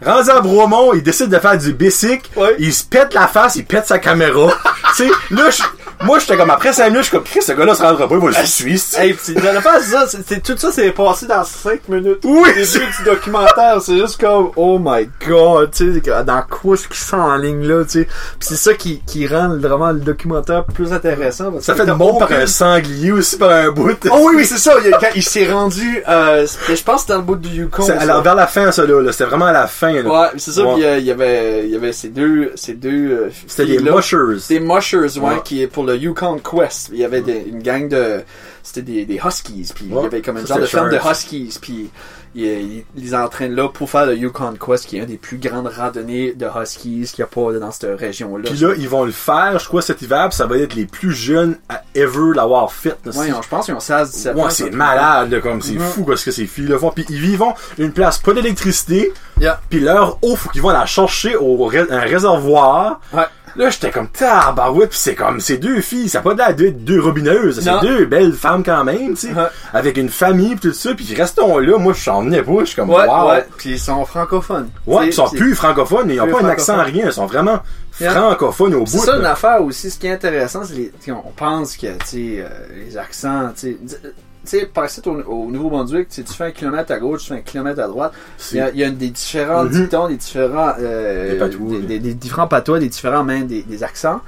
[0.05, 2.29] Rendu à Bromont, il décide de faire du bicycle.
[2.37, 2.55] Ouais.
[2.59, 4.49] Il se pète la face, il pète sa caméra.
[4.97, 5.63] tu sais, là, je-
[6.03, 8.15] moi, j'étais comme après 5 minutes, je suis comme, Chris, ce gars-là se rendra pas,
[8.15, 8.81] moi, je suis.
[8.97, 12.19] Hey, pis la c'est ça, c'est- tout ça c'est passé dans 5 minutes.
[12.23, 16.43] Oui, Le c'est- début du documentaire, c'est juste comme, oh my god, tu sais, dans
[16.49, 18.05] quoi ce qu'ils sont en ligne là, tu sais.
[18.39, 21.51] Pis c'est ça qui, qui rend vraiment le documentaire plus intéressant.
[21.51, 23.97] parce Ça fait de bon par un sanglier aussi par un bout.
[24.11, 27.19] Oh oui, oui, c'est ça, il, quand s'est rendu, euh, je pense que c'était dans
[27.19, 27.85] le bout du Yukon.
[27.99, 30.09] Alors, vers la fin, ça, là, là, c'était vraiment à la fin, là.
[30.09, 30.75] Ouais, c'est ça, Ouais.
[30.75, 33.79] pis euh, il y avait, il y avait ces deux, ces deux, euh, C'était les
[33.79, 34.17] mushers.
[34.49, 35.41] Des mushers, ouais, Ouais.
[35.43, 36.89] qui est pour le Yukon Quest.
[36.93, 38.21] Il y avait des- une gang de,
[38.63, 40.97] c'était des, des huskies, puis il y avait comme un ça, genre de ferme de
[41.11, 41.89] huskies, puis
[42.35, 45.67] ils, les entraînent là pour faire le Yukon Quest, qui est une des plus grandes
[45.67, 48.49] randonnées de huskies qu'il n'y a pas dans cette région-là.
[48.49, 50.85] Puis là, ils vont le faire, je crois, cet hiver, puis ça va être les
[50.85, 52.97] plus jeunes à ever l'avoir fait.
[53.05, 55.79] ouais, je pense qu'ils ont 16, 17 Ouais, c'est malade, comme c'est Mhm.
[55.81, 56.89] fou quoi, ce que ces filles-là font.
[56.91, 57.43] Puis ils vivent
[57.77, 59.59] une place pas d'électricité, Yeah.
[59.69, 62.99] puis leur eau, faut qu'ils vont la chercher au un réservoir.
[63.13, 63.23] Ouais.
[63.55, 66.83] Là, j'étais comme tabarouette, puis c'est comme ces deux filles, ça a pas l'air d'être
[66.83, 69.43] deux robineuses, c'est deux belles femmes quand même, tu sais, Ouais.
[69.73, 72.59] avec une famille pis tout ça, puis restons là, moi je suis en venais pas,
[72.61, 73.29] je suis comme Ouais, wow.
[73.29, 74.69] ouais, puis ils sont francophones.
[74.87, 77.59] Ouais, ils sont c'est- plus francophones, ils ont pas un accent rien, ils sont vraiment
[77.99, 78.11] Yeah.
[78.11, 79.03] francophones au C'est bout.
[79.05, 79.91] ça une affaire aussi.
[79.91, 82.47] Ce qui est intéressant, c'est les, on pense que tu sais, euh,
[82.87, 83.99] les accents, tu sais,
[84.49, 87.41] sais, par ici au, au Nouveau-Brunswick, tu fais un kilomètre à gauche, tu fais un
[87.41, 88.13] kilomètre à droite.
[88.51, 91.75] Il y a, il y a des différents dictons, des différents, euh, Des patois, des,
[91.77, 91.85] oui.
[91.85, 94.21] des- des différents patois, des différents même des, accents.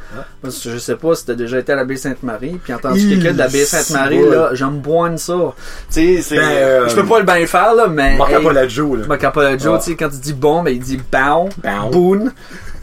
[0.43, 3.37] Je sais pas si t'as déjà été à la baie Sainte-Marie, puis entendu quelqu'un de
[3.37, 5.53] la baie Sainte-Marie, là, j'aime boine ça.
[5.91, 8.17] Tu sais, Ben, euh, je peux pas le bien faire, là, mais.
[8.17, 9.05] Marc hey, la Joe, là.
[9.07, 9.77] Macapolojo, Ah.
[9.79, 11.89] tu sais, quand tu dis bon, ben, il dit bow, Bow.
[11.91, 12.31] boon,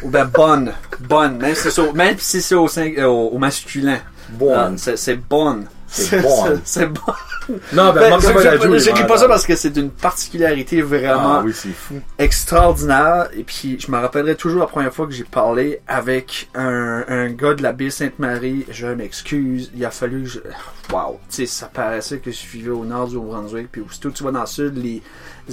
[0.03, 2.67] ou ben bonne, bonne, même si c'est au, même si c'est au,
[3.09, 3.99] au, masculin.
[4.31, 4.53] Bon.
[4.55, 5.67] Ah, c'est bonne.
[5.93, 6.61] C'est bonne.
[6.65, 7.13] C'est bon.
[7.73, 11.43] Non, ben, Ben, pas la dis pas ça parce que c'est d'une particularité vraiment Ah
[11.45, 12.01] oui, c'est fou.
[12.19, 13.29] extraordinaire.
[13.37, 17.29] Et puis, je me rappellerai toujours la première fois que j'ai parlé avec un, un
[17.31, 18.67] gars de la baie Sainte-Marie.
[18.71, 19.71] Je m'excuse.
[19.75, 20.39] Il a fallu que je...
[20.93, 21.19] Wow.
[21.31, 23.69] Tu sais, ça paraissait que je vivais au nord du Nouveau-Brunswick.
[23.73, 25.03] Puis aussitôt que tu vas dans le sud, les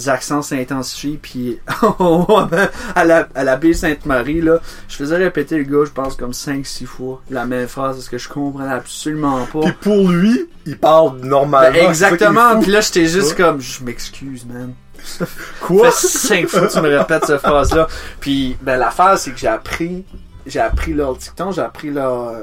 [0.10, 1.20] accents s'intensifient.
[1.22, 1.60] Puis
[2.96, 6.32] à la, à la baie Sainte-Marie, là, je faisais répéter le gars, je pense, comme
[6.32, 9.62] 5-6 fois la même phrase parce que je comprenais absolument pas?
[9.62, 11.72] Puis pour lui, il parle normalement.
[11.74, 12.60] Ben, exactement.
[12.60, 14.74] Puis là, j'étais juste comme, je m'excuse, man.
[15.62, 15.92] Quoi?
[15.92, 17.88] fait cinq fois que tu me répètes cette phrase-là.
[18.20, 20.06] Puis, ben, l'affaire, c'est que j'ai appris,
[20.46, 22.34] j'ai appris leur dicton, j'ai appris leur,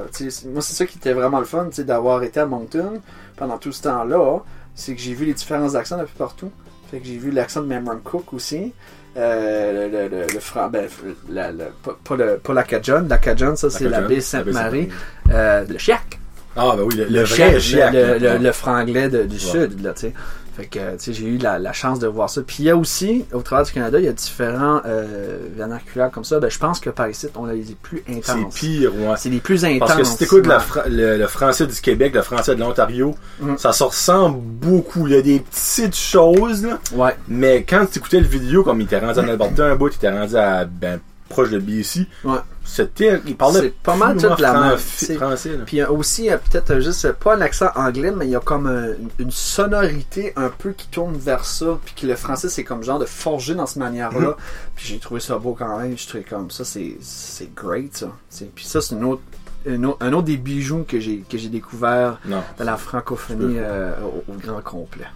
[0.46, 3.00] moi, c'est ça qui était vraiment le fun, tu sais, d'avoir été à Moncton
[3.36, 4.38] pendant tout ce temps-là.
[4.74, 6.50] C'est que j'ai vu les différents accents un peu partout.
[6.90, 8.72] Fait que j'ai vu l'accent de Memron Cook aussi.
[9.16, 10.88] Euh, le, le, le, le ben,
[11.30, 13.06] la, la- pas, pas le, pas la Cajun.
[13.08, 14.88] La Cajun, ça, c'est la baie Sainte-Marie.
[15.30, 16.18] Euh, le Chiac.
[16.56, 17.92] Ah, ben oui, le, vrai chiac.
[17.92, 18.38] Le, le, là.
[18.38, 19.40] le franglais de- du Ouais.
[19.40, 20.14] sud, là, tu sais.
[20.56, 22.40] Fait que, tu sais, j'ai eu la, la chance de voir ça.
[22.40, 26.10] Puis il y a aussi, au travers du Canada, il y a différents euh, vernaculaires
[26.10, 26.40] comme ça.
[26.40, 28.54] Ben, je pense que par ici, on a les plus C'est intenses.
[28.54, 29.14] pire, ouais.
[29.18, 29.80] C'est les plus intenses.
[29.80, 30.62] Parce que si t'écoutes la ouais.
[30.62, 33.58] fra- le, le français du Québec, le français de l'Ontario, Mm.
[33.58, 35.06] ça se ressemble beaucoup.
[35.08, 36.78] Il y a des petites choses, là.
[36.94, 37.14] Ouais.
[37.28, 39.96] Mais quand tu écoutais le vidéo, comme il était rendu en Alberta un bout, il
[39.96, 42.38] était rendu à, ben, proche de BC, Ouais.
[42.64, 45.64] c'était, il parlait C'est pas mal toute la même, français, là.
[45.66, 48.26] Puis il y a aussi, a peut-être euh, juste, euh, pas un accent anglais, mais
[48.26, 51.78] il y a comme euh, une, sonorité un peu qui tourne vers ça.
[51.84, 54.28] Puis que le français, c'est comme genre de forger dans cette manière-là.
[54.28, 54.34] Mhm.
[54.76, 55.96] Puis j'ai trouvé ça beau quand même.
[55.98, 58.08] Je trouvais comme ça, c'est c'est great, ça.
[58.54, 59.22] Puis ça, c'est une autre,
[59.64, 62.42] une autre- un autre des bijoux que j'ai que j'ai découvert Non.
[62.58, 63.92] dans la francophonie euh,
[64.28, 65.06] au, au grand complet.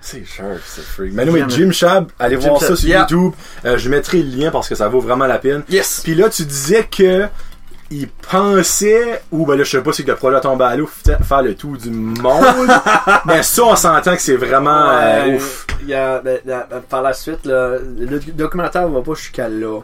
[0.00, 1.10] C'est cher, c'est free.
[1.12, 1.44] Mais anyway.
[1.48, 3.00] Jim Shab, allez Jim voir Shab, ça sur yeah.
[3.00, 3.32] YouTube.
[3.64, 5.62] Euh, je mettrai le lien parce que ça vaut vraiment la peine.
[5.68, 6.00] Yes!
[6.04, 7.26] Puis là, tu disais que
[7.92, 11.18] il pensait, ou ben là, je sais pas si le projet tombé à l'eau, fa-
[11.18, 12.44] faire le tour du monde.
[13.26, 15.66] mais ça, on s'entend que c'est vraiment euh, ouf.
[15.82, 19.80] il y a, ben, ben, par la suite, là, le documentaire va pas jusqu'à là.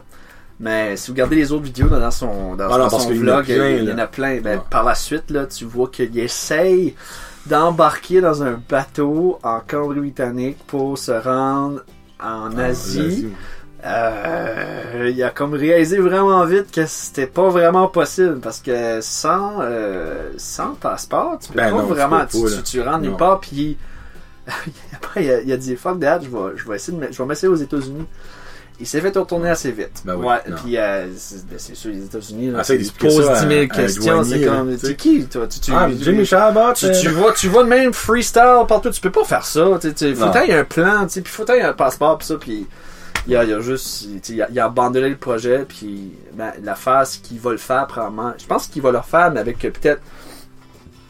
[0.59, 3.09] Mais si vous regardez les autres vidéos dans son, dans, Ah non, dans parce son
[3.13, 4.39] vlog, il y en a plein.
[4.41, 4.63] Ben, Ouais.
[4.69, 6.95] Par la suite, là, tu vois qu'il essaye
[7.47, 11.81] d'embarquer dans un bateau en Cambrie-Britannique pour se rendre
[12.21, 13.29] en Asie.
[13.85, 19.59] Euh, il a comme réalisé vraiment vite que c'était pas vraiment possible parce que sans
[19.61, 22.81] euh, sans passeport, tu peux Ben pas non, tu vraiment peux pas, tu, tu, tu
[22.81, 23.77] rentres nulle part puis
[24.95, 27.17] après il a, il a dit fuck that, je vais je vais essayer de je
[27.17, 28.05] vais m'essayer aux États-Unis.
[28.79, 30.03] Il s'est fait retourner assez vite.
[30.05, 32.63] Ben oui, ouais, puis euh, c'est c'est sûr, les États-Unis, là,
[32.99, 35.47] poses ça à 10 000 un- à un questions, c'est comme, t'es qui, toi?
[35.47, 38.89] Tu, tu, Ah, Jimmy Chabot, tu, euh, tu vas, tu vas de même freestyle partout,
[38.91, 41.59] tu peux pas faire ça, tu sais, tu- faut que un plan, puis faut que
[41.63, 42.67] un passeport, pis ça, puis
[43.27, 46.75] il a, il a juste, il a, il a abandonné le projet, puis ben, la
[46.75, 50.01] phase qu'il va le faire, probablement, je pense qu'il va le faire, mais avec peut-être,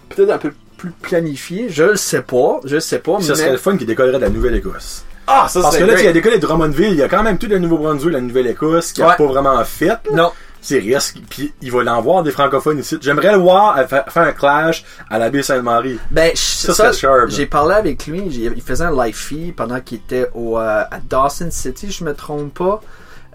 [0.10, 3.36] peut-être un peu plus planifié, je le sais pas, je le sais pas, ça mais...
[3.40, 5.04] serait le fun qui décollerait de la Nouvelle-Écosse.
[5.28, 6.14] Ah, ça Parce que là, il a great.
[6.14, 9.10] décollé de Drummondville, il y a quand même tout le Nouveau-Brunswick, la Nouvelle-Écosse, qui a
[9.10, 9.16] Ouais.
[9.18, 9.88] pas vraiment fait.
[9.88, 9.98] là.
[10.14, 10.32] Non.
[10.60, 12.98] C'est risque, puis il va l'en des francophones ici.
[13.00, 16.00] J'aimerais le voir euh, fa- faire un clash à la baie Sainte-Marie.
[16.12, 19.80] Ben, je- Ça, ça, sharp, j'ai parlé avec lui, il faisait un live feed pendant
[19.80, 22.82] qu'il était au, euh, à Dawson City, je me trompe pas.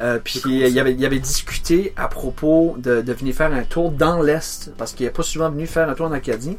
[0.02, 3.90] Euh, puis il, avait, il avait discuté à propos de, de venir faire un tour
[3.92, 6.58] dans l'Est, parce qu'il n'est pas souvent venu faire un tour en Acadie.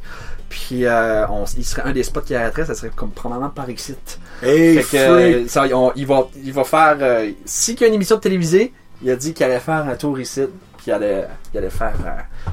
[0.49, 3.69] Puis euh, on- il serait un des spots qui arrêterait, ça serait comme probablement par
[3.69, 3.95] ici.
[4.41, 5.35] Hey, Fait que, freak!
[5.35, 6.97] euh, ça, on- il, va, il va faire.
[7.01, 8.71] Euh, si qu'il y a une émission de télévisée,
[9.01, 10.41] il a dit qu'il allait faire un tour ici.
[10.84, 11.25] Puis il allait,
[11.55, 11.93] allait faire.
[12.05, 12.09] euh,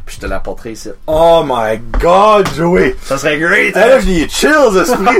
[0.06, 0.88] puis je te l'apporterai ici.
[1.08, 2.94] Oh my god, Joey!
[3.02, 3.76] Ça serait great!
[3.76, 5.18] Hey, là, j'ai chills, esprit!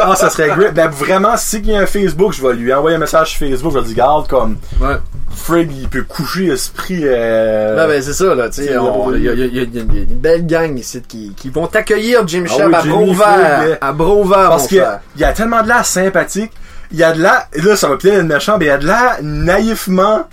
[0.00, 0.74] Ah, ça serait great.
[0.74, 3.46] Ben, vraiment, si il y a un Facebook, je vais lui envoyer un message sur
[3.48, 4.96] Facebook, je vais lui dire, garde, comme, Ouais.
[5.30, 7.76] Frig, il peut coucher esprit, euh...
[7.80, 10.00] Non, ben c'est ça, là, tu sais, il y, a- y y une il y
[10.00, 13.78] a une belle gang ici qui, qui vont t'accueillir, Jim Ah oui, à bras ouverts,
[13.80, 14.98] à bras ouverts, Parce qu'il frère.
[15.16, 16.50] y a tellement de l'air sympathique,
[16.90, 18.78] il y a de l'air, là, ça va peut-être être méchant, mais il y a
[18.78, 20.26] de l'air naïvement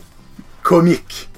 [0.63, 1.29] comique.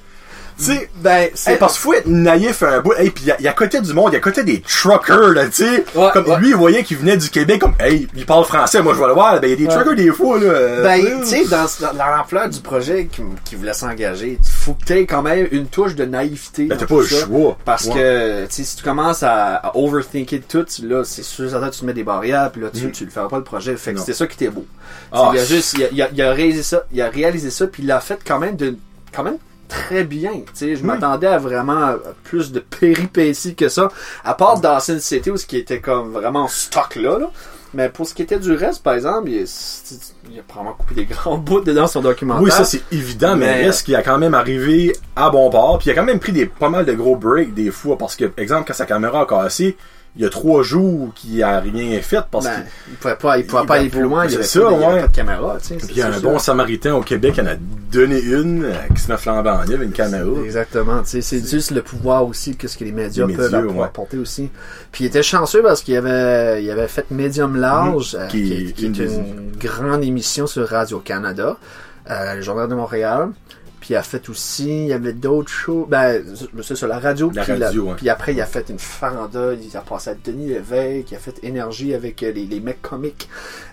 [0.58, 1.52] Tu sais, Ben, c'est...
[1.52, 2.94] Hey, parce qu'il faut être naïf un bout.
[2.94, 4.44] Hey, puis il y, a- il y a côté du monde, il y a côté
[4.44, 5.86] des truckers, là, tu sais.
[5.94, 6.40] Ouais, comme ouais.
[6.40, 9.06] lui, il voyait qu'il venait du Québec, comme, hey, il parle français, moi je vais
[9.08, 9.40] le voir.
[9.40, 9.74] Ben, il y a des Ouais.
[9.76, 10.46] truckers des fois, là.
[10.48, 14.86] euh, Ben, tu sais, dans, l'ampleur du projet qui, qui voulait s'engager, il faut que
[14.86, 16.66] tu quand même une touche de naïveté.
[16.66, 17.58] Ben, t'as pas le choix.
[17.64, 21.70] Parce que, tu sais, si tu commences à, à overthinker tout, là, c'est sûr, certain,
[21.70, 22.92] tu te mets des barrières, puis là, tu, Mm.
[22.92, 23.76] tu le feras pas le projet.
[23.78, 24.66] Fait que c'était ça qui était beau.
[25.12, 27.52] Ah, il a juste, il a, il a- il a réalisé ça, il a réalisé
[27.52, 28.76] ça, puis il l'a fait quand même de,
[29.16, 29.38] quand même
[29.68, 30.32] très bien.
[30.34, 30.88] Tu sais, je Oui.
[30.88, 33.90] m'attendais à vraiment plus de péripéties que ça.
[34.24, 37.32] À part Dawson City où ce qui était comme vraiment stock là, là.
[37.74, 39.46] Mais pour ce qui était du reste, par exemple, il,
[40.32, 42.42] il a probablement coupé des grands bouts dedans son documentaire.
[42.42, 45.78] Oui, ça c'est évident, mais, Mais- reste qu'il a quand même arrivé à bon port,
[45.78, 48.16] puis il a quand même pris des, pas mal de gros breaks des fois, parce
[48.16, 49.76] que, exemple, quand sa caméra a cassé,
[50.18, 53.38] il y a trois jours qu'il a rien fait, parce Ben, que il pouvait pas,
[53.38, 54.94] il pouvait il pas va aller plus loin, il y c'est avait, il y avait
[54.96, 55.02] ouais.
[55.02, 55.76] pas de caméra, tu sais.
[55.76, 57.56] Puis il y a un bon samaritain au Québec, il en a
[57.92, 60.26] donné une, euh, qui se met flambant en une caméra.
[60.44, 63.54] Exactement, tu sais, c'est juste le pouvoir aussi que ce que les médias Les peuvent
[63.54, 63.84] médias, ouais.
[63.86, 64.50] apporter aussi.
[64.92, 68.28] Puis il était chanceux parce qu'il avait, il avait fait Medium Large, euh, Mhm.
[68.30, 68.96] Qui qui, est qui est une
[69.26, 71.58] une grande émission sur Radio Canada,
[72.10, 73.30] euh, le Journal de Montréal.
[73.80, 76.24] Puis il a fait aussi, il y avait d'autres shows, ben
[76.64, 77.32] c'est sur la radio.
[77.34, 80.48] La puis, radio, puis après il a fait une farandole, il a passé à Denis
[80.48, 83.30] Lévesque, il a fait énergie avec euh, les, les mecs comiques.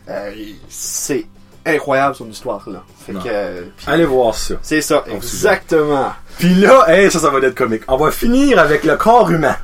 [0.09, 0.32] Euh,
[0.68, 1.26] c'est
[1.66, 2.82] incroyable son histoire là.
[3.07, 4.55] Fait que, euh, Allez voir ça.
[4.62, 6.12] c'est ça, On exactement.
[6.38, 7.82] Puis là, hey, ça, ça va être comique.
[7.88, 9.57] On va finir avec le corps humain.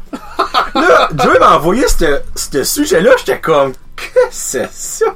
[0.74, 3.72] là, Joey m'a envoyé ce ce sujet-là, j'étais comme,
[4.14, 5.06] que c'est ça?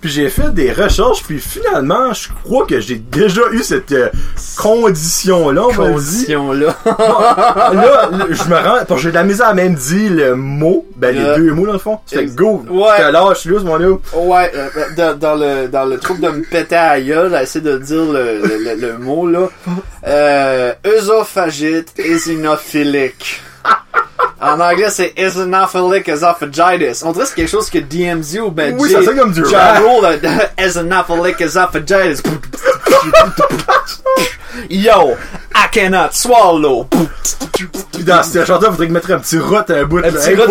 [0.00, 4.08] Puis j'ai fait des recherches, puis finalement, je crois que j'ai déjà eu cette euh,
[4.56, 6.38] condition-là, on va le dire.
[6.38, 6.74] Condition là.
[6.86, 10.34] là, là, je me rends, parce que j'ai de la misère à même dire le
[10.34, 11.98] mot, ben les deux mots dans le fond.
[12.06, 12.64] C'était go.
[12.68, 12.88] Ouais.
[12.96, 14.00] J'étais là, je suis loose, mon loup.
[14.14, 17.78] Ouais, euh, dans, dans le dans le truc de me péter à gueule, j'essaie de
[17.78, 19.48] dire le, le, le- mot là.
[20.06, 23.42] Euh, œsophagite eosinophilique.
[24.42, 27.02] En anglais, c'est eosinophilic esophagitis.
[27.04, 29.42] On dirait que c'est quelque chose que DMZ ou ben Oui, ça sonne comme du
[29.44, 29.82] rap.
[29.82, 30.16] Euh,
[30.58, 32.22] eosinophilic esophagitis.
[34.70, 35.16] Yo,
[35.54, 36.88] I cannot swallow.
[37.92, 39.98] Puis dans cette chanson, faudrait que mettre un petit rot à un bout.
[39.98, 40.44] Un petit rot.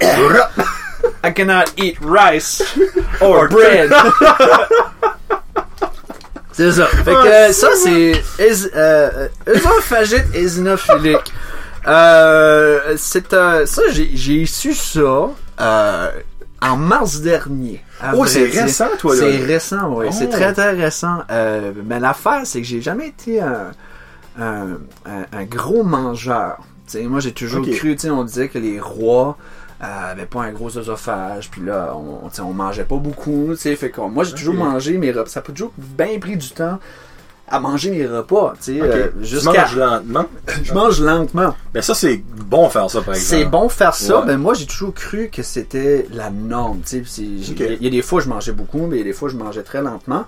[1.24, 2.62] I cannot eat rice
[3.20, 3.92] or bread.
[6.52, 6.86] C'est ça.
[6.86, 11.32] Fait que euh, ça, c'est és- euh, œsophagite eosinophilique.
[11.86, 15.30] Euh, c'est euh, ça, j'ai su ça
[15.60, 16.10] euh,
[16.62, 17.82] en mars dernier.
[18.14, 19.20] Oh, c'est récent, toi, là.
[19.20, 20.06] C'est récent, oui.
[20.08, 20.12] Oh.
[20.16, 21.18] C'est très, très récent.
[21.30, 23.70] Euh, mais l'affaire, c'est que j'ai jamais été un,
[24.38, 24.66] un,
[25.06, 26.58] un- un gros mangeur.
[26.86, 27.70] Tu sais, moi, j'ai toujours Ok.
[27.76, 29.36] cru, tu sais, on disait que les rois
[29.82, 33.76] euh, avaient pas un gros œsophage, puis là, on, on mangeait pas beaucoup, tu sais,
[33.76, 35.28] fait que moi, j'ai toujours mangé mes repas.
[35.30, 36.78] Ça a toujours bien pris du temps
[37.48, 39.52] à manger mes repas, tu sais, euh, Tu jusqu'à...
[39.52, 40.24] manges lentement?
[40.62, 41.54] Je mange lentement.
[41.72, 43.40] Ben ça, c'est bon faire ça, par exemple.
[43.42, 46.80] C'est bon faire ça, mais moi j'ai toujours cru que c'était la norme.
[46.84, 49.12] tu sais, Il y a des fois je mangeais beaucoup, mais il y a des
[49.12, 50.24] fois je mangeais très lentement.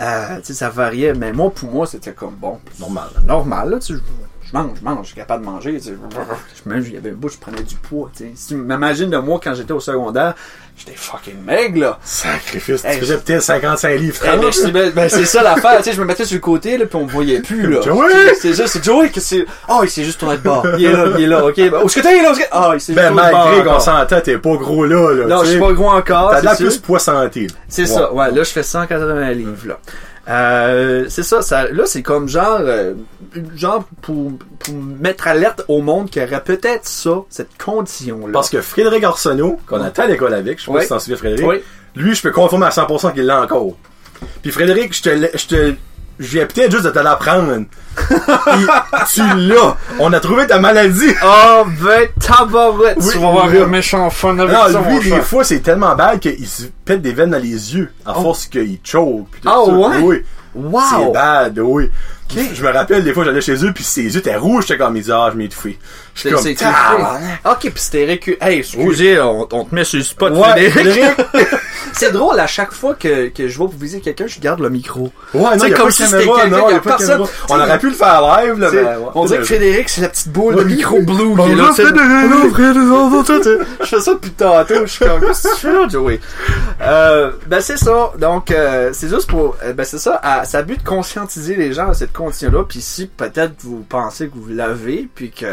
[0.00, 3.08] Euh, tu sais, ça variait, mais moi pour moi c'était comme bon, Normal.
[3.26, 3.70] normal.
[3.70, 3.94] Là, tu
[4.44, 5.72] je mange, je mange, je suis capable de manger.
[5.78, 5.94] tu sais.
[6.64, 8.10] Je mange, il y avait une bouche, je prenais du poids.
[8.14, 8.32] tu sais.
[8.34, 10.34] Si tu m'imagines de moi quand j'étais au secondaire,
[10.76, 11.98] j'étais fucking maigre, là.
[12.02, 14.16] Sacrifice, Hey, tu faisais peut-être 55 livres.
[14.24, 16.40] Eh, ben, dis, ben, ben, c'est ça l'affaire, tu sais, je me mettais sur le
[16.40, 17.80] côté, là, puis on me voyait plus, là.
[17.82, 18.34] Joey!
[18.40, 20.66] C'est juste, c'est Joey, que c'est, oh, il s'est juste tourné de bord.
[20.78, 21.56] Il est là, il est là, ok.
[21.56, 22.32] Ben, où est-ce que t'es, là?
[22.50, 25.12] Ah, il s'est Ben, juste tourné de bord malgré qu'on s'entend, t'es pas gros là,
[25.14, 25.26] là.
[25.26, 26.30] Non, je suis pas gros encore.
[26.32, 27.46] T'as de la plus poids santé.
[27.68, 29.78] C'est ça, ouais, là, je fais 180 livres, là.
[30.28, 32.94] Euh, c'est ça, ça, là, c'est comme genre, euh,
[33.56, 38.32] genre pour, pour mettre alerte au monde qu'il y aurait peut-être ça, cette condition-là.
[38.32, 40.82] Parce que Frédéric Arsenault, qu'on était à l'école avec, je sais pas Ouais.
[40.84, 41.56] si t'en souviens Frédéric, Oui.
[41.96, 43.72] lui, je peux confirmer à 100% qu'il l'a encore.
[44.42, 45.74] Puis Frédéric, je te, je te,
[46.22, 47.64] je viens peut-être juste de te l'apprendre.
[47.96, 48.66] Puis
[49.12, 49.76] tu l'as.
[49.98, 51.12] On a trouvé ta maladie.
[51.24, 55.20] Oh, ben, tabarouette, Oui, tu vas avoir un méchant fun avec Non, ça, lui, des
[55.20, 58.22] fois, c'est tellement bad qu'il se pète des veines dans les yeux à Oh.
[58.22, 59.26] force qu'il choke.
[59.44, 59.72] Ah, ça.
[59.72, 59.98] ouais?
[60.02, 60.22] Oui.
[60.54, 60.80] Wow!
[60.90, 61.90] C'est bad, oui.
[62.34, 64.96] Je me rappelle, des fois, j'allais chez eux, puis ses yeux étaient rouges, j'étais comme,
[64.96, 65.78] ils disaient, ah, je m'ai étouffé.
[66.14, 67.06] C'est comme.
[67.44, 68.36] Ok, pis c'était récu...
[68.40, 71.04] Hey, excusez, on, on te met sur le spot, Ouais, Frédéric.
[71.92, 74.70] c'est drôle, à chaque fois que, que je vais pour visiter quelqu'un, je garde le
[74.70, 75.10] micro.
[75.34, 77.22] Ouais, non, y a comme pas si c'était quelqu'un personne.
[77.48, 78.84] On aurait pu le faire live, là, mais...
[79.14, 81.70] on dirait que Frédéric, c'est la petite boule de micro blue qui est là.
[83.80, 84.86] Je fais ça depuis tantôt.
[84.86, 86.20] Je suis comme, qu'est-ce que tu fais là, Joey?
[86.80, 88.12] Euh, ben, c'est ça.
[88.18, 90.20] Donc, euh, c'est juste pour, euh, ben, c'est ça.
[90.22, 92.64] À, ça a but de conscientiser les gens à cette condition-là.
[92.68, 95.46] Puis si peut-être vous pensez que vous l'avez, puis que,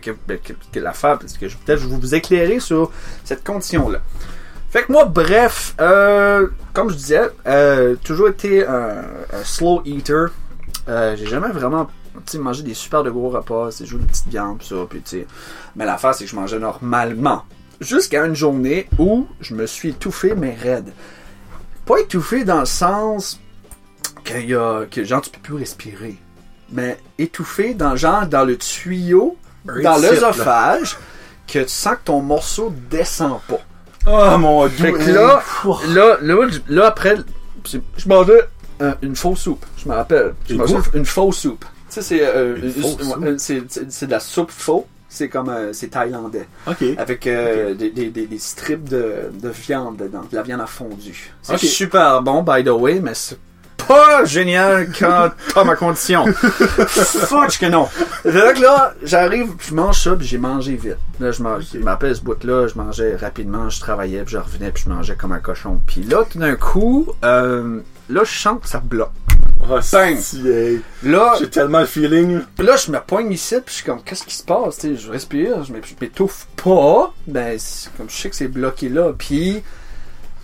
[0.00, 2.90] que, ben, que, que l'affaire, parce que je- peut-être je vous éclairer sur
[3.24, 4.00] cette condition-là.
[4.70, 9.04] Fait que moi, bref, euh, comme je disais, euh, toujours été un,
[9.44, 10.28] slow eater.
[10.88, 11.88] Euh, j'ai jamais vraiment
[12.38, 15.26] mangé des super de gros repas, c'est juste des petites viandes, pis ça, puis tu.
[15.76, 17.44] Mais l'affaire, c'est que je mangeais normalement.
[17.80, 20.92] Jusqu'à une journée où je me suis étouffé, mais raide.
[21.84, 23.40] Pas étouffé dans le sens
[24.24, 26.16] qu'il y a, que genre tu peux plus respirer.
[26.70, 30.96] Mais étouffé dans genre dans le tuyau, dans l'œsophage,
[31.46, 33.60] que tu sens que ton morceau descend pas.
[34.06, 34.76] Oh, mon dieu.
[34.76, 35.42] Fait que là,
[35.88, 37.16] là, là, là, après,
[37.64, 38.48] je mangeais
[38.80, 39.64] euh, une fausse soupe.
[39.76, 40.34] Je me rappelle.
[40.48, 41.36] Je Une mangeais fausse?
[41.38, 41.64] soupe.
[41.88, 44.86] Tu sais, c'est euh, de la soupe faux.
[45.08, 46.82] C'est comme euh, c'est thaïlandais Ok.
[46.96, 50.66] avec euh, des, des, des, des strips de, de viande dedans, de la viande à
[50.66, 51.34] fondue.
[51.42, 53.36] C'est super bon, by the way, mais c'est
[53.86, 56.26] pas génial quand t'as ma condition.
[56.32, 57.88] Fuck que non.
[58.24, 60.96] Là, j'arrive, je mange ça, puis j'ai mangé vite.
[61.20, 61.42] Là, je
[61.78, 65.32] m'appelle ce bout-là, je mangeais rapidement, je travaillais, puis je revenais, puis je mangeais comme
[65.32, 65.80] un cochon.
[65.86, 69.10] Puis là, tout d'un coup, euh, là, je sens que ça bloque.
[69.70, 70.16] Oh, Bang.
[71.04, 72.40] Là, J'ai tellement le feeling.
[72.58, 74.80] là, je me poigne ici, puis je suis comme, qu'est-ce qui se passe?
[74.82, 77.12] Je respire, je m'é- je m'étouffe pas.
[77.28, 77.56] Ben,
[77.96, 79.12] comme je sais que c'est bloqué là.
[79.16, 79.62] Puis,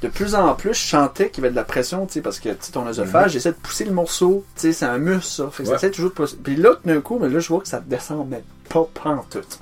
[0.03, 2.39] de plus en plus, je sentais qu'il y avait de la pression, tu sais, parce
[2.39, 4.45] que ton œsophage, j'essaie de pousser le morceau.
[4.55, 5.51] Tu sais, c'est un muscle, ça.
[5.51, 5.75] Fait que Ouais.
[5.75, 6.37] j'essaie toujours de pousser.
[6.43, 9.59] Puis là, tout d'un coup, mais là, je vois que ça descend, mais pas pantoute.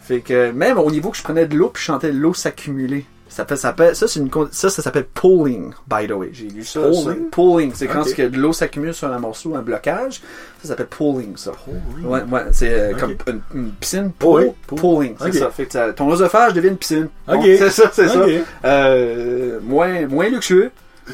[0.00, 3.06] Fait que, même au niveau que je prenais de l'eau, puis je sentais l'eau s'accumuler.
[3.34, 6.30] Ça, fait, ça, s'appelle- ça, c'est une, ça, ça s'appelle pooling, by the way.
[6.32, 6.78] J'ai lu ça.
[6.80, 7.30] Pooling?
[7.30, 10.20] Pooling, c'est quand que de l'eau s'accumule sur un morceau, un blocage.
[10.62, 11.50] Ça s'appelle pooling, ça.
[11.66, 11.74] oui.
[12.04, 14.78] Ouais, ouais, c'est euh, comme une, une piscine Oui, pool, pool.
[14.78, 15.50] pooling, c'est ça.
[15.50, 17.08] Fait que ton œsophage devient une piscine.
[17.26, 17.42] Bon, Ok.
[17.44, 18.24] c'est ça, c'est ça.
[18.64, 20.70] Euh, moins, moins luxueux.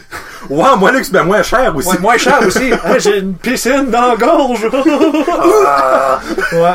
[0.48, 1.88] Ouais, moi, luxe, ben, moins cher aussi.
[1.88, 2.72] Ouais, moins cher aussi.
[2.72, 4.64] Hein, J'ai une piscine dans la gorge.
[6.52, 6.74] ouais.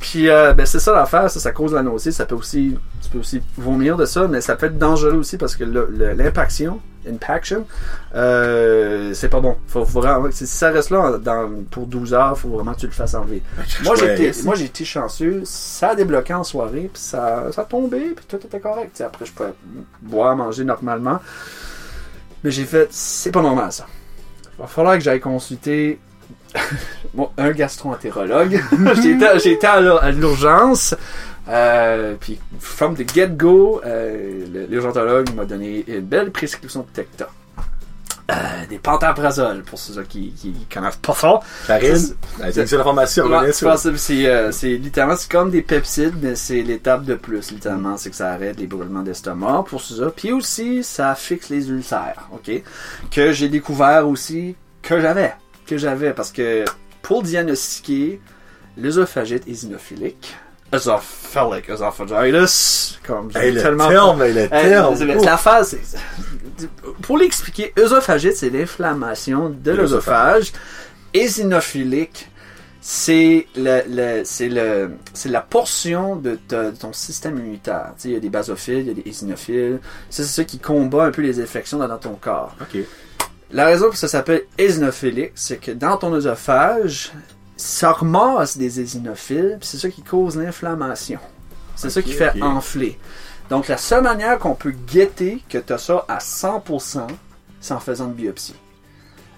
[0.00, 3.10] Puis euh, ben c'est ça l'affaire, ça, ça cause la nausée, ça peut aussi tu
[3.10, 7.66] peux aussi vomir de ça, mais ça peut être dangereux aussi parce que l'impaction, impaction,
[8.14, 9.56] euh, c'est pas bon.
[9.66, 12.92] Faut vraiment, si ça reste là dans, pour 12 heures, faut vraiment que tu le
[12.92, 13.42] fasses enlever.
[13.84, 17.46] Moi j'ai été, pourrais- moi j'ai été chanceux, ça a débloqué en soirée, puis ça,
[17.52, 18.92] ça a tombé, puis tout était correct.
[18.94, 19.52] T'sais, après je pouvais
[20.02, 21.18] boire, manger normalement,
[22.42, 23.86] mais j'ai fait, c'est pas normal ça.
[24.58, 25.98] Il va falloir que j'aille consulter
[27.14, 28.62] bon, un gastro-entérologue.
[29.02, 30.94] j'ai été, j'ai été à l'ur- à l'urgence.
[31.48, 37.28] Euh, puis, from the get-go, euh, l'urgentologue m'a donné une belle prescription de Tecta.
[38.30, 38.34] Euh,
[38.68, 41.40] des pantaprazole, pour ceux qui, qui connaissent pas ça.
[43.48, 47.50] L'information, que c'est, euh, c'est littéralement, c'est comme des pepsides, mais c'est l'étape de plus,
[47.50, 47.96] littéralement.
[47.96, 50.12] C'est que ça arrête les brûlements d'estomac pour ça.
[50.14, 52.62] Puis aussi, ça fixe les ulcères, ok?
[53.10, 55.32] Que j'ai découvert aussi que j'avais.
[55.70, 56.64] Que j'avais, parce que
[57.00, 58.20] pour diagnostiquer
[58.76, 60.34] l'œsophagite éosinophilique,
[60.72, 64.94] esophilic esophagitis, comme Hey, le tellement terme, hey, le Hey, terme.
[65.24, 65.76] la phase,
[67.02, 70.52] pour l'expliquer, œsophagite, c'est l'inflammation de l'œsophage.
[71.14, 72.28] Éosinophilique,
[72.80, 77.92] c'est le, le- c'est le, c'est la portion de, ta- de ton système immunitaire.
[77.96, 79.78] Tu sais, il y a des basophiles, il y a des éosinophiles.
[80.08, 82.56] Ça, c'est ça qui combat un peu les infections dans, dans ton corps.
[82.60, 82.80] Ok.
[83.52, 87.12] La raison pour ça s'appelle éosinophilique, c'est que dans ton œsophage,
[87.56, 91.18] ça ramasse des éosinophiles, puis c'est ça qui cause l'inflammation.
[91.74, 92.98] C'est ça qui fait enfler.
[93.48, 97.06] Donc la seule manière qu'on peut guetter que tu as ça à 100%,
[97.60, 98.54] c'est en faisant une biopsie.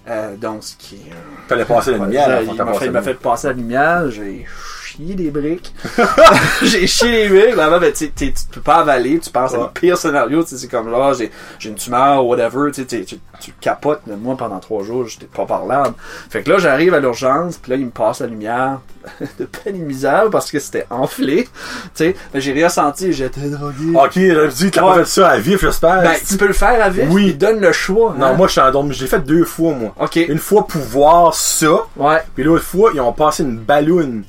[0.09, 1.13] Euh, donc, ce qui est...
[1.49, 2.43] Fallait passer la lumière.
[2.43, 4.47] il m'a fait, fait passer la lumière, j'ai
[4.97, 5.73] chié des briques.
[6.63, 8.11] j'ai chié des briques, là, ben, tu
[8.53, 9.65] peux pas avaler, tu penses à Ouais.
[9.65, 13.53] le pire scénario, tu sais, c'est comme là, j'ai, j'ai une tumeur, whatever, tu tu,
[13.61, 15.95] capotes, mais moi pendant trois jours, j'étais pas parlable.
[16.31, 18.81] Fait que là, j'arrive à l'urgence, puis là, il me passe la lumière
[19.39, 21.51] de peine et misère parce que c'était enflé, tu
[21.95, 23.97] sais, mais j'ai rien senti, j'étais drogué.
[23.97, 26.03] Ok, j'avais dit t'as pas fait ça à vif, j'espère.
[26.03, 27.29] Ben, tu peux le faire à vif, Oui.
[27.29, 28.15] il donne le choix.
[28.19, 28.33] Non, hein.
[28.35, 28.93] moi, je suis en dorme.
[28.93, 29.95] J'ai fait deux fois, moi.
[29.99, 30.17] Ok.
[30.17, 32.23] Une fois pour voir ça, Ouais.
[32.35, 34.25] puis l'autre fois, ils ont passé une balloune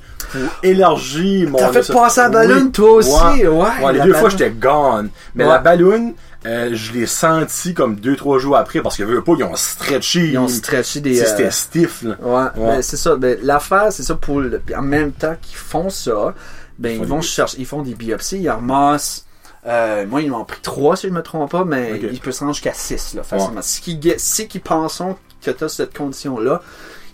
[1.48, 1.58] mon...
[1.58, 1.94] T'as fait ça.
[1.94, 2.34] passer la Oui.
[2.34, 3.12] balloune, toi aussi,
[3.48, 3.48] ouais.
[3.48, 5.10] Ouais, les deux fois, j'étais gone.
[5.36, 5.50] Mais Ouais.
[5.50, 6.14] la balloune,
[6.46, 9.56] euh, je l'ai senti comme deux, trois jours après, parce que, veux pas, ils ont
[9.56, 10.28] stretché.
[10.32, 11.16] Ils ont stretché des.
[11.16, 12.16] Sais, euh, C'était stiff, là.
[12.22, 12.76] Ouais, Ouais.
[12.76, 13.16] ben, c'est ça.
[13.16, 16.34] Ben, l'affaire, c'est ça pour le- en même temps qu'ils font ça,
[16.80, 19.26] ben Ils vont des- chercher, ils font des biopsies, ils ramassent.
[19.66, 22.10] Euh, moi, ils m'ont pris trois si je me trompe pas, mais Ok.
[22.12, 23.62] il peut se rendre jusqu'à six là, facilement.
[23.62, 25.02] Si qu'ils pensent
[25.42, 26.62] que tu as cette condition-là,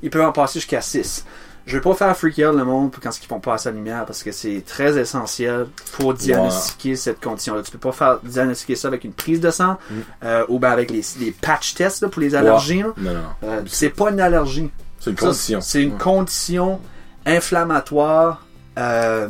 [0.01, 1.25] ils peuvent en passer jusqu'à six.
[1.69, 4.23] Je vais pas faire freak out le monde quand ils font passer la lumière parce
[4.23, 7.61] que c'est très essentiel pour diagnostiquer cette condition-là.
[7.61, 9.93] Tu peux pas faire diagnostiquer ça avec une prise de sang Mm.
[10.23, 12.81] euh, ou ben avec les, les patch tests là, pour les allergies.
[12.83, 13.19] Non, non.
[13.43, 14.69] Euh, c'est pas une allergie.
[14.99, 15.61] C'est une condition.
[15.61, 15.97] C'est une Ouais.
[15.99, 16.79] condition
[17.25, 18.45] inflammatoire,
[18.77, 19.27] euh,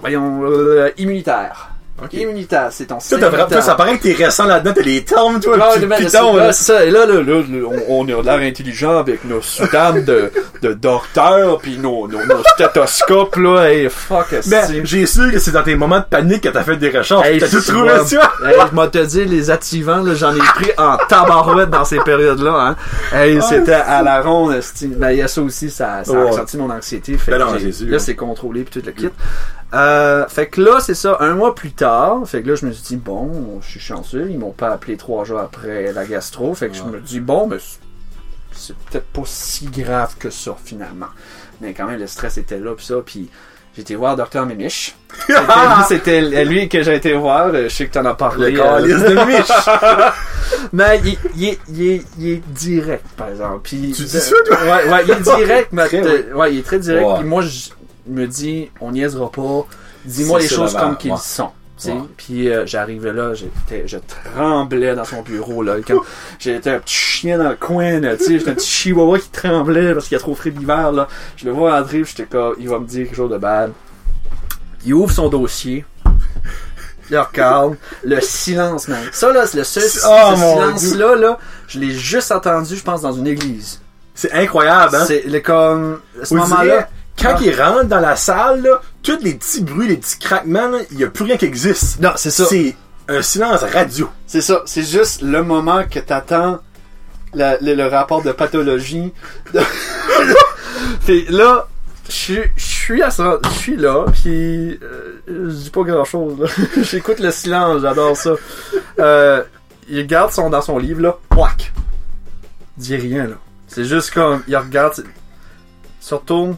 [0.00, 1.70] voyons, immunitaire.
[2.02, 2.12] Ok.
[2.14, 3.62] Immunitaire, c'est ton vraiment- immunitaire.
[3.62, 6.46] ça paraît que t'es récent là-dedans, t'as les termes, toi, Ah, piton, là.
[6.46, 6.84] là, ça.
[6.84, 7.42] Là, là, là,
[7.88, 10.30] on, on a l'air intelligent avec nos soutanes de,
[10.62, 13.68] de docteur, puis nos, nos, nos stéthoscopes, là.
[13.70, 14.80] Hey, fuck, esti.
[14.84, 17.26] j'ai su que c'est dans tes moments de panique que t'as fait des recherches.
[17.26, 18.32] Hey, t'as tout trouvé ça?
[18.46, 21.98] Hey, je m'en te dit, les activants, là, j'en ai pris en tabarouette dans ces
[22.00, 22.76] périodes-là, hein.
[23.12, 24.60] Hey, c'était à la ronde.
[24.98, 27.16] Ben, il y a ça aussi, ça, ça a ressenti mon anxiété.
[27.18, 27.52] Fait Ben non,
[27.88, 29.08] là, c'est contrôlé puis tout le kit.
[29.74, 32.72] Euh, fait que là, c'est ça, un mois plus tard, fait que là, je me
[32.72, 36.54] suis dit, bon, je suis chanceux, ils m'ont pas appelé trois jours après la gastro,
[36.54, 37.58] fait que je me dis, bon, mais
[38.52, 41.08] c'est- peut-être pas si grave que ça, finalement.
[41.60, 43.28] Mais quand même, le stress était là, puis ça, puis
[43.74, 44.46] j'ai été voir Dr.
[44.46, 44.96] Mémiche.
[45.26, 48.52] C'était lui- C'était lui que j'ai été voir, euh, je sais que t'en as parlé.
[48.52, 50.08] Le euh, de
[50.72, 53.60] mais il, il est, il, est, il est direct, par exemple.
[53.64, 54.56] Puis, Tu dis ça, toi?
[54.62, 55.82] Ouais, ouais, il est direct, mais
[56.34, 57.06] ouais, il est très direct.
[57.18, 57.68] Puis moi, je
[58.08, 59.66] me dis, on niaisera pas.
[60.04, 61.18] Dis-moi les choses comme qu'ils ouais.
[61.20, 61.50] sont.
[62.16, 63.98] Puis euh, j'arrivais là, j'étais, je
[64.34, 65.76] tremblais dans son bureau là.
[65.86, 66.00] Quand
[66.38, 70.16] j'étais un petit chien dans le coin, j'étais un petit chihuahua qui tremblait parce qu'il
[70.16, 71.08] y a trop frais d'hiver là.
[71.36, 73.72] Je le vois entrer, j'étais comme, il va me dire quelque chose de bad.
[74.84, 75.84] Il ouvre son dossier.
[77.10, 77.76] Il regarde.
[78.04, 79.00] Le silence, man.
[79.12, 83.12] Ça, là, c'est le seul Oh, silence-là, là, je l'ai juste entendu, je pense, dans
[83.12, 83.80] une église.
[84.14, 85.04] C'est incroyable, hein?
[85.06, 86.88] C'est le comme, à ce moment-là.
[87.20, 87.40] Quand Ah.
[87.42, 91.04] il rentre dans la salle, là, tous les petits bruits, les petits craquements, il y
[91.04, 92.00] a plus rien qui existe.
[92.00, 92.44] Non, c'est ça.
[92.46, 92.76] C'est
[93.08, 94.08] un silence radio.
[94.26, 94.62] C'est ça.
[94.66, 96.58] C'est juste le moment que t'attends
[97.34, 99.12] la- le, le rapport de pathologie.
[101.06, 101.66] Puis là,
[102.08, 102.12] je
[102.56, 106.48] suis- à ça, je suis là, puis euh, je dis pas grand chose.
[106.82, 108.30] J'écoute le silence, j'adore ça.
[108.98, 109.42] Euh,
[109.90, 111.18] il regarde son dans son livre là.
[111.36, 113.34] Il dit rien là.
[113.66, 115.04] C'est juste comme il regarde, il
[116.00, 116.56] se retourne,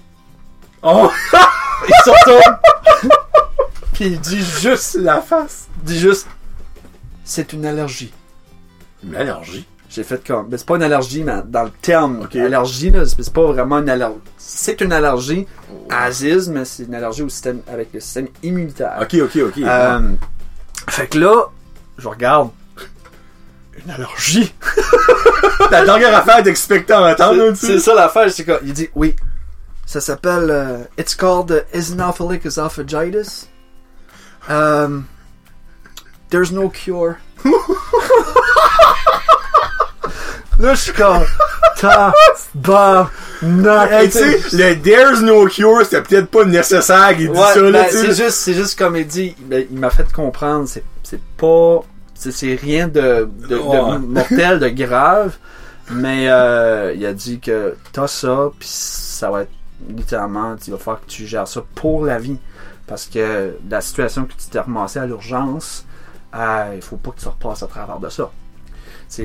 [0.82, 1.11] Oh!
[1.89, 2.57] il se retourne,
[3.93, 5.69] puis il dit juste, la face.
[5.78, 6.27] il dit juste,
[7.24, 8.12] c'est une allergie.
[9.05, 9.66] Une allergie?
[9.90, 10.48] J'ai fait comme.
[10.48, 12.36] Ben, c'est pas une allergie, mais dans le terme, Ok.
[12.36, 14.20] allergie, là, c'est pas vraiment une allergie.
[14.39, 15.47] C'est une allergie
[15.90, 18.98] Aziz, mais c'est une allergie au système, avec le système immunitaire.
[19.02, 19.59] Ok, ok, ok.
[19.59, 20.01] Euh,
[20.89, 21.47] fait que là,
[21.98, 22.51] je regarde.
[23.85, 24.55] Une allergie?
[25.70, 28.61] La dernière affaire d'expectant C'est c'est ça l'affaire, c'est quoi?
[28.62, 29.15] Il dit, oui.
[29.90, 33.48] Ça s'appelle, euh, it's called eosinophilic esophagitis.
[34.48, 35.08] Um,
[36.28, 37.16] there's no cure.
[40.60, 41.24] Là, je suis comme,
[41.74, 43.10] tabarnak.
[43.90, 47.60] Hey, tu sais, le There's no cure, c'était peut-être pas nécessaire qu'il dise Ouais, ça,
[47.60, 50.84] là, ben, c'est juste, c'est juste comme il dit, ben, il m'a fait comprendre, c'est,
[51.02, 51.80] c'est pas,
[52.14, 53.98] c'est, rien de, de, de Ouais.
[53.98, 55.36] mortel, de grave,
[55.90, 59.50] mais euh, il a dit que t'as ça, puis ça va être
[59.89, 62.39] littéralement, il va falloir que tu gères ça pour la vie,
[62.86, 65.85] parce que la situation que tu t'es ramassé à l'urgence,
[66.35, 68.31] euh, il faut pas que tu repasses à travers de ça.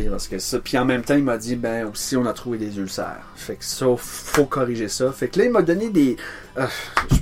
[0.10, 2.58] Parce que ça, puis en même temps, il m'a dit, ben aussi, on a trouvé
[2.58, 3.22] des ulcères.
[3.36, 5.12] Fait que ça, faut corriger ça.
[5.12, 6.18] Fait que là, il m'a donné des,
[6.58, 6.66] euh,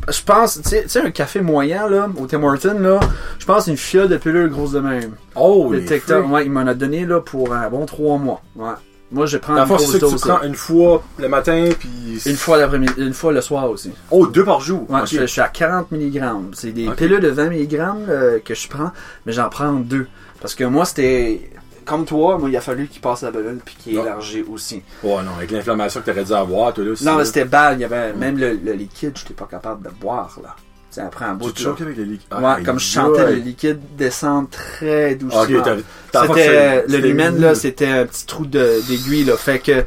[0.09, 3.01] je, pense, tu sais- un café moyen, là, au Tim Hortons, là,
[3.37, 5.15] je pense une fiole de pilule grosse de même.
[5.35, 8.41] Oh, le TikTok, ouais, il m'en a donné, là, pour un bon trois mois.
[8.55, 8.71] Ouais.
[9.13, 10.21] Moi, je prends Dans une fond, c'est grosse ça que tu dose.
[10.21, 10.45] prends là.
[10.47, 12.19] une fois le matin, puis...
[12.25, 13.91] Une fois l'après-midi, une fois le soir aussi.
[14.11, 14.89] Oh, deux par jour?
[14.89, 15.07] Ouais, Ok.
[15.11, 16.21] je, je suis à 40 mg.
[16.53, 16.95] C'est des Ok.
[16.95, 17.79] pilules de 20 mg
[18.09, 18.91] euh, que je prends,
[19.25, 20.07] mais j'en prends deux.
[20.41, 21.49] Parce que moi, c'était.
[21.85, 24.03] Comme toi, moi, il a fallu qu'il passe la pilule puis qu'il Ah.
[24.03, 24.81] élargit aussi.
[25.03, 27.77] Ouais, non, avec l'inflammation que t'aurais dû avoir, toi, là, aussi, Non, mais c'était bad.
[27.77, 30.55] Il y avait même le, le liquide, j'étais pas capable de boire, là.
[30.93, 32.31] Sais, après un bout de avec les liquides.
[32.39, 35.43] Ouais, comme je sentais le liquide descendre très doucement.
[35.45, 39.35] C'était, le lumen, là, c'était un petit trou d'aiguille, là.
[39.35, 39.83] Fait que.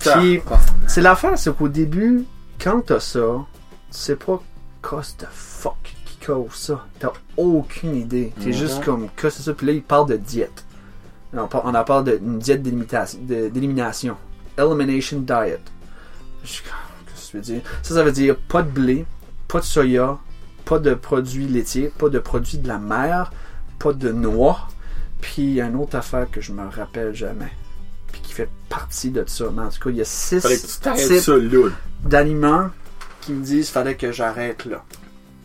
[0.00, 0.42] Puis,
[0.88, 2.24] c'est l'affaire, c'est qu'au début,
[2.60, 3.46] quand t'as ça, tu
[3.90, 4.42] sais pas
[4.82, 6.84] cause de fuck qui cause ça.
[6.98, 8.32] T'as aucune idée.
[8.40, 8.52] T'es Mhm.
[8.52, 9.52] juste comme, que c'est ça.
[9.52, 10.64] Puis là, il parle de diète.
[11.34, 14.16] On, on en parle d'une diète d'élimination.
[14.58, 15.60] Elimination diet.
[16.42, 17.60] Je Qu'est-ce que tu veux dire?
[17.82, 19.04] Ça, ça veut dire pas de blé,
[19.56, 20.18] pas de soya,
[20.66, 23.32] pas de produits laitiers, pas de produits de la mer,
[23.78, 24.68] pas de noix.
[25.22, 27.50] Puis une autre affaire que je me rappelle jamais.
[28.12, 29.46] Puis qui fait partie de ça.
[29.54, 30.84] Mais en tout cas, il y a six types
[32.04, 32.68] d'aliments
[33.22, 34.84] qui me disent fallait que j'arrête là.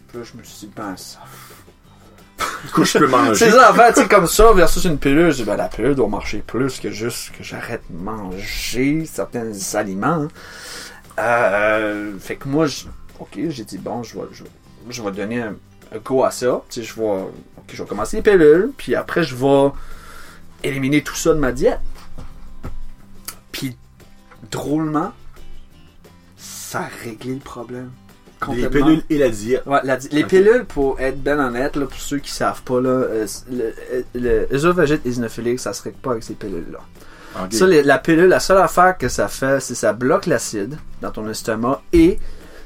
[0.10, 1.20] Puis là, je me suis dit, ben ça.
[2.66, 3.34] Du coup, je peux manger.
[3.46, 6.80] C'est ça, en fait, comme ça, versus une pilule, ben la pilule doit marcher plus
[6.82, 10.28] que juste que j'arrête de manger certains aliments.
[11.18, 12.86] Euh, fait que moi, je-
[13.22, 14.44] ok, j'ai dit, bon, je vais, je,
[14.90, 15.56] je vais donner un,
[15.94, 16.62] un go à ça.
[16.70, 19.70] Tu sais, je vais, ok, je vais commencer les pilules, puis après, je vais
[20.64, 21.80] éliminer tout ça de ma diète.
[23.52, 23.76] Puis,
[24.52, 25.12] drôlement,
[26.38, 27.92] ça a réglé le problème.
[28.56, 29.64] Les pilules et la diète.
[29.68, 32.82] Ouais, la di- les pilules, pour être ben honnête, là, pour ceux qui savent pas,
[32.82, 33.28] là, euh,
[34.16, 36.80] le, œsophagite eosinophilique, ça se règle pas avec ces pilules-là.
[37.52, 41.12] Ça, les- la pilule, la seule affaire que ça fait, c'est ça bloque l'acide dans
[41.12, 42.18] ton estomac et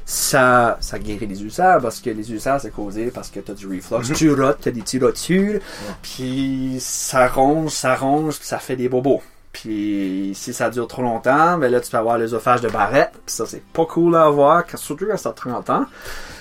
[0.06, 3.68] ça, ça guérit les ulcères parce que les ulcères, c'est causé parce que t'as du
[3.68, 4.14] reflux.
[4.16, 5.62] Tu rotes, t'as des petits rotules,
[6.04, 9.22] puis ça ronge, ça ronge, puis ça fait des bobos.
[9.52, 13.10] Puis si ça dure trop longtemps, ben là tu peux avoir l'œsophage de Barrett.
[13.26, 15.86] Puis ça c'est pas cool à avoir, surtout quand ça a 30 ans.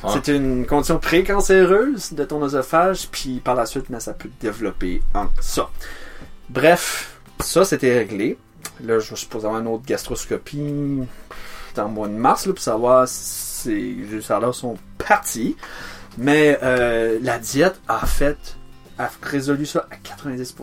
[0.03, 0.09] Ah.
[0.12, 5.01] C'est une condition précancéreuse de ton œsophage, puis par la suite, ben, ça peut développer
[5.15, 5.70] en ça.
[6.51, 8.36] Bref, ça c'était réglé.
[8.82, 11.07] Là, je vais supposer avoir une autre gastroscopie
[11.74, 13.81] dans le mois de mars là, pour savoir si ces
[14.12, 15.57] ulcères-là sont partis.
[16.16, 18.36] Mais euh, la diète a fait,
[18.99, 20.55] a résolu ça à 90%.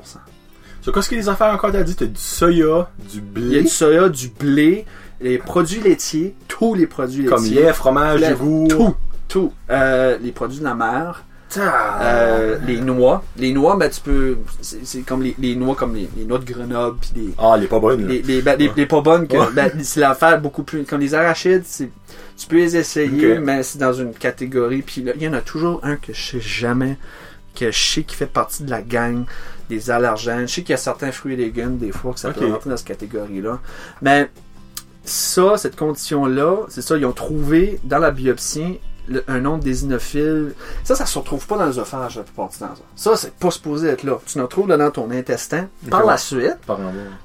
[0.84, 1.96] So, qu'est-ce que les affaires encore t'as dit?
[1.96, 4.86] T'as du soya, du Il y a blé, du soya, du blé,
[5.20, 7.64] les produits laitiers, tous les produits comme laitiers.
[7.64, 8.68] lait, fromage, yogourt.
[8.70, 8.96] Tout,
[9.28, 9.54] tout.
[9.70, 11.24] Euh, les produits de la mer,
[11.58, 13.24] euh, les noix.
[13.38, 16.46] Les noix, ben tu peux, c'est comme les, les noix comme les, les noix de
[16.52, 18.08] Grenoble puis les Ah, les pas bonnes, là.
[18.14, 18.74] les, les, ben, les, Ouais.
[18.78, 21.90] les pas bonnes que ben, c'est l'affaire beaucoup plus comme les arachides c'est
[22.42, 24.82] tu peux les essayer mais c'est dans une catégorie.
[24.82, 26.98] Puis là, il y en a toujours un que je sais jamais
[27.56, 29.26] que je sais qui fait partie de la gang
[29.70, 32.32] des allergènes je sais qu'il y a certains fruits et légumes des fois que ça
[32.32, 33.60] peut rentrer dans cette catégorie là
[34.02, 34.30] mais
[35.04, 39.64] ça cette condition là c'est ça ils ont trouvé dans la biopsie le- un nombre
[39.64, 40.54] d'ésinophiles
[40.84, 43.52] ça ça se retrouve pas dans l'œsophage la plupart du temps ça, ça c'est pas
[43.52, 46.80] supposé être là tu en trouves là dans ton intestin par la suite Par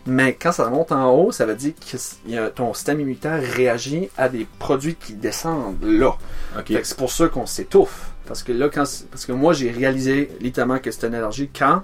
[0.07, 4.29] mais quand ça monte en haut, ça veut dire que ton système immunitaire réagit à
[4.29, 6.17] des produits qui descendent là.
[6.59, 6.67] Ok.
[6.69, 8.11] Fait que c'est pour ça qu'on s'étouffe.
[8.27, 11.83] Parce que là, quand, parce que moi, j'ai réalisé littéralement que c'était une allergie quand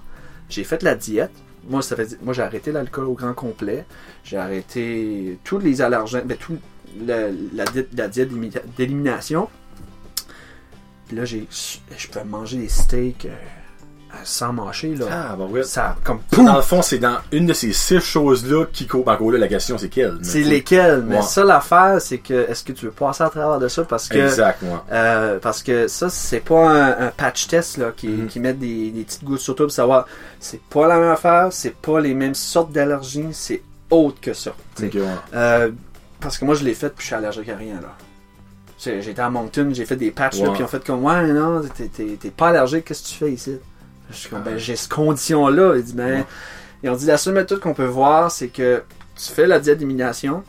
[0.49, 1.31] j'ai fait la diète.
[1.69, 3.85] Moi, ça fait, moi, j'ai arrêté l'alcool au grand complet.
[4.25, 6.59] J'ai arrêté tous les allergènes, ben, tout
[7.07, 9.49] la, la, diète- la diète d'élimina- d'élimination.
[11.09, 11.47] Puis là, j'ai,
[11.97, 13.35] je peux manger des steaks euh,
[14.25, 15.07] sans mâcher là.
[15.11, 15.63] Ah, bah ouais.
[15.63, 19.09] Ça, comme Dans le fond, c'est dans une de ces six choses-là qui courent.
[19.09, 20.19] Encore là, la question, c'est quelle?
[20.23, 21.23] C'est lesquels, mais Ouais.
[21.23, 23.85] ça l'affaire, c'est que est-ce que tu veux passer à travers de ça?
[23.85, 24.85] Parce que Exact, moi.
[24.93, 28.27] euh, parce que ça c'est pas un, un patch test là qui, Mhm.
[28.29, 30.07] qui met des, des petites gouttes sur toi pour savoir
[30.41, 34.53] c'est pas la même affaire, c'est pas les mêmes sortes d'allergies, c'est autre que ça.
[34.77, 34.89] tu sais.
[34.89, 35.09] Ok, ouais.
[35.35, 35.71] Euh,
[36.21, 37.95] parce que moi je l'ai fait puis je suis allergique à rien là.
[38.85, 42.31] J'étais à Moncton, j'ai fait des patchs là puis ont fait comme ouais non t'es-
[42.31, 43.57] pas allergique, qu'est-ce que tu fais ici?
[44.11, 45.75] Je suis comme ben j'ai cette condition là.
[45.77, 46.25] Ils disent ben Ouais.
[46.83, 48.83] ils ont dit la seule méthode qu'on peut voir, c'est que
[49.17, 50.43] tu fais la diète d'élimination,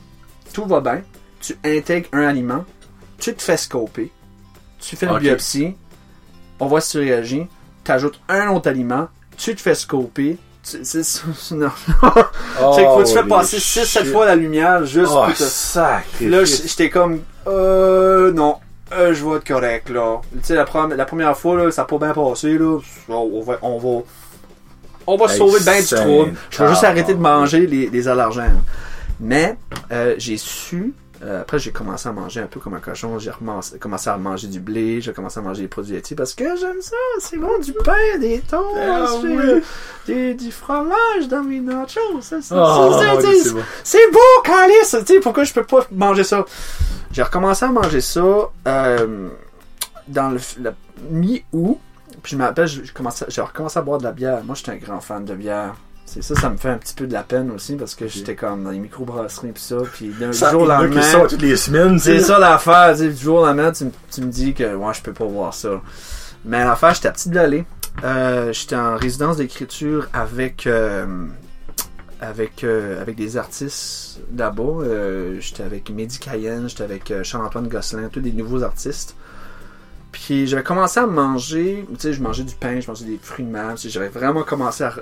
[0.54, 1.02] tout va bien,
[1.42, 2.66] tu intègres un aliment,
[3.20, 4.12] tu te fais scoper,
[4.80, 5.76] tu fais une biopsie,
[6.60, 7.46] on voit si tu réagis,
[7.84, 11.70] tu ajoutes un autre aliment, tu te fais scoper, tu- c'est c'est- non.
[12.02, 12.08] Oh,
[12.56, 14.12] faut que tu fais les passer 6-7 shit.
[14.12, 16.24] fois la lumière juste Oh, pour te...
[16.24, 18.58] Là, j'étais comme, euh, non,
[18.94, 20.22] euh, je vais être correct, là.
[20.34, 22.80] Tu sais, la, première fois, là, ça n'a pas bien passé, là.
[23.10, 24.04] On on va, on va,
[25.08, 26.34] on va se sauver de bien du trouble.
[26.50, 28.62] Je vais juste arrêter de manger les, les allergènes.
[29.20, 29.58] Mais,
[29.92, 33.18] euh, j'ai su, Euh, après, j'ai commencé à manger un peu comme un cochon.
[33.18, 33.32] J'ai
[33.80, 35.00] commencé à manger du blé.
[35.00, 36.96] J'ai commencé à manger des produits laitiers parce que j'aime ça.
[37.20, 39.62] C'est bon, du pain, des toasts, Ah oui.
[40.06, 42.20] des- du fromage dans mes nachos.
[42.22, 43.52] Ça, ça, Oh, ça, oui, c'est
[43.84, 44.98] c'est beau, Calice!
[45.06, 46.44] Tu sais, pourquoi je peux pas manger ça?
[47.12, 49.30] J'ai recommencé à manger ça euh,
[50.08, 50.74] dans le, la
[51.10, 51.80] mi-août.
[52.22, 54.44] Puis je me rappelle, j'ai commencé- j'ai recommencé à boire de la bière.
[54.44, 55.76] Moi, j'étais un grand fan de bière.
[56.06, 58.36] C'est ça, ça me fait un petit peu de la peine aussi parce que j'étais
[58.36, 59.78] comme dans les microbrasseries et ça.
[59.94, 61.02] Puis d'un jour au lendemain.
[61.28, 64.76] toutes les semaines, C'est ça l'affaire, du jour au lendemain, tu, tu me dis que
[64.76, 65.82] moi je peux pas voir ça.
[66.46, 67.66] Mais l'affaire, j'étais à Petite Vallée.
[68.04, 71.06] Euh, j'étais en résidence d'écriture avec euh,
[72.24, 74.64] avec euh, avec des artistes là-bas.
[74.64, 79.16] Euh, j'étais avec Mehdi Cayenne, j'étais avec euh, Charles-Antoine Gosselin, tous des nouveaux artistes.
[80.12, 83.46] Puis j'avais commencé à manger, tu sais, je mangeais du pain, je mangeais des fruits
[83.46, 84.94] de mer, j'avais vraiment commencé à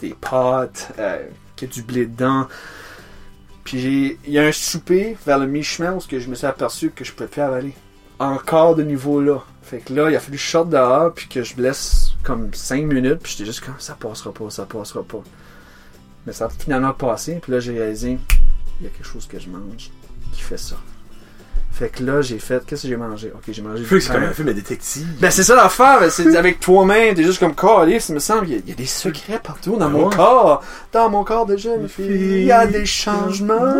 [0.00, 1.26] des pâtes, euh,
[1.56, 2.48] qu'il y a du blé dedans.
[3.64, 7.04] Puis il y a un souper vers le mi-chemin où je me suis aperçu que
[7.04, 7.74] je pouvais plus avaler.
[8.18, 9.42] Encore de niveau là.
[9.62, 12.52] Fait que là, il a fallu que je dehors puis que je me laisse comme
[12.52, 15.22] 5 minutes puis j'étais juste comme ça passera pas, ça passera pas.
[16.26, 18.18] Mais ça a finalement passé puis là j'ai réalisé
[18.80, 19.90] il y a quelque chose que je mange
[20.32, 20.76] qui fait ça.
[21.76, 23.32] Fait que là j'ai fait qu'est-ce que j'ai mangé?
[23.34, 25.08] Ok j'ai mangé c'est comme un film de détective.
[25.20, 28.52] Ben c'est ça l'affaire, c'est avec toi-même, t'es juste comme calice, il me semble, il
[28.52, 30.14] y, a- il y a des secrets partout dans mon Ouais?
[30.14, 33.58] corps, dans mon corps de jeune fille, il y a des changements.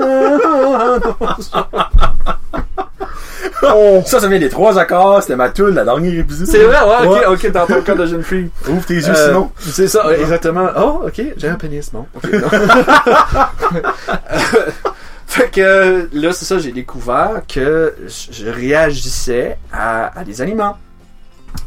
[4.06, 6.46] Ça, ça vient des trois accords, c'était ma tune, la dernière épisode.
[6.46, 7.26] c'est vrai, ouais, ok, Ouais.
[7.26, 8.50] ok, dans ton corps de jeune fille.
[8.68, 9.50] Ouvre tes yeux, Euh, sinon.
[9.58, 10.68] C'est ça, ouais, exactement.
[10.76, 12.04] Oh, ok, j'ai un pénis, bon.
[12.14, 12.48] ok, non.
[15.35, 20.77] fait que là, c'est ça, j'ai découvert que je réagissais à, à des aliments.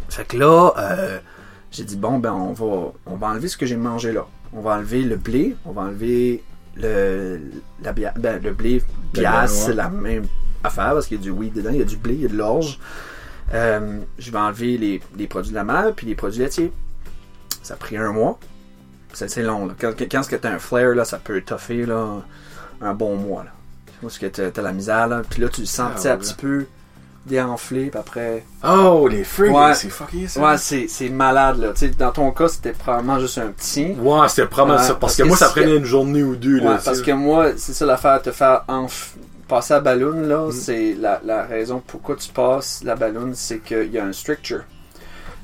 [0.10, 1.20] Fait que là, euh,
[1.72, 4.26] j'ai dit, bon, ben, on va, on va enlever ce que j'ai mangé là.
[4.54, 6.44] On va enlever le blé, on va enlever
[6.76, 7.40] le,
[7.84, 8.82] la bia- ben, le blé
[9.14, 10.26] biasse, c'est la même
[10.64, 12.26] affaire parce qu'il y a du wheat dedans, il y a du blé, il y
[12.26, 12.80] a de l'orge.
[13.54, 16.72] Euh, je vais enlever les, les produits de la mer puis les produits laitiers.
[17.64, 18.40] Ça a pris un mois.
[19.14, 19.66] C'est long.
[19.66, 19.74] Là.
[19.80, 22.22] Quand, quand que t'as un flare, là, ça peut toffer là,
[22.82, 23.44] un bon mois.
[23.44, 23.52] Là.
[24.04, 25.22] Où est-ce que t'as t'as la misère, là.
[25.30, 26.18] Puis là, tu le sens Ah, un ouais.
[26.18, 26.66] petit peu
[27.26, 28.46] déenflé, puis après...
[28.64, 29.74] Oh, les freaks, Ouais.
[29.74, 30.40] c'est fucké ça.
[30.42, 31.70] Ouais, c'est c'est malade, là.
[31.74, 33.94] Tu sais, dans ton cas, c'était probablement juste un petit.
[34.00, 34.90] Ouais, c'était probablement ça.
[34.96, 36.80] Parce, parce que, que moi, ça prenait une journée ou deux, Ouais, là.
[36.84, 39.16] parce que moi, c'est ça l'affaire, te faire enf-
[39.48, 40.52] passer la balloune, là, Mm.
[40.54, 44.62] c'est la, la raison pourquoi tu passes la balloune, c'est qu'il y a un stricture.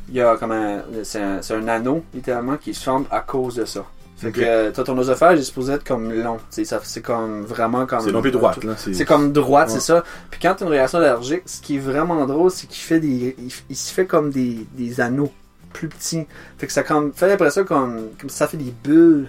[0.09, 3.19] Il y a comme un, c'est un, c'est un anneau, littéralement, qui se forme à
[3.21, 3.83] cause de ça.
[4.23, 6.37] Fait que euh, toi, ton oesophage est supposé être comme long.
[6.49, 8.01] C'est comme vraiment comme.
[8.01, 8.73] C'est long puis droite, là.
[8.77, 9.73] C'est comme droite, Ouais.
[9.75, 10.03] c'est ça.
[10.31, 12.99] Puis quand tu as une réaction allergique, ce qui est vraiment drôle, c'est qu'il fait
[12.99, 15.31] des, il, il se fait comme des, des anneaux
[15.73, 16.27] plus petits.
[16.57, 19.27] Fait que ça comme, fait l'impression comme, comme ça fait des bulles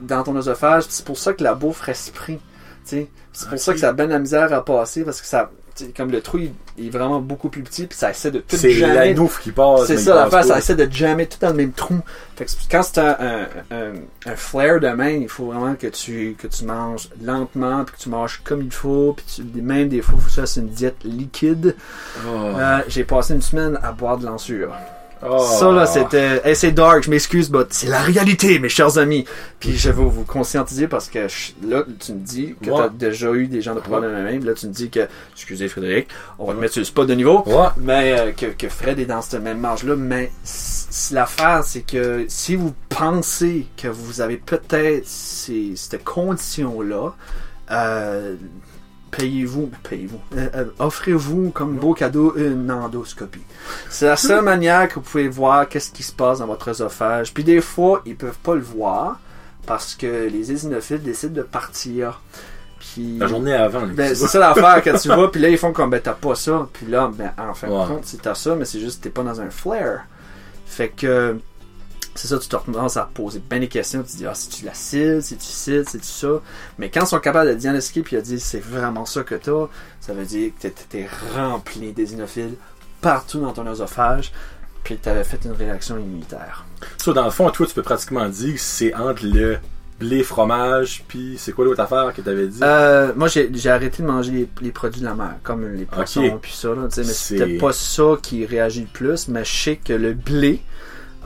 [0.00, 0.84] dans ton oesophage.
[0.88, 2.36] C'est pour ça que la bouffe reste pris.
[2.36, 2.42] tu
[2.84, 3.08] sais.
[3.32, 3.60] C'est pour Ok.
[3.60, 5.50] ça que ça a bien la misère à passer parce que ça,
[5.96, 8.56] comme le trou il, il est vraiment beaucoup plus petit puis ça essaie de tout
[8.56, 8.94] C'est jammer.
[8.94, 9.86] l'anneau qui passe.
[9.86, 12.00] C'est ça l'affaire, ça essaie de jammer tout dans le même trou.
[12.36, 13.92] Fait que quand c'est un, un, un,
[14.26, 18.00] un flare de main, il faut vraiment que tu, que tu manges lentement, puis que
[18.00, 20.56] tu manges comme il faut, puis tu, même des fois, il faut que tu fasses
[20.56, 21.74] une diète liquide.
[22.26, 22.30] Oh.
[22.58, 24.72] Euh, J'ai passé une semaine à boire de l'ensure.
[25.22, 25.38] Oh.
[25.58, 26.42] Ça là, c'était.
[26.44, 29.24] Hey, c'est dark, je m'excuse, mais c'est la réalité, mes chers amis.
[29.60, 32.76] Puis je vais vous conscientiser parce que je- là, tu me dis que Ouais.
[32.76, 34.44] t'as déjà eu des gens de problème de même.
[34.44, 37.14] Là, tu me dis que, excusez Frédéric, on va te mettre sur le spot de
[37.14, 37.42] niveau.
[37.46, 37.68] Ouais.
[37.78, 39.96] Mais euh, que, que Fred est dans ce même marge-là.
[39.96, 47.14] Mais c- c- l'affaire, c'est que si vous pensez que vous avez peut-être cette condition-là,
[47.70, 48.34] euh,
[49.10, 53.40] payez-vous, payez-vous, euh, euh, offrez-vous comme beau cadeau une endoscopie.
[53.88, 57.32] C'est la seule manière que vous pouvez voir qu'est-ce qui se passe dans votre œsophage.
[57.32, 59.18] Puis des fois, ils peuvent pas le voir
[59.66, 62.20] parce que les éosinophiles décident de partir.
[62.78, 63.86] Puis La journée avant.
[63.86, 66.34] ben, c'est ça l'affaire quand tu vas, puis là ils font comme ben t'as pas
[66.34, 67.82] ça, puis là ben en fin Ouais.
[67.82, 70.00] de compte c'est t'as ça, mais c'est juste que t'es pas dans un flare.
[70.66, 71.36] Fait que
[72.16, 74.48] c'est ça, tu te commences à poser bien des questions, tu te dis ah c'est
[74.50, 76.40] tu l'acide, c'est tu cide, c'est tu ça.
[76.78, 79.66] Mais quand ils sont capables de diagnostiquer puis ils disent c'est vraiment ça que t'as,
[80.00, 82.54] ça veut dire que t'es- rempli d'ésinophiles
[83.00, 84.32] partout dans ton œsophage,
[84.84, 86.64] puis t'avais fait une réaction immunitaire.
[86.98, 89.58] Ça, dans le fond, toi, tu peux pratiquement dire que c'est entre le
[89.98, 92.60] blé fromage, puis c'est quoi l'autre affaire que t'avais dit?
[92.62, 96.38] Euh, moi, j'ai arrêté de manger les, les produits de la mer, comme les poissons
[96.40, 96.68] puis ça.
[96.68, 100.60] Là, mais c'était pas ça qui réagit le plus, mais je sais que le blé,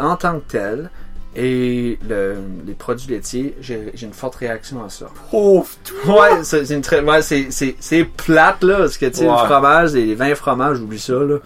[0.00, 0.90] en tant que tel,
[1.36, 2.34] et le,
[2.66, 5.06] les produits laitiers, j'ai une forte réaction à ça.
[5.32, 5.64] Oh,
[6.06, 9.36] Ouais, c'est une très, ouais, c'est plate là, parce que tu sais Ouais.
[9.40, 11.36] le fromage, les, les vins fromages, j'oublie ça là.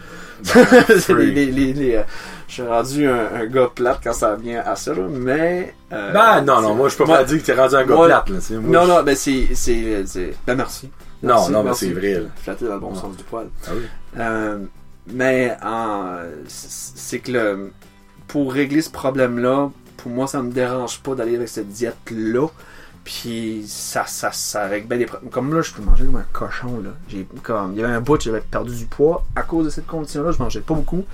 [1.09, 2.03] les, les, les, euh,
[2.49, 5.75] je suis rendu un, un gars plate quand ça vient à ça, là, mais.
[5.93, 7.95] euh, Ben, non, non, moi, je peux moi- pas dire que t'es rendu un gars
[7.95, 8.37] moi- plate, là.
[8.61, 9.49] Moi, Non, non, ben c'est.
[10.47, 10.91] Ben merci.
[11.23, 12.23] Non, Merci, non, mais c'est vrai.
[12.43, 12.99] Flatté dans le bon Ouais.
[13.01, 13.47] sens du poil.
[13.67, 13.83] Ah oui.
[14.19, 14.59] Euh,
[15.13, 16.17] mais en,
[16.47, 17.71] c'est que le,
[18.29, 22.49] pour régler ce problème-là, pour moi, ça me dérange pas d'aller avec cette diète-là.
[23.05, 25.31] Puis ça, ça, ça règle bien des problèmes.
[25.31, 26.81] Comme là, je peux manger comme un cochon.
[26.83, 26.91] Là.
[27.09, 29.25] J'ai, comme, il y avait un bout, j'avais perdu du poids.
[29.37, 31.05] À cause de cette condition-là, je mangeais pas beaucoup.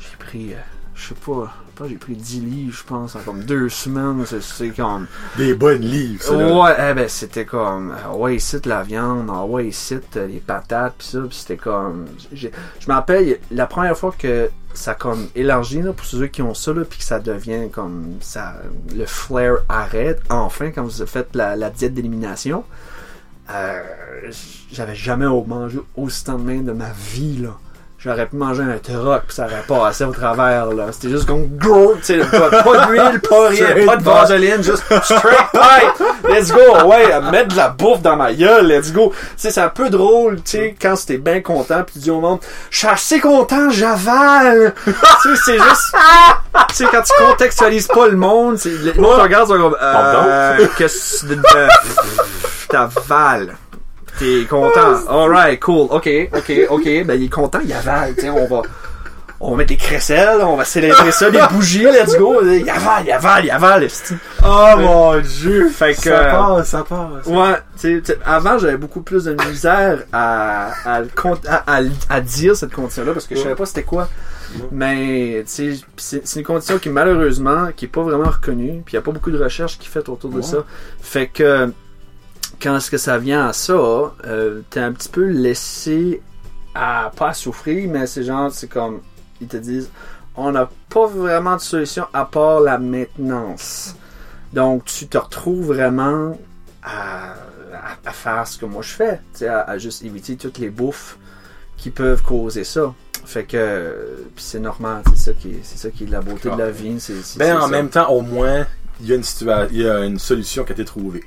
[0.00, 0.58] J'ai pris, euh,
[0.94, 4.24] je sais pas, pas j'ai pris 10 livres, je pense, en comme deux semaines.
[4.40, 5.06] C'est, comme.
[5.36, 6.36] Des bonnes livres, ça.
[6.36, 10.94] Ouais, eh ben c'était comme ah ouais ici la viande, ah ouais ici les patates
[10.98, 12.48] pis ça, pis c'était comme je
[12.88, 16.54] me rappelle la première fois que ça a comme élargi là, pour ceux qui ont
[16.54, 18.56] ça là puis que ça devient comme ça
[18.94, 22.64] le flair arrête enfin quand vous faites la, la diète d'élimination.
[23.50, 23.80] Euh,
[24.70, 27.56] j'avais jamais mangé autant de main de ma vie là.
[28.00, 30.86] J'aurais pu manger un troc pis ça aurait passé au travers là.
[30.92, 34.84] C'était juste comme gros, tu sais, pas, pas d'huile, pas rien, pas de vaseline, juste
[35.02, 36.06] straight pipe.
[36.30, 39.12] Let's go, ouais, mettre de la bouffe dans ma gueule, let's go.
[39.12, 42.10] Tu sais, c'est un peu drôle, tu sais, quand t'es bien content pis tu dis
[42.12, 42.38] au monde,
[42.70, 44.74] je suis assez content, j'avale.
[44.84, 45.96] tu sais, c'est juste,
[46.68, 51.26] tu sais, quand tu contextualises pas le monde, c'est, le monde regarde, comme, euh, qu'est-ce
[51.26, 51.42] de, de
[52.68, 53.56] t'avales?
[54.18, 55.06] T'es content.
[55.08, 55.86] Alright, cool.
[55.90, 56.84] Ok, ok, ok.
[57.04, 58.14] Ben, il est content, il avale.
[58.18, 58.62] Tiens, on va,
[59.40, 62.40] on va mettre des crécelles, on va célébrer ça, des bougies, let's go.
[62.42, 63.86] Il avale, il avale, il avale.
[64.44, 65.68] Oh mon dieu!
[65.68, 67.26] Fait que, ça euh, passe, ça passe.
[67.26, 71.38] Ouais, tu sais, tu sais, avant j'avais beaucoup plus de misère à, à, le con-
[71.46, 74.08] à, à- à dire cette condition-là parce que je savais pas c'était quoi.
[74.72, 78.94] Mais tu sais, c'est c'est une condition qui malheureusement qui est pas vraiment reconnue, puis
[78.94, 80.42] il y a pas beaucoup de recherches qui fait autour de Ouais.
[80.42, 80.64] ça.
[81.00, 81.70] Fait que
[82.62, 83.72] quand est-ce que ça vient à ça,
[84.26, 86.20] euh, t'es un petit peu laissé
[86.74, 89.00] à pas souffrir, mais c'est genre c'est comme
[89.40, 89.90] ils te disent
[90.36, 93.94] on n'a pas vraiment de solution à part la maintenance.
[94.52, 96.38] Donc tu te retrouves vraiment
[96.82, 100.36] à, à- à faire ce que moi je fais, tu sais, à, à juste éviter
[100.36, 101.18] toutes les bouffes
[101.76, 102.92] qui peuvent causer ça.
[103.24, 106.56] Fait que c'est normal, c'est ça qui est, c'est ça qui est la beauté de
[106.56, 107.68] la vie, c'est c'est- Ben, c'est en ça.
[107.68, 108.66] même temps, au moins,
[109.00, 111.24] il y a une situation, il y a une solution qui a été trouvée.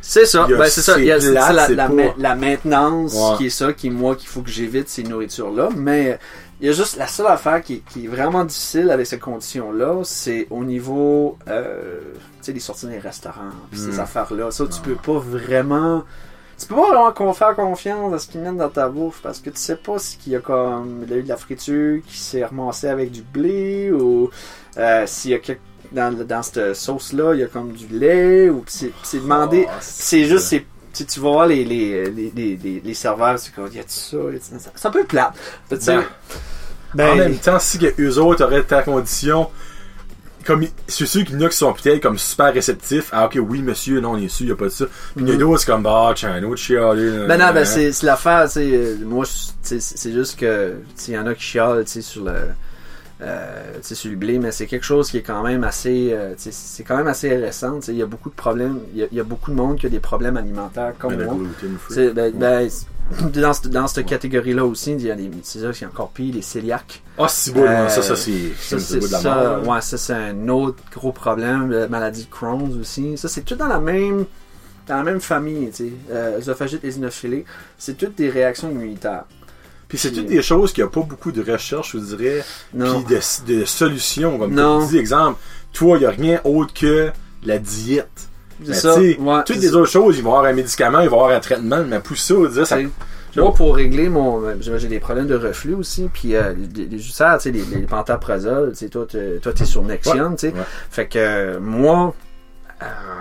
[0.00, 0.98] C'est ça, ben, c'est ça.
[0.98, 3.36] Il y a plate, ça, la, la pas- ma- la maintenance Ouais.
[3.36, 5.68] qui est ça, qui est moi qu'il faut que j'évite ces nourritures-là.
[5.76, 6.18] Mais
[6.60, 10.00] il y a juste la seule affaire qui, qui est vraiment difficile avec ces conditions-là,
[10.04, 14.00] c'est au niveau, euh, tu sais, des sorties les restaurants, puis ces Mm.
[14.00, 14.50] affaires-là.
[14.50, 16.04] Ça, tu peux pas vraiment.
[16.60, 19.48] Tu peux pas vraiment faire confiance à ce qu'ils mettent dans ta bouffe parce que
[19.50, 22.00] tu sais pas si qu'il y a comme il y a eu de la friture
[22.04, 24.28] qui s'est ramassée avec du blé ou
[24.76, 25.60] euh, s'il y a quelque
[25.92, 29.66] dans, dans cette sauce-là, il y a comme du lait ou c'est c'est demandé.
[29.68, 33.38] Oh, C'est juste, c'est, tu, tu vas voir les, les, les, les, les, les serveurs,
[33.38, 34.70] c'est comme, y a-tu ça, y ça?
[34.74, 35.34] C'est un peu plate.
[35.70, 36.04] Ben,
[36.94, 39.48] ben, en même temps, si que eux autres auraient ta condition,
[40.46, 43.10] comme c'est sûr qu'il y en a qui sont peut-être comme super réceptifs.
[43.12, 44.86] Ah ok oui monsieur, non on est sûr, il y a pas de ça.
[45.14, 45.38] Puis il y en a Mhm.
[45.40, 47.26] d'autres c'est comme bah tiens un autre chialé.
[47.26, 49.26] ben non, ben c'est, l'affaire, tu sais, euh, moi,
[49.62, 52.32] c'est juste que, tu sais, y en a qui chialent, tu sais, sur le,
[53.20, 56.84] euh, sur le blé, mais c'est quelque chose qui est quand même assez, euh, c'est
[56.84, 59.20] quand même assez récent, il y a beaucoup de problèmes, il y a, il y
[59.20, 61.36] a beaucoup de monde qui a des problèmes alimentaires comme Ben, moi.
[61.90, 62.86] C'est- ben, ben, c'est-
[63.40, 66.34] dans, cette- dans cette catégorie-là aussi, il y a des, c'est ça, c'est encore pire,
[66.34, 67.02] les cœliaques.
[67.18, 69.28] Ah si beau, Euh, ça ça c'est Ça, c'est c'est
[69.66, 73.16] ouais, ça c'est un autre gros problème, la maladie de Crohn's aussi.
[73.18, 74.26] Ça c'est tout dans la même
[74.86, 75.92] dans la même famille, tu sais.
[76.10, 77.44] Euh, œsophagite éosinophilée,
[77.76, 79.24] c'est toutes des réactions immunitaires.
[79.88, 82.44] Puis c'est toutes des choses qu'il n'y a pas beaucoup de recherche, je dirais,
[82.74, 83.02] Non.
[83.02, 84.38] puis de, de solutions.
[84.38, 84.82] Comme Non.
[84.82, 85.38] tu dis, exemple,
[85.72, 87.10] toi, il n'y a rien autre que
[87.44, 88.28] la diète.
[88.66, 88.98] Mais ça.
[88.98, 89.14] ouais,
[89.46, 89.76] toutes les ça.
[89.76, 92.34] autres choses, ils vont avoir un médicament, ils vont avoir un traitement, mais pour ça,
[92.52, 92.76] dire, ça,
[93.36, 94.42] Moi, pour régler mon.
[94.60, 97.86] J'ai j'ai des problèmes de reflux aussi, puis euh, les, ulcères, tu sais, les, les
[97.86, 100.52] pantaprazole, tu sais, toi, t'es- sur Nexium, tu sais.
[100.54, 100.60] ouais.
[100.90, 102.27] Fait que euh, moi, euh,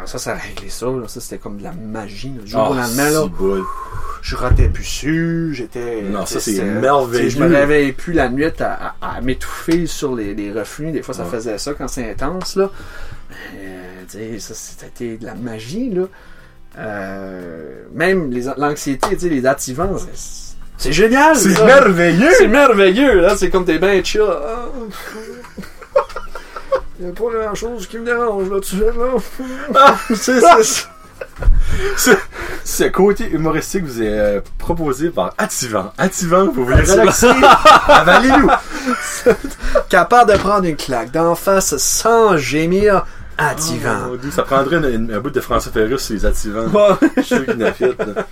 [0.06, 1.08] ça, ça a réglé ça, là.
[1.08, 2.44] Ça, c'était comme de la magie, là.
[2.44, 3.26] Du jour Ah, au lendemain, là.
[4.22, 6.02] je ratais plus su, j'étais.
[6.04, 7.30] Non, ça, c'est merveilleux.
[7.30, 10.92] Je me réveillais plus la nuit à, à- à m'étouffer sur les, les reflux.
[10.92, 11.30] Des fois, ça Ouais.
[11.32, 12.70] faisait ça quand c'est intense, là.
[13.56, 16.04] Euh, ça, c'était de la magie, là.
[16.80, 21.36] Euh, même l'anxiété, les activants, c'est- c'est génial!
[21.36, 22.30] C'est merveilleux!
[22.38, 23.36] C'est merveilleux, là.
[23.36, 24.22] C'est comme t'es bien chill.
[24.30, 24.70] Ah.
[27.00, 29.96] Il n'y a pas grand chose qui me dérange, là, tu sais, là.
[30.16, 30.58] c'est ça.
[31.96, 32.12] Ce,
[32.64, 35.92] ce côté humoristique vous est euh, proposé par Attivant.
[35.98, 37.02] Attivant, vous voulez Attivant.
[37.02, 37.28] relaxer?
[37.88, 38.50] Avalez-nous!
[39.90, 43.06] Capable de prendre une claque d'en face sans gémir,
[43.38, 44.10] activant.
[44.12, 46.66] Oh, d'où ça prendrait une- une- un bout de François Ferrus sur les Attivants.
[47.18, 47.96] Je suis sûr qu'il en a fait.
[47.98, 48.26] là.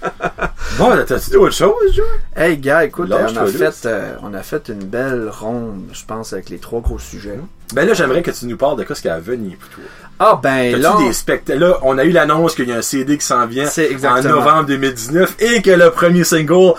[0.79, 2.05] Bon, t'as-tu dit autre chose, Joe?
[2.35, 6.33] Hey, gars, écoute, on a, fait, euh, on a fait une belle ronde, je pense,
[6.33, 7.39] avec les trois gros sujets.
[7.73, 9.57] Ben là, j'aimerais que tu nous parles de quoi ce qu'il y a à venir
[9.57, 9.83] pour toi.
[10.19, 11.59] Ah, ben là, des spectacles?
[11.59, 14.65] Là, on a eu l'annonce qu'il y a un CD qui s'en vient en novembre
[14.67, 16.73] 2019 et que le premier single,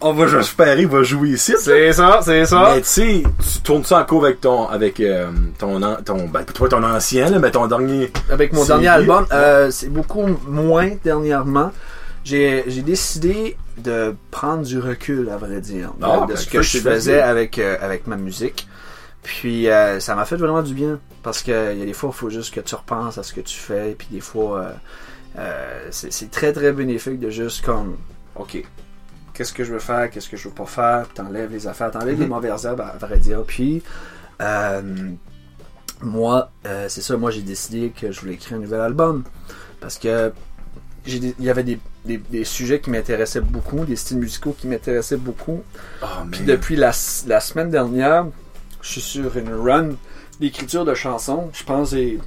[0.00, 1.54] on va, va jouer ici.
[1.58, 2.72] c'est ça, c'est ça.
[2.74, 5.26] Mais tu sais, tu tournes ça en cours avec ton, avec euh,
[5.58, 8.10] ton, an- ton, ben toi ton ancien, là, mais ton dernier.
[8.30, 11.72] Avec mon dernier album, euh, c'est beaucoup moins dernièrement.
[12.24, 16.50] J'ai décidé de prendre du recul, à vrai dire, de, Ah, de ben, ce ça,
[16.50, 18.68] que je faisais avec, euh, avec ma musique.
[19.22, 20.98] Puis euh, ça m'a fait vraiment du bien.
[21.22, 23.32] Parce que il y a des fois, il faut juste que tu repenses à ce
[23.32, 23.94] que tu fais.
[23.98, 24.72] Puis des fois, euh,
[25.38, 27.96] euh, c'est très très bénéfique de juste comme,
[28.36, 28.62] ok,
[29.34, 31.02] qu'est-ce que je veux faire, qu'est-ce que je veux pas faire?
[31.04, 32.30] Puis T'enlèves les affaires, t'enlèves les Mhm.
[32.30, 33.42] mauvaises herbes, à, vrai dire.
[33.46, 33.82] Puis
[36.02, 36.50] moi,
[36.88, 39.24] c'est ça, moi j'ai décidé que je voulais écrire un nouvel album.
[39.80, 40.32] Parce que
[41.06, 45.16] il y avait des, des- des sujets qui m'intéressaient beaucoup, des styles musicaux qui m'intéressaient
[45.16, 45.62] beaucoup.
[46.02, 46.92] Oh, Puis depuis la,
[47.26, 48.26] la semaine dernière,
[48.82, 49.90] je suis sur une run
[50.40, 51.50] d'écriture de chansons.
[51.52, 52.18] Je pense que j'ai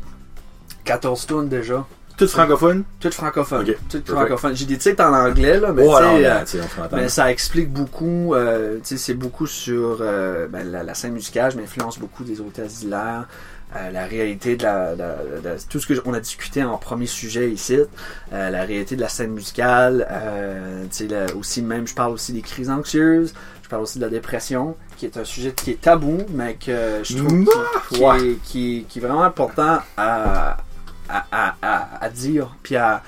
[0.86, 1.86] 14 tunes déjà.
[2.18, 2.84] Tout francophone?
[3.00, 3.66] Toutes francophones.
[3.90, 4.56] Toutes francophones.
[4.56, 6.44] J'ai des titres en anglais, là, mais oh, alors, euh, là,
[6.92, 11.52] on mais ça explique beaucoup, euh, c'est beaucoup sur euh, ben, la, la scène musicale,
[11.52, 13.28] je m'influence beaucoup des hôtesses d'hilaire,
[13.76, 17.08] euh, la réalité de la, de- de- tout ce que on a discuté en premier
[17.08, 17.80] sujet ici,
[18.32, 22.12] euh, la réalité de la scène musicale, euh, tu sais, la- aussi même, je parle
[22.14, 24.78] aussi des crises anxieuses, je parle aussi de la dépression,
[25.12, 27.46] qui est un sujet qui est tabou, mais que je trouve
[27.90, 30.58] qui, qui est, qui, qui est vraiment important à,
[31.10, 31.26] à,
[31.62, 33.02] à, à, dire, puis à,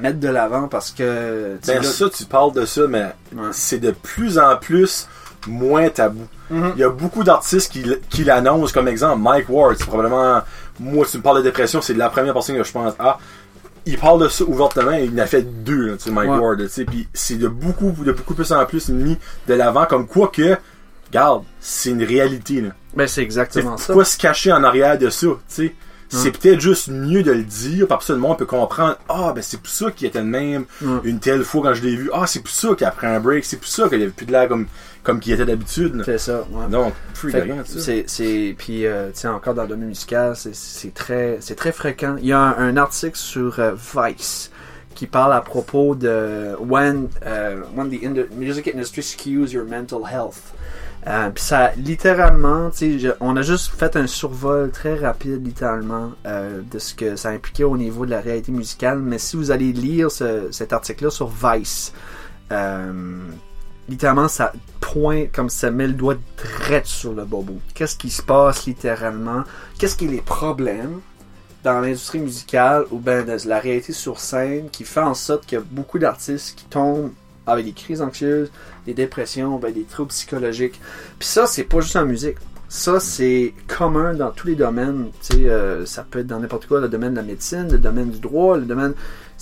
[0.00, 3.48] mettre de l'avant parce que Ben là- ça, tu parles de ça, mais Ouais.
[3.52, 5.08] c'est de plus en plus
[5.48, 6.26] moins tabou.
[6.50, 6.72] Mhm.
[6.76, 9.76] Il y a beaucoup d'artistes qui, qui l'annoncent, comme exemple Mike Ward.
[9.78, 10.40] C'est probablement,
[10.78, 13.18] moi, tu me parles de dépression, c'est la première personne que je pense, ah,
[13.86, 16.30] il parle de ça ouvertement et il en a fait deux, là, tu sais, Mike
[16.30, 16.38] Ouais.
[16.38, 19.18] Ward, tu sais, puis c'est de beaucoup, de beaucoup plus en plus mis
[19.48, 20.56] de l'avant, comme quoi que,
[21.10, 22.70] regarde, c'est une réalité, là.
[22.94, 23.86] Ben, c'est exactement ça.
[23.86, 25.74] pourquoi se cacher en arrière de ça, tu sais?
[26.12, 29.42] C'est peut-être juste mieux de le dire, parce que le monde peut comprendre, ah, ben
[29.42, 30.98] c'est pour ça qu'il était de même Ouais.
[31.04, 33.20] une telle fois quand je l'ai vu, ah, c'est pour ça qu'il a pris un
[33.20, 34.66] break, c'est pour ça qu'il avait plus de l'air comme,
[35.04, 36.02] comme qu'il était d'habitude.
[36.04, 36.66] C'est ça, ouais.
[36.68, 37.78] Donc, plus rien, tu sais.
[37.78, 42.16] c'est, c'est, puis, euh, tu sais, encore dans le domaine musical, c'est, très, très fréquent.
[42.18, 44.50] Il y a un, un article sur euh, Vice
[44.96, 50.52] qui parle à propos de when, euh, when the music industry skews your mental health.
[51.06, 56.60] Euh, puis ça, littéralement, je- on a juste fait un survol très rapide, littéralement, euh,
[56.70, 58.98] de ce que ça impliquait au niveau de la réalité musicale.
[58.98, 61.92] Mais si vous allez lire ce- cet article-là sur Vice,
[62.52, 62.92] euh,
[63.88, 67.58] littéralement, ça pointe comme ça met le doigt direct sur le bobo.
[67.74, 69.44] Qu'est-ce qui se passe littéralement?
[69.78, 71.00] Qu'est-ce qui est les problèmes
[71.64, 75.58] dans l'industrie musicale ou ben de la réalité sur scène qui fait en sorte qu'il
[75.58, 77.12] y a beaucoup d'artistes qui tombent
[77.52, 78.50] avec des crises anxieuses,
[78.86, 80.80] des dépressions, ben, des troubles psychologiques.
[81.18, 82.36] Puis ça, c'est pas juste en musique.
[82.68, 85.10] Ça, c'est commun dans tous les domaines.
[85.34, 88.20] Euh, ça peut être dans n'importe quoi, le domaine de la médecine, le domaine du
[88.20, 88.94] droit, le domaine...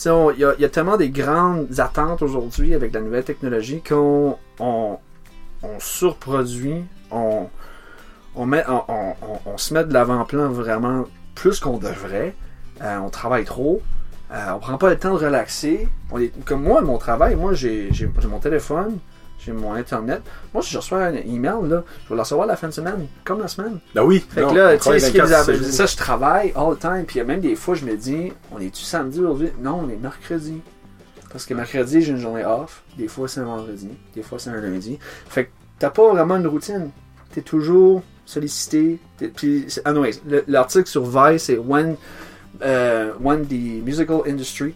[0.05, 4.97] Il y, a, tellement des grandes attentes aujourd'hui avec la nouvelle technologie qu'on on,
[5.65, 7.49] on surproduit, on
[9.57, 11.05] se met de l'avant-plan vraiment
[11.35, 12.35] plus qu'on devrait.
[12.83, 13.83] Euh, on travaille trop.
[14.31, 15.89] Euh, on prend pas le temps de relaxer.
[16.11, 17.89] On est, comme moi, mon travail, moi j'ai
[18.29, 18.99] mon téléphone,
[19.39, 20.21] j'ai mon internet.
[20.53, 23.07] Moi, si je reçois un email, là, je vais le recevoir la fin de semaine,
[23.25, 23.79] comme la semaine.
[23.95, 24.25] Ben oui.
[24.29, 25.67] Fait non, que là, tu sais, ce qui est 24 bizarre, je jours.
[25.71, 27.05] dis ça, je travaille all the time.
[27.07, 29.51] Puis il y a même des fois, je me dis, on est-tu samedi aujourd'hui?
[29.63, 30.61] Non, on est mercredi.
[31.33, 32.83] Parce que mercredi, j'ai une journée off.
[32.99, 33.89] Des fois, c'est un vendredi.
[34.15, 34.99] Des fois, c'est un lundi.
[35.29, 36.91] Fait que t'as pas vraiment une routine.
[37.33, 38.99] T'es toujours sollicité.
[39.37, 41.97] Puis, anyways, le- l'article sur Vice, c'est when,
[42.63, 44.75] euh, when the musical industry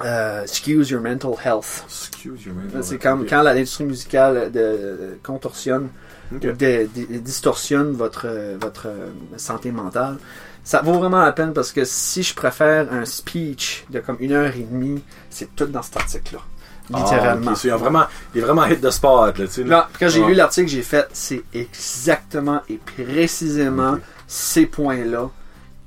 [0.00, 1.84] uh, skews your mental health.
[1.86, 2.40] Excuse.
[2.82, 5.88] C'est comme quand l'industrie musicale de, de- contorsionne
[6.32, 6.88] de- de-
[7.18, 8.26] distorsionne votre,
[8.60, 8.88] votre
[9.36, 10.16] santé mentale.
[10.64, 14.32] Ça vaut vraiment la peine parce que si je préfère un speech de comme une
[14.32, 15.00] heure et demie,
[15.30, 16.40] c'est tout dans cet article-là.
[16.88, 17.46] Littéralement.
[17.48, 18.04] Ah, ok, so, il, a vraiment,
[18.34, 19.64] il est vraiment hit the spot, là, tu sais.
[19.64, 19.76] là.
[19.76, 20.26] Non, quand j'ai Ah.
[20.28, 25.30] lu l'article, j'ai fait, c'est exactement et précisément ces points-là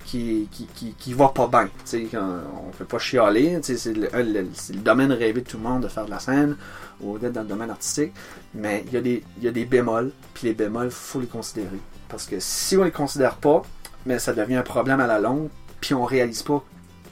[0.10, 1.70] qui, qui, qui, qui va pas bien.
[1.94, 3.60] On peut pas chialer.
[3.62, 6.20] C'est le, le- c'est le domaine rêvé de tout le monde de faire de la
[6.20, 6.56] scène
[7.02, 8.14] ou d'être dans le domaine artistique.
[8.54, 11.80] Mais il y, a des- y a des bémols, puis les bémols, faut les considérer.
[12.08, 13.62] Parce que si on les considère pas,
[14.06, 15.50] mais ça devient un problème à la longue,
[15.80, 16.64] puis on réalise pas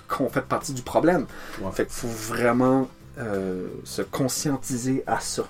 [0.07, 1.26] qu'on fait partie du problème.
[1.61, 1.72] Ouais.
[1.72, 2.88] Fait qu'il faut vraiment
[3.19, 5.44] euh, se conscientiser à ça.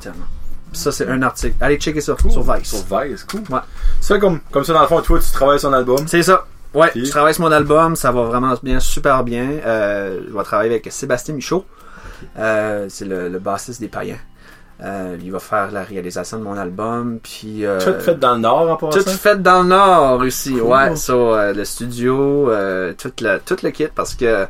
[0.00, 1.54] Puis ça, c'est un article.
[1.60, 2.68] Allez checker ça sur Vice.
[2.68, 3.42] Sur Vice, cool.
[3.50, 3.60] Ouais.
[4.00, 6.06] Ça, comme, comme ça, dans le fond, toi, tu travailles sur un album.
[6.08, 6.46] C'est ça.
[6.74, 9.46] Ouais, je travaille sur mon album, ça va vraiment bien, super bien.
[9.64, 11.64] Euh, je vais travailler avec Sébastien Michaud.
[12.38, 14.18] Euh, c'est le, le bassiste des païens.
[14.82, 17.64] Euh, il va faire la réalisation de mon album, puis...
[17.64, 18.98] Euh, Tout fait dans le Nord en passant?
[19.04, 20.62] tout fait dans le Nord aussi, Cool.
[20.62, 20.96] ouais.
[20.96, 24.46] So, euh, le studio, euh, tout, le, tout le kit, parce que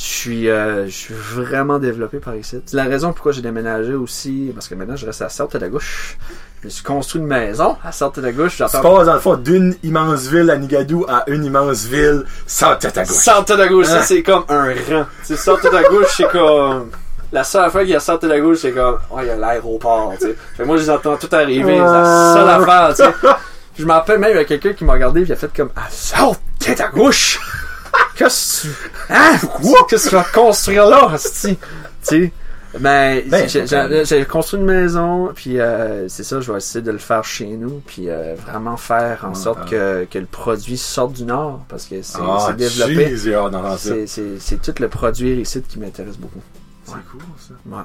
[0.00, 2.58] je suis, euh, je suis vraiment développé par ici.
[2.64, 5.68] C'est la raison pourquoi j'ai déménagé aussi, parce que maintenant je reste à de la
[5.68, 6.16] Gauche.
[6.62, 8.56] Je me suis construit une maison à Sorte de la Gauche.
[8.56, 12.76] Tu passes dans le fond d'une immense ville à Nigadou à une immense ville sans
[12.76, 13.46] tête à gauche.
[13.46, 14.02] De la Gauche, ça Ah.
[14.02, 15.06] c'est comme un rang.
[15.22, 16.90] Sorte de la Gauche, c'est comme...
[17.30, 18.98] La seule affaire qu'il y a Sorte de la Gauche, c'est comme...
[19.10, 20.36] Oh, il y a l'aéroport, tu sais.
[20.56, 21.74] Fait que moi, je les entends tout arriver.
[21.76, 23.28] C'est la seule affaire, tu sais.
[23.78, 25.54] Je me rappelle même, il y a quelqu'un qui m'a regardé, puis il a fait
[25.54, 25.70] comme...
[25.76, 27.38] Ah, Sorte de la Gauche!
[28.16, 28.74] Qu'est-ce que tu...
[29.10, 29.36] Hein?
[29.88, 31.12] Qu'est-ce que tu vas construire là?
[31.18, 31.56] Tu
[32.02, 32.32] sais.
[32.78, 34.06] Ben, Ben, j'ai- ben.
[34.06, 37.46] j'ai construit une maison, puis euh, c'est ça, je vais essayer de le faire chez
[37.48, 39.68] nous, puis euh, vraiment faire en Ah, sorte ah.
[39.70, 43.16] que, que le produit sorte du Nord, parce que c'est Ah, développé.
[44.38, 46.40] C'est- tout le produire ici qui m'intéresse beaucoup.
[46.84, 47.54] C'est cool, ça.
[47.66, 47.82] Ouais.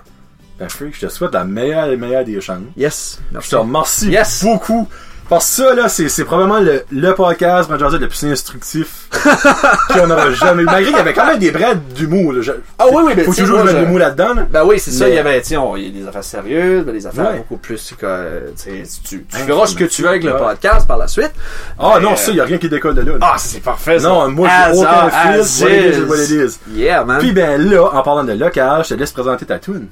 [0.59, 2.59] Ben, Freak, je te souhaite la meilleure des meilleures des chances.
[2.77, 3.19] Yes.
[3.29, 3.49] Je Merci.
[3.49, 4.43] te remercie Yes.
[4.43, 4.87] beaucoup.
[5.27, 9.07] Parce que ça, là, c'est, c'est probablement le, le podcast, le plus instructif
[9.89, 10.65] qu'on aura jamais eu.
[10.65, 12.33] Malgré qu'il y avait quand même des braids d'humour,
[12.77, 14.47] Ah oui, oui, mais Faut toujours mettre l'humour là-dedans, là.
[14.49, 17.07] Ben oui, c'est ça, il y avait, on- il y a des affaires sérieuses, des
[17.07, 17.37] affaires Ouais.
[17.37, 20.97] beaucoup plus, que, tu tu, Ouais, feras ce que tu veux avec le podcast par
[20.97, 21.31] la suite.
[21.79, 23.13] Ah, Mais, non, euh, ça, y a rien qui décolle de là.
[23.21, 24.07] Ah, c'est parfait, ça.
[24.07, 25.39] non, moi, j'ai aucun a- fil.
[25.41, 26.01] as What it is, is.
[26.03, 26.59] what it is.
[26.75, 27.19] Yeah, man.
[27.19, 29.87] Puis, ben, là, en parlant de local, je te laisse présenter ta tune.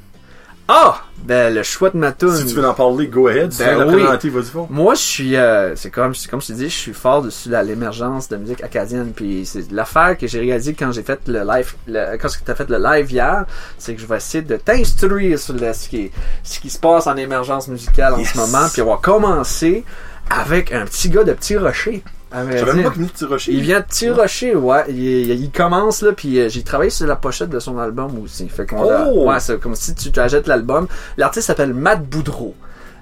[0.67, 1.01] Ah!
[1.25, 2.35] Ben, le choix de ma tune.
[2.35, 3.53] Si tu veux en parler, go ahead.
[3.53, 4.01] Si Ben tu veux la oui.
[4.03, 4.67] présenter, vas-y fort.
[4.69, 7.49] Moi, je suis, euh, c'est comme, c'est comme je te dis, je suis fort dessus
[7.49, 9.13] l'émergence de musique acadienne.
[9.15, 12.55] Puis c'est l'affaire que j'ai réalisé quand j'ai fait le live, le, quand tu as
[12.55, 13.45] fait le live hier,
[13.77, 16.11] c'est que je vais essayer de t'instruire sur le- ce qui,
[16.43, 18.33] ce qui se passe en émergence musicale en Yes.
[18.33, 18.67] ce moment.
[18.73, 19.85] Puis on va commencer
[20.29, 22.03] avec un petit gars de Petit Rocher.
[22.33, 23.51] J'avais même pas qu'il venait de Petit Rocher.
[23.53, 24.83] Il vient de Petit Rocher, ouais.
[24.89, 28.19] Il, il- il commence là, puis euh, j'ai travaillé sur la pochette de son album
[28.23, 28.49] aussi.
[28.49, 29.29] Fait qu'on Oh!
[29.29, 30.87] ouais, c'est comme si tu achètes l'album.
[31.17, 32.55] L'artiste s'appelle Matt Boudreau.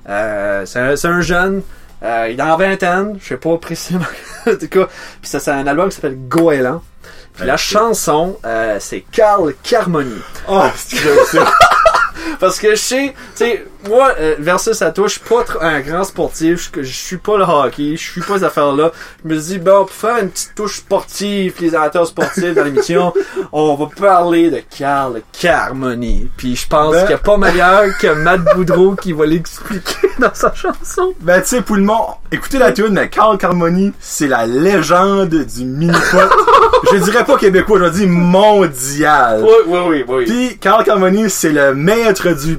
[0.10, 1.62] Euh, c'est un, jeune.
[2.04, 4.04] euh, il est en vingtaine, je sais pas précisément.
[4.48, 4.88] en tout cas,
[5.22, 6.82] puis ça c'est un album qui s'appelle Goéland.
[7.34, 10.20] Puis la chanson, euh, c'est Carl Carmoni.
[10.50, 11.46] Ah, c'est ça.
[12.40, 15.80] Parce que je sais, tu sais, moi, euh, versus à toi, je suis pas un
[15.82, 18.92] grand sportif, je, je suis pas le hockey, je suis pas ces affaires-là.
[19.24, 23.14] Je me dis, bon, pour faire une petite touche sportive, les amateurs sportifs dans l'émission,
[23.52, 26.30] on va parler de Carl Carmoni.
[26.38, 30.10] Puis je pense Ben- qu'il n'y a pas meilleur que Matt Boudreau qui va l'expliquer
[30.20, 31.14] dans sa chanson.
[31.22, 35.30] Ben, tu sais, pour le monde, écoutez la tune, mais Carl Carmoni, c'est la légende
[35.30, 36.18] du mini-pot.
[36.92, 39.42] je dirais pas québécois, je dis mondial.
[39.44, 40.26] Oui, oui, oui, oui.
[40.26, 42.58] Puis, Carl Carmoni, c'est le maître du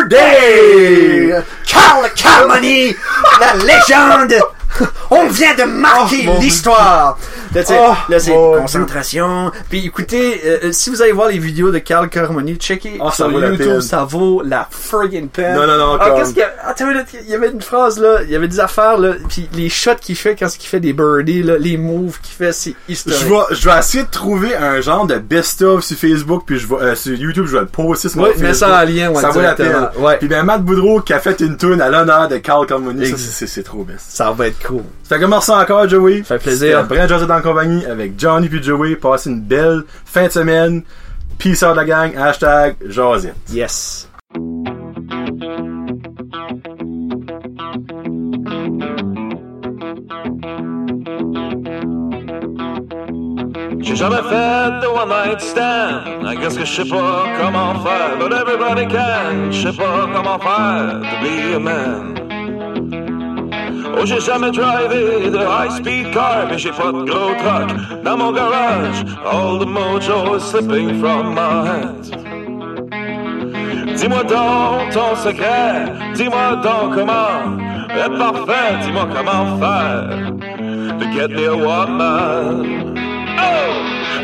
[0.00, 1.34] birthday!
[1.66, 2.94] Carl Carmoni,
[3.40, 4.34] la légende!
[5.10, 7.18] On vient de marquer Oh, l'histoire!
[7.54, 9.50] Là, Oh, là, c'est mon concentration.
[9.68, 13.10] Puis écoutez, euh, euh, si vous allez voir les vidéos de Carl Carmoni, checkez ça
[13.12, 13.80] sur vaut la YouTube, peine.
[13.80, 15.54] ça vaut la friggin' peine.
[15.54, 16.52] Non, non, non, Ah, qu'est-ce qu'il y a?
[16.64, 16.86] Attends
[17.24, 19.96] il y avait une phrase là, il y avait des affaires là, puis les shots
[20.00, 23.20] qu'il fait quand il fait des birdies là, les moves qu'il fait, c'est historique.
[23.20, 26.66] Je vais, je vais essayer de trouver un genre de best-of sur Facebook, puis je
[26.66, 28.48] vais, euh, sur YouTube, je vais le poster sur mon Ouais, Facebook.
[28.48, 29.88] mets ça en lien, ouais, ça vaut la peine.
[29.98, 30.16] Ouais.
[30.18, 33.16] Puis ben, Matt Boudreau qui a fait une tune à l'honneur de Carl Carmoni, ça,
[33.46, 34.04] c'est- trop best.
[34.08, 34.82] Ça va être cool.
[35.02, 36.22] Ça commence encore, Joey.
[36.26, 36.86] Ça fait plaisir.
[37.28, 38.96] Dans la compagnie avec Johnny puis Joey.
[38.96, 40.82] Passez une belle fin de semaine.
[41.38, 42.16] Peace out la gang.
[42.16, 43.36] Hashtag Josette.
[43.52, 44.08] Yes.
[53.80, 56.24] J'ai jamais fait de one night stand.
[56.24, 59.50] I guess que je sais pas comment faire, but everybody can.
[59.50, 62.17] Je sais pas comment faire to be a man.
[64.00, 68.16] Oh, j'ai jamais drivé de high speed car, mais j'ai pas de gros truck dans
[68.16, 69.04] mon garage.
[69.24, 72.10] All the mojo is slipping from my hands.
[73.98, 77.58] Dis-moi donc ton secret, dis-moi donc comment
[77.90, 80.32] être parfait, dis-moi comment faire
[81.00, 82.94] to get me a woman.
[83.36, 83.68] Oh,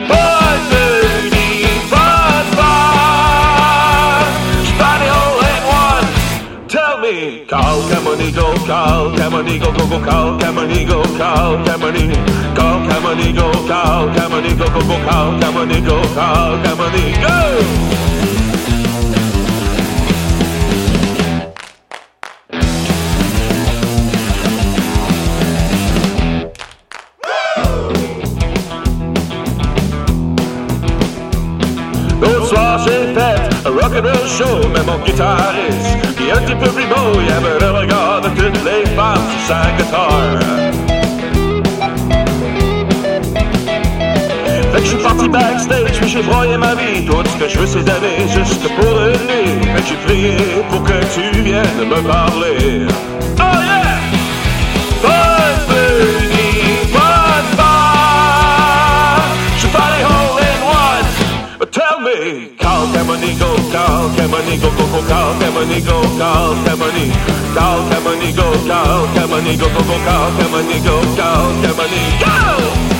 [0.08, 3.13] bye, baby, bye, bye.
[7.46, 14.08] Tell me, Carl Camonigo, Carl Camonigo, go go Carl Camonigo, Carl Camonigo, Carl Camonigo, Carl
[14.08, 18.03] Camonigo, go go Carl Camonigo, Carl Camonigo.
[36.28, 39.40] Est un petit peu plus beau, il avait le regard de toutes les femmes sur
[39.48, 40.38] sa guitare.
[44.72, 47.04] Fait que je suis parti backstage, puis j'ai broyé ma vie.
[47.06, 49.68] Tout ce que je veux, c'est d'aller juste pour une nuit.
[49.72, 50.36] Mais j'ai prié
[50.70, 52.86] pour que tu viennes me parler?
[53.38, 53.94] Oh yeah!
[55.02, 55.54] Bonne
[63.16, 64.10] nuit, bonne bar.
[64.16, 64.74] Je suis pas les hole in one.
[64.74, 67.12] But tell me, Carl Camonigo, Carl Camonigo, Coco, Carl Camonigo, Carl Camoni,
[67.54, 72.93] Carl Camonigo, Carl Camonigo, Coco, Carl Camonigo, Carl Camonigo.